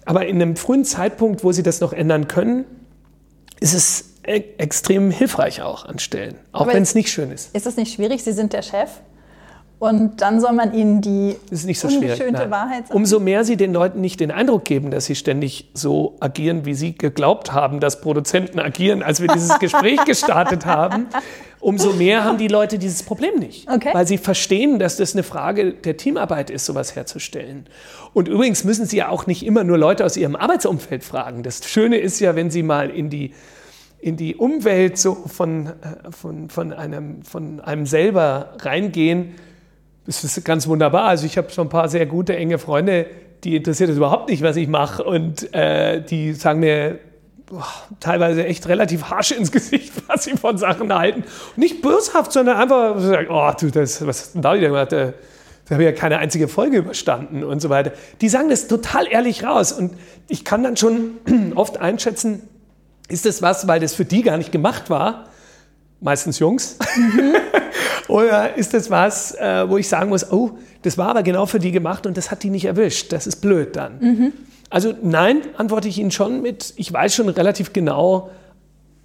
Aber 0.05 0.27
in 0.27 0.41
einem 0.41 0.55
frühen 0.55 0.85
Zeitpunkt, 0.85 1.43
wo 1.43 1.51
Sie 1.51 1.63
das 1.63 1.81
noch 1.81 1.91
ändern 1.91 2.27
können, 2.27 2.65
ist 3.59 3.73
es 3.73 4.13
e 4.25 4.43
extrem 4.57 5.09
hilfreich 5.09 5.61
auch 5.63 5.85
an 5.85 5.97
Stellen, 5.99 6.35
auch 6.51 6.67
wenn 6.67 6.83
es 6.83 6.93
nicht 6.93 7.09
schön 7.09 7.31
ist. 7.31 7.55
Ist 7.55 7.65
das 7.65 7.77
nicht 7.77 7.93
schwierig? 7.93 8.23
Sie 8.23 8.33
sind 8.33 8.53
der 8.53 8.61
Chef. 8.61 8.89
Und 9.79 10.21
dann 10.21 10.39
soll 10.41 10.53
man 10.53 10.73
ihnen 10.73 11.01
die 11.01 11.35
das 11.51 11.59
ist 11.59 11.65
nicht 11.65 11.79
so 11.79 11.87
ungeschönte 11.87 12.49
Wahrheit 12.49 12.87
sagen. 12.87 12.97
Umso 12.97 13.19
mehr 13.19 13.43
sie 13.43 13.57
den 13.57 13.73
Leuten 13.73 14.01
nicht 14.01 14.19
den 14.19 14.31
Eindruck 14.31 14.65
geben, 14.65 14.89
dass 14.89 15.05
sie 15.05 15.13
ständig 15.13 15.69
so 15.75 16.15
agieren, 16.19 16.65
wie 16.65 16.73
sie 16.73 16.97
geglaubt 16.97 17.53
haben, 17.53 17.79
dass 17.79 18.01
Produzenten 18.01 18.59
agieren, 18.59 19.03
als 19.03 19.21
wir 19.21 19.27
dieses 19.27 19.59
Gespräch 19.59 20.03
gestartet 20.05 20.65
haben, 20.65 21.05
umso 21.59 21.93
mehr 21.93 22.23
haben 22.23 22.39
die 22.39 22.47
Leute 22.47 22.79
dieses 22.79 23.03
Problem 23.03 23.35
nicht. 23.35 23.69
Okay. 23.69 23.89
Weil 23.93 24.07
sie 24.07 24.17
verstehen, 24.17 24.79
dass 24.79 24.97
das 24.97 25.13
eine 25.13 25.21
Frage 25.21 25.73
der 25.73 25.95
Teamarbeit 25.95 26.49
ist, 26.49 26.65
sowas 26.65 26.95
herzustellen. 26.95 27.67
Und 28.13 28.27
übrigens 28.27 28.63
müssen 28.63 28.87
sie 28.87 28.97
ja 28.97 29.09
auch 29.09 29.27
nicht 29.27 29.45
immer 29.45 29.63
nur 29.63 29.77
Leute 29.77 30.05
aus 30.05 30.17
ihrem 30.17 30.35
Arbeitsumfeld 30.35 31.03
fragen. 31.03 31.43
Das 31.43 31.63
Schöne 31.67 31.97
ist 31.97 32.19
ja, 32.19 32.35
wenn 32.35 32.49
sie 32.49 32.63
mal 32.63 32.89
in 32.89 33.11
die 33.11 33.33
in 33.99 34.15
die 34.15 34.35
Umwelt 34.35 34.97
so 34.97 35.15
von, 35.15 35.67
äh, 35.67 35.71
von, 36.11 36.49
von, 36.49 36.71
einem, 36.71 37.23
von 37.23 37.59
einem 37.59 37.87
selber 37.87 38.53
reingehen, 38.59 39.33
das 40.07 40.23
ist 40.23 40.43
ganz 40.45 40.67
wunderbar. 40.67 41.03
Also 41.03 41.25
ich 41.25 41.37
habe 41.37 41.49
schon 41.49 41.67
ein 41.67 41.69
paar 41.69 41.89
sehr 41.89 42.05
gute, 42.05 42.35
enge 42.35 42.57
Freunde, 42.57 43.07
die 43.43 43.55
interessiert 43.55 43.89
es 43.89 43.97
überhaupt 43.97 44.29
nicht, 44.29 44.41
was 44.41 44.55
ich 44.55 44.67
mache. 44.67 45.03
Und 45.03 45.53
äh, 45.53 46.01
die 46.01 46.33
sagen 46.33 46.61
mir 46.61 46.99
boah, 47.45 47.67
teilweise 47.99 48.45
echt 48.45 48.67
relativ 48.67 49.09
harsch 49.09 49.31
ins 49.31 49.51
Gesicht, 49.51 49.91
was 50.07 50.23
sie 50.23 50.37
von 50.37 50.57
Sachen 50.57 50.93
halten. 50.93 51.25
Nicht 51.57 51.81
böshaft, 51.81 52.31
sondern 52.31 52.57
einfach 52.57 52.95
oh, 53.29 53.51
du, 53.59 53.69
das, 53.69 54.05
was 54.07 54.21
hast 54.21 54.35
du 54.35 54.39
da 54.39 54.55
wieder 54.55 54.67
gemacht? 54.67 54.93
Da, 54.93 55.13
da 55.65 55.73
habe 55.73 55.83
ich 55.83 55.89
ja 55.89 55.91
keine 55.91 56.19
einzige 56.19 56.47
Folge 56.47 56.77
überstanden 56.77 57.43
und 57.43 57.61
so 57.61 57.69
weiter. 57.69 57.91
Die 58.21 58.29
sagen 58.29 58.49
das 58.49 58.69
total 58.69 59.07
ehrlich 59.07 59.43
raus. 59.43 59.73
Und 59.73 59.93
ich 60.29 60.45
kann 60.45 60.63
dann 60.63 60.77
schon 60.77 61.17
oft 61.55 61.79
einschätzen, 61.79 62.47
ist 63.09 63.25
das 63.25 63.41
was, 63.41 63.67
weil 63.67 63.81
das 63.81 63.93
für 63.93 64.05
die 64.05 64.21
gar 64.21 64.37
nicht 64.37 64.53
gemacht 64.53 64.89
war? 64.89 65.25
Meistens 65.99 66.39
Jungs. 66.39 66.77
Mhm. 66.95 67.35
Oder 68.07 68.55
ist 68.55 68.73
das 68.73 68.89
was, 68.89 69.35
äh, 69.35 69.69
wo 69.69 69.77
ich 69.77 69.87
sagen 69.87 70.09
muss, 70.09 70.31
oh, 70.31 70.51
das 70.83 70.97
war 70.97 71.09
aber 71.09 71.23
genau 71.23 71.45
für 71.45 71.59
die 71.59 71.71
gemacht 71.71 72.05
und 72.05 72.17
das 72.17 72.31
hat 72.31 72.43
die 72.43 72.49
nicht 72.49 72.65
erwischt. 72.65 73.11
Das 73.11 73.27
ist 73.27 73.37
blöd 73.37 73.75
dann. 73.75 73.99
Mhm. 73.99 74.33
Also 74.69 74.93
nein, 75.01 75.41
antworte 75.57 75.87
ich 75.87 75.97
Ihnen 75.97 76.11
schon 76.11 76.41
mit, 76.41 76.73
ich 76.77 76.91
weiß 76.91 77.15
schon 77.15 77.29
relativ 77.29 77.73
genau, 77.73 78.29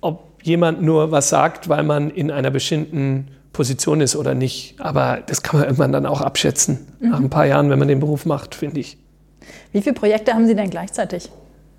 ob 0.00 0.33
jemand 0.42 0.83
nur 0.83 1.10
was 1.12 1.29
sagt, 1.29 1.69
weil 1.69 1.83
man 1.83 2.10
in 2.10 2.31
einer 2.31 2.50
bestimmten 2.50 3.29
Position 3.52 4.00
ist 4.00 4.17
oder 4.17 4.35
nicht. 4.35 4.77
Aber 4.79 5.21
das 5.27 5.42
kann 5.42 5.60
man 5.60 5.69
irgendwann 5.69 5.92
dann 5.92 6.06
auch 6.06 6.21
abschätzen, 6.21 6.87
mhm. 7.00 7.10
nach 7.10 7.21
ein 7.21 7.31
paar 7.31 7.46
Jahren, 7.46 7.71
wenn 7.71 7.79
man 7.79 7.88
den 7.88 8.00
Beruf 8.00 8.27
macht, 8.27 8.54
finde 8.54 8.81
ich. 8.81 8.98
Wie 9.73 9.83
viele 9.83 9.94
Projekte 9.94 10.33
haben 10.35 10.46
Sie 10.46 10.54
denn 10.54 10.71
gleichzeitig, 10.71 11.31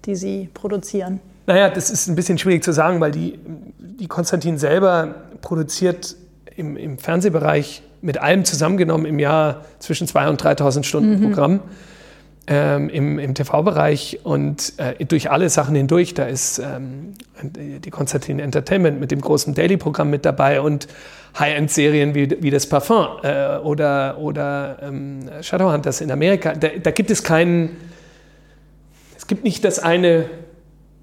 die 0.06 0.16
Sie 0.16 0.50
produzieren? 0.54 1.20
Naja, 1.46 1.70
das 1.70 1.90
ist 1.90 2.08
ein 2.08 2.16
bisschen 2.16 2.38
schwierig 2.38 2.64
zu 2.64 2.72
sagen, 2.72 3.02
weil 3.02 3.12
die, 3.12 3.40
die 3.80 4.08
Konstantin 4.08 4.58
selber 4.58 5.16
produziert 5.42 6.16
im, 6.56 6.78
im 6.78 6.98
Fernsehbereich 6.98 7.84
mit 8.02 8.18
allem 8.18 8.46
zusammengenommen 8.46 9.06
im 9.06 9.20
Jahr 9.20 9.66
zwischen 9.80 10.08
2.000 10.08 10.30
und 10.30 10.44
3.000 10.44 10.84
Stunden 10.84 11.20
mhm. 11.20 11.22
Programm. 11.22 11.60
ähm, 12.46 12.90
im, 12.90 13.20
im 13.20 13.34
TV-Bereich 13.34 14.20
und 14.24 14.74
äh, 14.78 15.06
durch 15.06 15.32
alle 15.32 15.50
Sachen 15.50 15.76
hindurch. 15.76 16.14
Da 16.14 16.26
ist 16.26 16.60
ähm, 16.60 17.14
die 17.42 17.90
Konstantin 17.90 18.40
Entertainment 18.40 19.00
mit 19.00 19.12
dem 19.12 19.22
großen 19.22 19.54
Daily-Programm 19.54 20.10
mit 20.10 20.26
dabei 20.26 20.60
und 20.60 20.88
High-End-Serien 21.40 22.14
wie, 22.16 22.42
wie 22.42 22.52
das 22.52 22.68
Parfum 22.68 23.08
äh, 23.24 23.58
oder, 23.58 24.18
oder 24.20 24.78
ähm, 24.82 25.30
Shadowhunters 25.42 26.02
in 26.02 26.12
Amerika. 26.12 26.54
Da, 26.54 26.68
da 26.82 26.92
gibt 26.92 27.12
es 27.12 27.24
keinen, 27.24 27.78
es 29.18 29.26
gibt 29.26 29.44
nicht 29.44 29.64
das 29.64 29.80
eine 29.80 30.26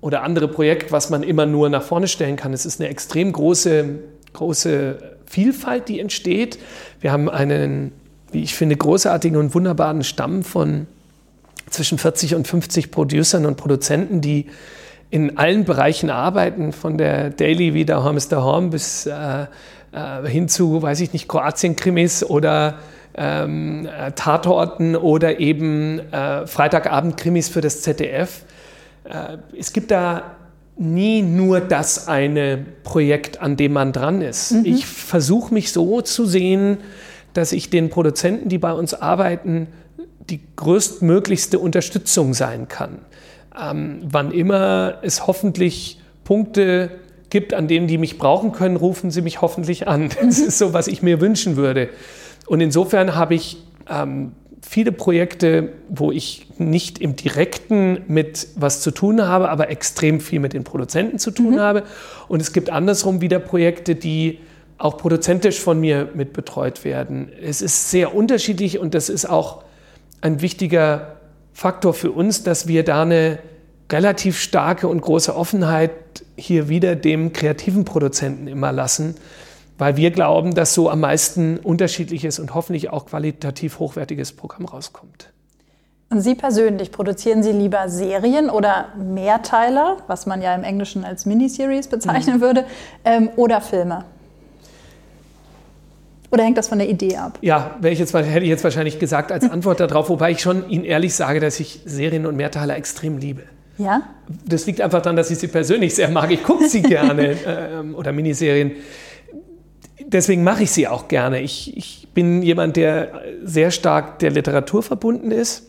oder 0.00 0.22
andere 0.22 0.48
Projekt, 0.48 0.92
was 0.92 1.10
man 1.10 1.22
immer 1.22 1.46
nur 1.46 1.68
nach 1.68 1.82
vorne 1.82 2.08
stellen 2.08 2.36
kann. 2.36 2.52
Es 2.52 2.64
ist 2.64 2.80
eine 2.80 2.88
extrem 2.88 3.32
große, 3.32 3.98
große 4.32 4.98
Vielfalt, 5.26 5.88
die 5.88 6.00
entsteht. 6.00 6.58
Wir 7.00 7.12
haben 7.12 7.28
einen, 7.28 7.92
wie 8.32 8.42
ich 8.42 8.54
finde, 8.54 8.76
großartigen 8.76 9.38
und 9.38 9.54
wunderbaren 9.54 10.02
Stamm 10.02 10.42
von 10.42 10.86
zwischen 11.68 11.98
40 11.98 12.34
und 12.34 12.48
50 12.48 12.90
Producern 12.90 13.46
und 13.46 13.56
Produzenten, 13.56 14.20
die 14.20 14.46
in 15.10 15.38
allen 15.38 15.64
Bereichen 15.64 16.10
arbeiten, 16.10 16.72
von 16.72 16.96
der 16.96 17.30
Daily 17.30 17.74
wie 17.74 17.84
der 17.84 18.00
Mr. 18.00 18.42
Horn 18.42 18.70
bis 18.70 19.06
äh, 19.06 19.46
äh, 19.92 20.28
hin 20.28 20.48
zu, 20.48 20.82
weiß 20.82 21.00
ich 21.00 21.12
nicht, 21.12 21.28
Kroatien-Krimis 21.28 22.24
oder 22.24 22.78
ähm, 23.16 23.86
äh, 23.86 24.12
Tatorten 24.12 24.94
oder 24.94 25.40
eben 25.40 25.98
äh, 26.12 26.46
Freitagabend-Krimis 26.46 27.48
für 27.48 27.60
das 27.60 27.82
ZDF. 27.82 28.42
Äh, 29.04 29.38
es 29.56 29.72
gibt 29.72 29.90
da 29.90 30.36
nie 30.76 31.20
nur 31.22 31.60
das 31.60 32.08
eine 32.08 32.64
Projekt, 32.84 33.42
an 33.42 33.56
dem 33.56 33.74
man 33.74 33.92
dran 33.92 34.22
ist. 34.22 34.52
Mhm. 34.52 34.64
Ich 34.64 34.86
versuche 34.86 35.52
mich 35.52 35.72
so 35.72 36.00
zu 36.00 36.24
sehen, 36.24 36.78
dass 37.34 37.52
ich 37.52 37.70
den 37.70 37.90
Produzenten, 37.90 38.48
die 38.48 38.58
bei 38.58 38.72
uns 38.72 38.94
arbeiten, 38.94 39.68
die 40.30 40.40
größtmöglichste 40.56 41.58
Unterstützung 41.58 42.34
sein 42.34 42.68
kann. 42.68 42.98
Ähm, 43.60 44.00
wann 44.04 44.32
immer 44.32 44.98
es 45.02 45.26
hoffentlich 45.26 46.00
Punkte 46.24 46.90
gibt, 47.28 47.54
an 47.54 47.68
denen 47.68 47.86
die 47.86 47.98
mich 47.98 48.18
brauchen 48.18 48.52
können, 48.52 48.76
rufen 48.76 49.10
sie 49.10 49.22
mich 49.22 49.40
hoffentlich 49.40 49.86
an. 49.86 50.08
Das 50.20 50.38
ist 50.38 50.58
so, 50.58 50.72
was 50.72 50.88
ich 50.88 51.02
mir 51.02 51.20
wünschen 51.20 51.56
würde. 51.56 51.88
Und 52.46 52.60
insofern 52.60 53.14
habe 53.14 53.34
ich 53.34 53.58
ähm, 53.88 54.32
viele 54.60 54.92
Projekte, 54.92 55.72
wo 55.88 56.12
ich 56.12 56.46
nicht 56.58 56.98
im 56.98 57.16
direkten 57.16 58.02
mit 58.08 58.48
was 58.56 58.80
zu 58.80 58.90
tun 58.90 59.22
habe, 59.22 59.48
aber 59.50 59.70
extrem 59.70 60.20
viel 60.20 60.40
mit 60.40 60.52
den 60.52 60.64
Produzenten 60.64 61.18
zu 61.18 61.30
tun 61.30 61.54
mhm. 61.54 61.60
habe. 61.60 61.82
Und 62.28 62.40
es 62.40 62.52
gibt 62.52 62.70
andersrum 62.70 63.20
wieder 63.20 63.38
Projekte, 63.38 63.94
die 63.94 64.38
auch 64.78 64.96
produzentisch 64.96 65.60
von 65.60 65.78
mir 65.80 66.08
mit 66.14 66.32
betreut 66.32 66.84
werden. 66.84 67.30
Es 67.42 67.62
ist 67.62 67.90
sehr 67.90 68.14
unterschiedlich 68.14 68.78
und 68.78 68.94
das 68.94 69.08
ist 69.08 69.28
auch 69.28 69.62
ein 70.20 70.40
wichtiger 70.40 71.16
Faktor 71.52 71.92
für 71.92 72.12
uns, 72.12 72.42
dass 72.42 72.66
wir 72.66 72.84
da 72.84 73.02
eine 73.02 73.38
relativ 73.92 74.38
starke 74.38 74.88
und 74.88 75.00
große 75.02 75.34
Offenheit 75.34 75.90
hier 76.36 76.68
wieder 76.68 76.96
dem 76.96 77.32
kreativen 77.32 77.84
Produzenten 77.84 78.46
immer 78.46 78.72
lassen, 78.72 79.16
weil 79.80 79.96
wir 79.96 80.10
glauben, 80.10 80.54
dass 80.54 80.74
so 80.74 80.90
am 80.90 81.00
meisten 81.00 81.56
unterschiedliches 81.56 82.38
und 82.38 82.54
hoffentlich 82.54 82.90
auch 82.90 83.06
qualitativ 83.06 83.78
hochwertiges 83.78 84.32
Programm 84.32 84.66
rauskommt. 84.66 85.32
Und 86.10 86.20
Sie 86.20 86.34
persönlich, 86.34 86.90
produzieren 86.92 87.42
Sie 87.42 87.52
lieber 87.52 87.88
Serien 87.88 88.50
oder 88.50 88.88
Mehrteiler, 88.98 89.98
was 90.06 90.26
man 90.26 90.42
ja 90.42 90.54
im 90.54 90.64
Englischen 90.64 91.04
als 91.04 91.24
Miniseries 91.24 91.88
bezeichnen 91.88 92.38
mhm. 92.38 92.40
würde, 92.40 92.64
ähm, 93.04 93.30
oder 93.36 93.60
Filme? 93.60 94.04
Oder 96.32 96.44
hängt 96.44 96.58
das 96.58 96.68
von 96.68 96.78
der 96.78 96.88
Idee 96.88 97.16
ab? 97.16 97.38
Ja, 97.40 97.76
ich 97.82 97.98
jetzt, 97.98 98.12
hätte 98.12 98.40
ich 98.40 98.48
jetzt 98.48 98.64
wahrscheinlich 98.64 98.98
gesagt 98.98 99.32
als 99.32 99.48
Antwort 99.48 99.80
darauf, 99.80 100.10
wobei 100.10 100.32
ich 100.32 100.40
schon 100.40 100.68
Ihnen 100.68 100.84
ehrlich 100.84 101.14
sage, 101.14 101.40
dass 101.40 101.58
ich 101.58 101.80
Serien 101.86 102.26
und 102.26 102.36
Mehrteiler 102.36 102.76
extrem 102.76 103.18
liebe. 103.18 103.44
Ja? 103.78 104.02
Das 104.44 104.66
liegt 104.66 104.80
einfach 104.80 105.00
daran, 105.00 105.16
dass 105.16 105.30
ich 105.30 105.38
sie 105.38 105.48
persönlich 105.48 105.94
sehr 105.94 106.10
mag. 106.10 106.30
Ich 106.30 106.42
gucke 106.42 106.68
sie 106.68 106.82
gerne 106.82 107.30
äh, 107.30 107.94
oder 107.94 108.12
Miniserien. 108.12 108.72
Deswegen 110.06 110.44
mache 110.44 110.62
ich 110.64 110.70
sie 110.70 110.88
auch 110.88 111.08
gerne. 111.08 111.40
Ich, 111.40 111.76
ich 111.76 112.08
bin 112.14 112.42
jemand, 112.42 112.76
der 112.76 113.22
sehr 113.44 113.70
stark 113.70 114.18
der 114.18 114.30
Literatur 114.30 114.82
verbunden 114.82 115.30
ist. 115.30 115.66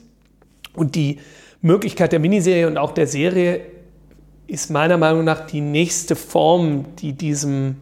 Und 0.73 0.95
die 0.95 1.19
Möglichkeit 1.61 2.11
der 2.11 2.19
Miniserie 2.19 2.67
und 2.67 2.77
auch 2.77 2.91
der 2.91 3.07
Serie 3.07 3.61
ist 4.47 4.69
meiner 4.69 4.97
Meinung 4.97 5.23
nach 5.23 5.45
die 5.45 5.61
nächste 5.61 6.15
Form, 6.15 6.85
die 6.99 7.13
diesem 7.13 7.77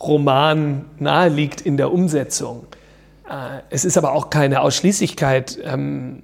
Roman 0.00 0.84
naheliegt 0.98 1.60
in 1.60 1.76
der 1.76 1.92
Umsetzung. 1.92 2.66
Äh, 3.28 3.60
es 3.70 3.84
ist 3.84 3.96
aber 3.96 4.12
auch 4.12 4.30
keine 4.30 4.60
Ausschließlichkeit. 4.60 5.58
Ähm, 5.64 6.22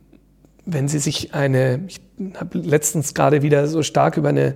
wenn 0.67 0.89
Sie 0.89 0.99
sich 0.99 1.35
eine, 1.35 1.81
ich 1.89 2.01
habe 2.39 2.59
letztens 2.59 3.15
gerade 3.15 3.43
wieder 3.43 3.67
so 3.67 3.83
stark 3.83 4.17
über 4.17 4.31
eine 4.31 4.55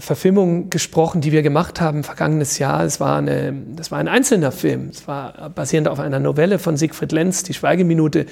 Verfilmung 0.00 0.70
gesprochen, 0.70 1.20
die 1.20 1.32
wir 1.32 1.42
gemacht 1.42 1.80
haben 1.80 2.04
vergangenes 2.04 2.58
Jahr. 2.58 2.84
Es 2.84 3.00
war 3.00 3.18
eine, 3.18 3.54
das 3.76 3.90
war 3.90 3.98
ein 3.98 4.08
einzelner 4.08 4.52
Film. 4.52 4.88
Es 4.90 5.06
war 5.06 5.50
basierend 5.50 5.88
auf 5.88 6.00
einer 6.00 6.20
Novelle 6.20 6.58
von 6.58 6.76
Siegfried 6.76 7.12
Lenz, 7.12 7.42
Die 7.42 7.54
Schweigeminute. 7.54 8.26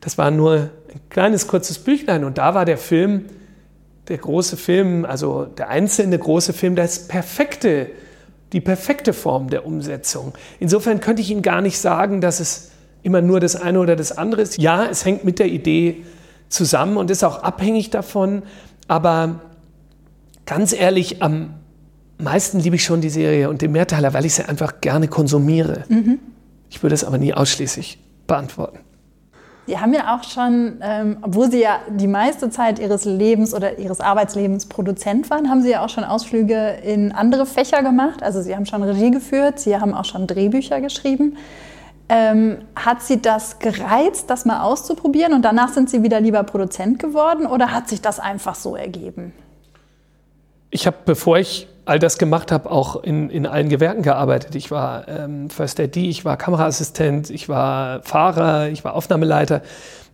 Das 0.00 0.18
war 0.18 0.30
nur 0.30 0.54
ein 0.54 1.00
kleines, 1.10 1.46
kurzes 1.46 1.78
Büchlein. 1.78 2.24
Und 2.24 2.38
da 2.38 2.54
war 2.54 2.64
der 2.64 2.78
Film, 2.78 3.26
der 4.08 4.18
große 4.18 4.56
Film, 4.56 5.04
also 5.04 5.44
der 5.44 5.68
einzelne 5.68 6.18
große 6.18 6.52
Film, 6.52 6.76
das 6.76 7.06
perfekte 7.08 7.88
die 8.52 8.60
perfekte 8.60 9.12
Form 9.12 9.48
der 9.48 9.66
Umsetzung. 9.66 10.34
Insofern 10.60 11.00
könnte 11.00 11.22
ich 11.22 11.30
Ihnen 11.30 11.42
gar 11.42 11.62
nicht 11.62 11.78
sagen, 11.78 12.20
dass 12.20 12.40
es 12.40 12.70
immer 13.02 13.22
nur 13.22 13.40
das 13.40 13.56
eine 13.56 13.80
oder 13.80 13.96
das 13.96 14.16
andere 14.16 14.42
ist. 14.42 14.60
Ja, 14.60 14.86
es 14.86 15.04
hängt 15.04 15.24
mit 15.24 15.38
der 15.38 15.46
Idee 15.46 16.04
zusammen 16.48 16.96
und 16.96 17.10
ist 17.10 17.24
auch 17.24 17.42
abhängig 17.42 17.90
davon, 17.90 18.42
aber 18.88 19.40
ganz 20.46 20.72
ehrlich, 20.72 21.22
am 21.22 21.54
meisten 22.18 22.60
liebe 22.60 22.76
ich 22.76 22.84
schon 22.84 23.00
die 23.00 23.10
Serie 23.10 23.48
und 23.48 23.62
den 23.62 23.72
Mehrteiler, 23.72 24.14
weil 24.14 24.24
ich 24.24 24.34
sie 24.34 24.48
einfach 24.48 24.80
gerne 24.80 25.08
konsumiere. 25.08 25.84
Mhm. 25.88 26.18
Ich 26.70 26.82
würde 26.82 26.94
es 26.94 27.04
aber 27.04 27.18
nie 27.18 27.34
ausschließlich 27.34 27.98
beantworten. 28.26 28.78
Sie 29.66 29.78
haben 29.78 29.92
ja 29.92 30.16
auch 30.16 30.24
schon, 30.24 30.78
ähm, 30.82 31.18
obwohl 31.22 31.50
Sie 31.50 31.60
ja 31.60 31.78
die 31.88 32.08
meiste 32.08 32.50
Zeit 32.50 32.80
Ihres 32.80 33.04
Lebens 33.04 33.54
oder 33.54 33.78
Ihres 33.78 34.00
Arbeitslebens 34.00 34.66
Produzent 34.66 35.30
waren, 35.30 35.48
haben 35.48 35.62
Sie 35.62 35.70
ja 35.70 35.84
auch 35.84 35.88
schon 35.88 36.02
Ausflüge 36.02 36.78
in 36.84 37.12
andere 37.12 37.46
Fächer 37.46 37.82
gemacht. 37.82 38.24
Also 38.24 38.42
Sie 38.42 38.56
haben 38.56 38.66
schon 38.66 38.82
Regie 38.82 39.12
geführt, 39.12 39.60
Sie 39.60 39.76
haben 39.76 39.94
auch 39.94 40.04
schon 40.04 40.26
Drehbücher 40.26 40.80
geschrieben. 40.80 41.36
Ähm, 42.08 42.58
hat 42.74 43.02
Sie 43.02 43.22
das 43.22 43.60
gereizt, 43.60 44.28
das 44.30 44.44
mal 44.44 44.62
auszuprobieren 44.62 45.32
und 45.32 45.42
danach 45.42 45.68
sind 45.68 45.88
Sie 45.88 46.02
wieder 46.02 46.20
lieber 46.20 46.42
Produzent 46.42 46.98
geworden 46.98 47.46
oder 47.46 47.72
hat 47.72 47.88
sich 47.88 48.02
das 48.02 48.18
einfach 48.18 48.56
so 48.56 48.74
ergeben? 48.74 49.32
Ich 50.72 50.86
habe, 50.86 50.96
bevor 51.04 51.38
ich 51.38 51.68
all 51.84 51.98
das 51.98 52.16
gemacht 52.16 52.50
habe, 52.50 52.70
auch 52.70 53.02
in, 53.02 53.28
in 53.28 53.46
allen 53.46 53.68
Gewerken 53.68 54.02
gearbeitet. 54.02 54.54
Ich 54.54 54.70
war 54.70 55.06
ähm, 55.06 55.50
First 55.50 55.78
AD, 55.78 56.00
ich 56.00 56.24
war 56.24 56.38
Kameraassistent, 56.38 57.28
ich 57.28 57.48
war 57.48 58.02
Fahrer, 58.02 58.68
ich 58.68 58.82
war 58.82 58.94
Aufnahmeleiter. 58.94 59.60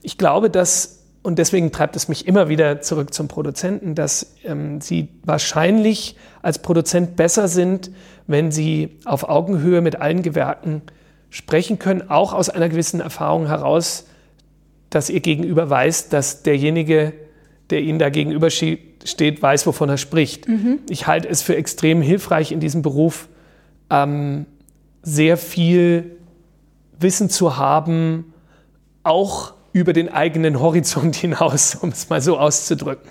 Ich 0.02 0.18
glaube, 0.18 0.50
dass, 0.50 1.04
und 1.22 1.38
deswegen 1.38 1.70
treibt 1.70 1.94
es 1.94 2.08
mich 2.08 2.26
immer 2.26 2.48
wieder 2.48 2.80
zurück 2.80 3.14
zum 3.14 3.28
Produzenten, 3.28 3.94
dass 3.94 4.34
ähm, 4.44 4.80
sie 4.80 5.08
wahrscheinlich 5.24 6.16
als 6.42 6.58
Produzent 6.58 7.14
besser 7.14 7.46
sind, 7.46 7.92
wenn 8.26 8.50
sie 8.50 8.98
auf 9.04 9.28
Augenhöhe 9.28 9.80
mit 9.80 10.00
allen 10.00 10.22
Gewerken 10.22 10.82
sprechen 11.30 11.78
können, 11.78 12.10
auch 12.10 12.32
aus 12.32 12.50
einer 12.50 12.68
gewissen 12.68 13.00
Erfahrung 13.00 13.46
heraus, 13.46 14.06
dass 14.90 15.08
ihr 15.08 15.20
Gegenüber 15.20 15.70
weiß, 15.70 16.08
dass 16.08 16.42
derjenige, 16.42 17.12
der 17.70 17.82
ihnen 17.82 17.98
da 17.98 18.08
gegenüber 18.08 18.50
steht, 18.50 19.42
weiß, 19.42 19.66
wovon 19.66 19.88
er 19.88 19.98
spricht. 19.98 20.48
Mhm. 20.48 20.80
Ich 20.88 21.06
halte 21.06 21.28
es 21.28 21.42
für 21.42 21.56
extrem 21.56 22.00
hilfreich 22.02 22.52
in 22.52 22.60
diesem 22.60 22.82
Beruf, 22.82 23.28
ähm, 23.90 24.46
sehr 25.02 25.36
viel 25.36 26.16
Wissen 26.98 27.30
zu 27.30 27.56
haben, 27.56 28.32
auch 29.02 29.54
über 29.72 29.92
den 29.92 30.08
eigenen 30.08 30.60
Horizont 30.60 31.16
hinaus, 31.16 31.76
um 31.76 31.90
es 31.90 32.08
mal 32.08 32.20
so 32.20 32.38
auszudrücken. 32.38 33.10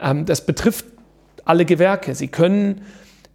Ähm, 0.00 0.26
das 0.26 0.44
betrifft 0.44 0.84
alle 1.44 1.64
Gewerke. 1.64 2.14
Sie 2.14 2.28
können 2.28 2.82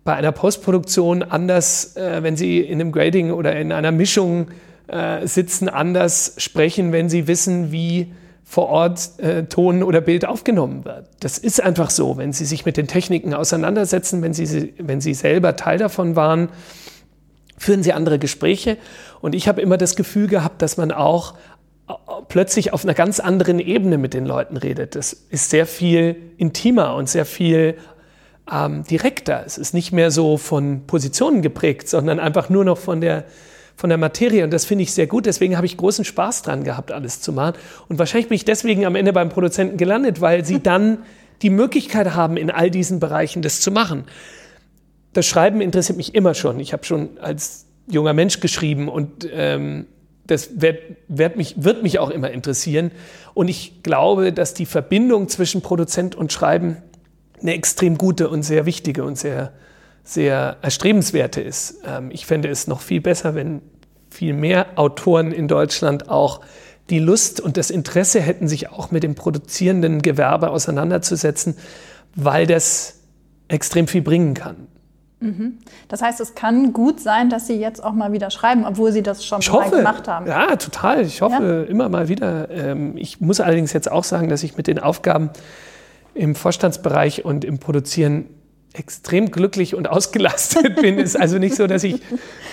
bei 0.04 0.16
einer 0.16 0.32
Postproduktion 0.32 1.24
anders, 1.24 1.95
äh, 1.95 2.24
wenn 2.24 2.36
Sie 2.36 2.60
in 2.60 2.82
einem 2.82 2.91
Grading 2.91 3.32
oder 3.32 3.56
in 3.56 3.72
einer 3.72 3.91
Mischung 3.91 4.47
äh, 4.88 5.26
sitzen, 5.28 5.70
anders 5.70 6.36
sprechen, 6.38 6.91
wenn 6.91 7.10
Sie 7.10 7.28
wissen, 7.28 7.72
wie 7.72 8.12
vor 8.52 8.68
Ort 8.68 9.18
äh, 9.20 9.45
Ton 9.45 9.82
oder 9.82 10.02
Bild 10.02 10.26
aufgenommen 10.26 10.84
wird. 10.84 11.08
Das 11.22 11.38
ist 11.38 11.62
einfach 11.62 11.89
so, 11.89 12.18
wenn 12.18 12.34
Sie 12.34 12.43
sich 12.43 12.66
mit 12.66 12.76
den 12.76 12.86
Techniken 12.86 13.34
auseinandersetzen, 13.34 14.22
wenn 14.22 14.34
Sie, 14.34 14.74
wenn 14.78 14.99
Sie 14.99 15.14
selber 15.14 15.56
Teil 15.56 15.78
davon 15.78 16.18
waren, 16.18 16.49
führen 17.58 17.82
Sie 17.82 17.93
andere 17.93 18.20
Gespräche. 18.20 18.78
Und 19.22 19.36
ich 19.36 19.47
habe 19.47 19.62
immer 19.62 19.78
das 19.78 19.95
Gefühl 19.95 20.28
gehabt, 20.28 20.62
dass 20.62 20.76
man 20.76 20.91
auch 20.91 21.36
äh, 21.88 21.93
plötzlich 22.28 22.74
auf 22.74 22.84
einer 22.84 22.93
ganz 22.93 23.22
anderen 23.22 23.60
Ebene 23.60 23.97
mit 23.97 24.14
den 24.14 24.26
Leuten 24.26 24.58
redet. 24.58 24.95
Das 24.95 25.14
ist 25.14 25.49
sehr 25.49 25.66
viel 25.66 26.18
intimer 26.36 26.95
und 26.95 27.08
sehr 27.08 27.26
viel 27.26 27.78
ähm, 28.52 28.84
direkter. 28.84 29.43
Es 29.45 29.58
ist 29.58 29.74
nicht 29.74 29.93
mehr 29.93 30.12
so 30.12 30.36
von 30.36 30.88
Positionen 30.88 31.41
geprägt, 31.41 31.88
sondern 31.88 32.20
einfach 32.20 32.49
nur 32.49 32.66
noch 32.66 32.80
von 32.80 32.99
der 32.99 33.24
von 33.82 33.89
der 33.89 33.97
Materie 33.97 34.43
und 34.43 34.53
das 34.53 34.65
finde 34.65 34.84
ich 34.84 34.93
sehr 34.93 35.07
gut. 35.07 35.25
Deswegen 35.25 35.57
habe 35.57 35.65
ich 35.65 35.75
großen 35.75 36.05
Spaß 36.05 36.43
dran 36.43 36.63
gehabt, 36.63 36.91
alles 36.91 37.19
zu 37.19 37.34
machen. 37.34 37.55
Und 37.89 37.97
wahrscheinlich 37.97 38.29
bin 38.29 38.36
ich 38.36 38.45
deswegen 38.45 38.86
am 38.86 38.95
Ende 38.95 39.11
beim 39.11 39.29
Produzenten 39.29 39.77
gelandet, 39.77 40.21
weil 40.21 40.45
sie 40.45 40.59
dann 40.63 40.99
die 41.41 41.49
Möglichkeit 41.49 42.13
haben, 42.13 42.38
in 42.38 42.51
all 42.51 42.69
diesen 42.69 42.99
Bereichen 42.99 43.41
das 43.41 43.59
zu 43.59 43.71
machen. 43.71 44.03
Das 45.13 45.25
Schreiben 45.25 45.61
interessiert 45.61 45.97
mich 45.97 46.13
immer 46.13 46.36
schon. 46.36 46.59
Ich 46.59 46.73
habe 46.73 46.84
schon 46.86 47.17
als 47.19 47.65
junger 47.88 48.13
Mensch 48.13 48.39
geschrieben 48.39 48.88
und 48.88 49.27
ähm, 49.34 49.88
das 50.27 50.61
wird, 50.61 50.77
wird, 51.07 51.36
mich, 51.36 51.55
wird 51.57 51.82
mich 51.82 51.97
auch 51.97 52.11
immer 52.11 52.29
interessieren. 52.29 52.91
Und 53.34 53.47
ich 53.47 53.82
glaube, 53.82 54.32
dass 54.32 54.53
die 54.53 54.67
Verbindung 54.67 55.27
zwischen 55.27 55.63
Produzent 55.63 56.13
und 56.13 56.32
Schreiben 56.32 56.77
eine 57.41 57.55
extrem 57.55 57.97
gute 57.97 58.29
und 58.29 58.43
sehr 58.43 58.67
wichtige 58.67 59.03
und 59.03 59.17
sehr, 59.17 59.53
sehr 60.04 60.58
erstrebenswerte 60.62 61.41
ist. 61.41 61.82
Ähm, 61.86 62.10
ich 62.12 62.26
fände 62.26 62.49
es 62.49 62.68
noch 62.68 62.82
viel 62.82 63.02
besser, 63.02 63.36
wenn 63.36 63.62
viel 64.10 64.34
mehr 64.34 64.68
Autoren 64.76 65.32
in 65.32 65.47
Deutschland 65.47 66.10
auch 66.10 66.41
die 66.89 66.99
Lust 66.99 67.39
und 67.39 67.58
das 67.58 67.70
Interesse 67.70 68.20
hätten, 68.20 68.47
sich 68.47 68.72
auch 68.72 68.91
mit 68.91 69.04
dem 69.04 69.16
produzierenden 69.16 70.02
Gewerbe 70.02 70.49
auseinanderzusetzen, 70.49 71.56
weil 72.16 72.45
das 72.45 72.99
extrem 73.47 73.88
viel 73.88 74.02
bringen 74.02 74.34
kann. 74.34 74.68
Mhm. 75.22 75.60
Das 75.88 76.02
heißt, 76.02 76.20
es 76.20 76.34
kann 76.36 76.74
gut 76.74 76.99
sein, 76.99 77.30
dass 77.30 77.47
Sie 77.47 77.54
jetzt 77.54 77.84
auch 77.84 77.93
mal 77.93 78.12
wieder 78.12 78.32
schreiben, 78.32 78.66
obwohl 78.66 78.91
Sie 78.91 79.04
das 79.04 79.24
schon 79.24 79.39
ich 79.39 79.52
hoffe, 79.52 79.78
gemacht 79.78 80.08
haben. 80.08 80.26
Ja, 80.26 80.56
total. 80.56 81.02
Ich 81.02 81.22
hoffe 81.22 81.66
ja. 81.66 81.72
immer 81.72 81.89
mal 81.89 82.08
wieder. 82.10 82.49
Ähm, 82.49 82.97
ich 82.97 83.22
muss 83.22 83.39
allerdings 83.39 83.72
jetzt 83.72 83.89
auch 83.89 84.04
sagen, 84.04 84.30
dass 84.30 84.41
ich 84.43 84.58
mit 84.58 84.68
den 84.68 84.80
Aufgaben 84.80 85.30
im 86.16 86.36
Vorstandsbereich 86.36 87.24
und 87.24 87.45
im 87.45 87.60
Produzieren 87.60 88.26
extrem 88.74 89.32
glücklich 89.32 89.76
und 89.76 89.88
ausgelastet 89.89 90.76
bin. 90.82 90.97
Ist 90.97 91.19
also 91.19 91.38
nicht 91.38 91.55
so, 91.55 91.67
dass 91.67 91.84
ich 91.84 92.01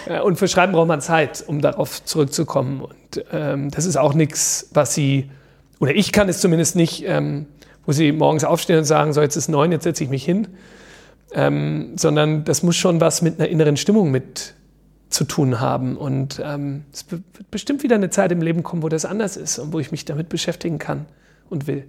äh, 0.06 0.20
und 0.20 0.36
für 0.36 0.48
Schreiben 0.48 0.72
braucht 0.72 0.88
man 0.88 1.00
Zeit, 1.00 1.44
um 1.46 1.60
darauf 1.60 2.04
zurückzukommen. 2.04 2.82
Und 2.82 3.24
ähm, 3.32 3.70
das 3.70 3.84
ist 3.84 3.96
auch 3.96 4.14
nichts, 4.14 4.68
was 4.72 4.94
Sie 4.94 5.30
oder 5.80 5.94
ich 5.94 6.12
kann 6.12 6.28
es 6.28 6.40
zumindest 6.40 6.74
nicht, 6.76 7.04
ähm, 7.06 7.46
wo 7.86 7.92
Sie 7.92 8.12
morgens 8.12 8.44
aufstehen 8.44 8.78
und 8.78 8.84
sagen, 8.84 9.12
so 9.12 9.20
jetzt 9.20 9.36
ist 9.36 9.48
neun, 9.48 9.70
jetzt 9.70 9.84
setze 9.84 10.02
ich 10.02 10.10
mich 10.10 10.24
hin 10.24 10.48
ähm, 11.32 11.92
sondern 11.96 12.44
das 12.44 12.62
muss 12.62 12.76
schon 12.76 13.00
was 13.00 13.22
mit 13.22 13.38
einer 13.38 13.48
inneren 13.48 13.76
Stimmung 13.76 14.10
mit 14.10 14.54
zu 15.10 15.24
tun 15.24 15.60
haben. 15.60 15.96
Und 15.96 16.40
ähm, 16.44 16.84
es 16.92 17.10
wird 17.10 17.22
bestimmt 17.50 17.82
wieder 17.82 17.96
eine 17.96 18.10
Zeit 18.10 18.32
im 18.32 18.42
Leben 18.42 18.62
kommen, 18.62 18.82
wo 18.82 18.88
das 18.88 19.04
anders 19.04 19.36
ist 19.36 19.58
und 19.58 19.72
wo 19.72 19.78
ich 19.78 19.90
mich 19.90 20.04
damit 20.04 20.28
beschäftigen 20.28 20.78
kann 20.78 21.06
und 21.48 21.66
will. 21.66 21.84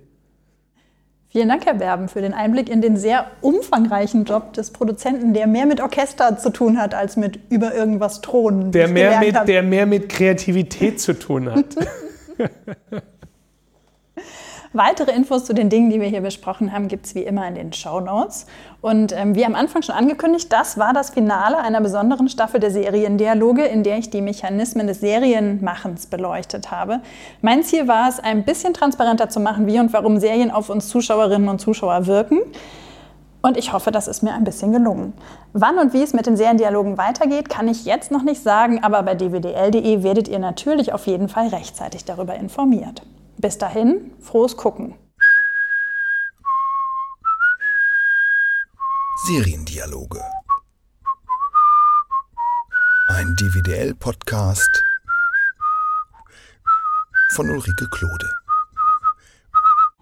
Vielen 1.32 1.48
Dank, 1.48 1.64
Herr 1.68 1.76
Berben, 1.76 2.10
für 2.10 2.22
den 2.22 2.34
Einblick 2.34 2.70
in 2.70 2.82
den 2.82 2.98
sehr 2.98 3.30
umfangreichen 3.42 4.26
Job 4.26 4.54
des 4.54 4.72
Produzenten, 4.72 5.36
der 5.36 5.46
mehr 5.46 5.68
mit 5.68 5.80
Orchester 5.80 6.40
zu 6.40 6.50
tun 6.50 6.80
hat, 6.80 6.96
als 6.96 7.18
mit 7.18 7.40
über 7.50 7.76
irgendwas 7.76 8.22
Thronen. 8.22 8.72
Der, 8.72 8.88
mehr 8.88 9.20
mit, 9.20 9.36
der 9.48 9.62
mehr 9.62 9.86
mit 9.86 10.10
Kreativität 10.10 11.00
zu 11.00 11.14
tun 11.14 11.52
hat. 11.52 11.76
Weitere 14.74 15.12
Infos 15.12 15.46
zu 15.46 15.56
den 15.56 15.70
Dingen, 15.70 15.90
die 15.90 16.00
wir 16.00 16.08
hier 16.10 16.22
besprochen 16.22 16.72
haben, 16.72 16.88
gibt 16.90 17.08
es 17.08 17.16
wie 17.16 17.24
immer 17.24 17.48
in 17.48 17.56
den 17.56 17.74
Show 17.74 18.00
Notes. 18.02 18.46
Und 18.82 19.12
ähm, 19.18 19.34
wie 19.34 19.44
am 19.44 19.56
Anfang 19.56 19.82
schon 19.82 19.96
angekündigt, 19.96 20.54
das 20.54 20.78
war 20.78 20.94
das 20.94 21.10
Finale 21.10 21.58
einer 21.58 21.82
besonderen 21.82 22.30
Staffel 22.30 22.60
der 22.60 22.70
Seriendialoge, 22.70 23.64
in 23.64 23.82
der 23.82 23.98
ich 23.98 24.12
die 24.12 24.22
Mechanismen 24.22 24.86
des 24.86 25.00
Serienmachens 25.00 26.06
beleuchtet 26.06 26.70
habe. 26.70 27.02
Mein 27.42 27.64
Ziel 27.64 27.88
war 27.88 28.10
es, 28.10 28.20
ein 28.20 28.46
bisschen 28.46 28.76
transparenter 28.76 29.28
zu 29.30 29.40
machen, 29.40 29.66
wie 29.66 29.80
und 29.80 29.92
warum 29.92 30.20
Serien 30.20 30.52
auf 30.52 30.70
uns 30.70 30.88
Zuschauerinnen 30.90 31.50
und 31.50 31.60
Zuschauer 31.60 32.06
wirken. 32.06 32.38
Und 33.42 33.58
ich 33.58 33.74
hoffe, 33.74 33.90
das 33.90 34.08
ist 34.08 34.22
mir 34.22 34.34
ein 34.34 34.44
bisschen 34.44 34.72
gelungen. 34.72 35.14
Wann 35.54 35.80
und 35.80 35.94
wie 35.94 36.04
es 36.04 36.14
mit 36.14 36.28
den 36.28 36.38
Seriendialogen 36.38 37.00
weitergeht, 37.00 37.50
kann 37.50 37.68
ich 37.68 37.86
jetzt 37.86 38.12
noch 38.12 38.22
nicht 38.22 38.44
sagen, 38.44 38.84
aber 38.84 39.02
bei 39.02 39.16
dwdl.de 39.16 40.04
werdet 40.04 40.28
ihr 40.28 40.40
natürlich 40.40 40.94
auf 40.94 41.08
jeden 41.08 41.28
Fall 41.28 41.48
rechtzeitig 41.48 42.06
darüber 42.06 42.36
informiert. 42.36 43.02
Bis 43.42 43.58
dahin, 43.58 44.12
frohes 44.20 44.58
Gucken. 44.58 44.96
Seriendialoge. 49.28 50.20
Ein 53.08 53.34
DVDL-Podcast 53.38 54.84
von 57.36 57.50
Ulrike 57.50 57.88
Klode. 57.92 58.30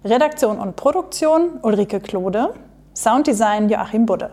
Redaktion 0.04 0.58
und 0.58 0.76
Produktion 0.76 1.60
Ulrike 1.62 2.00
Klode. 2.00 2.56
Sounddesign 2.96 3.70
Joachim 3.70 4.08
Budde. 4.08 4.32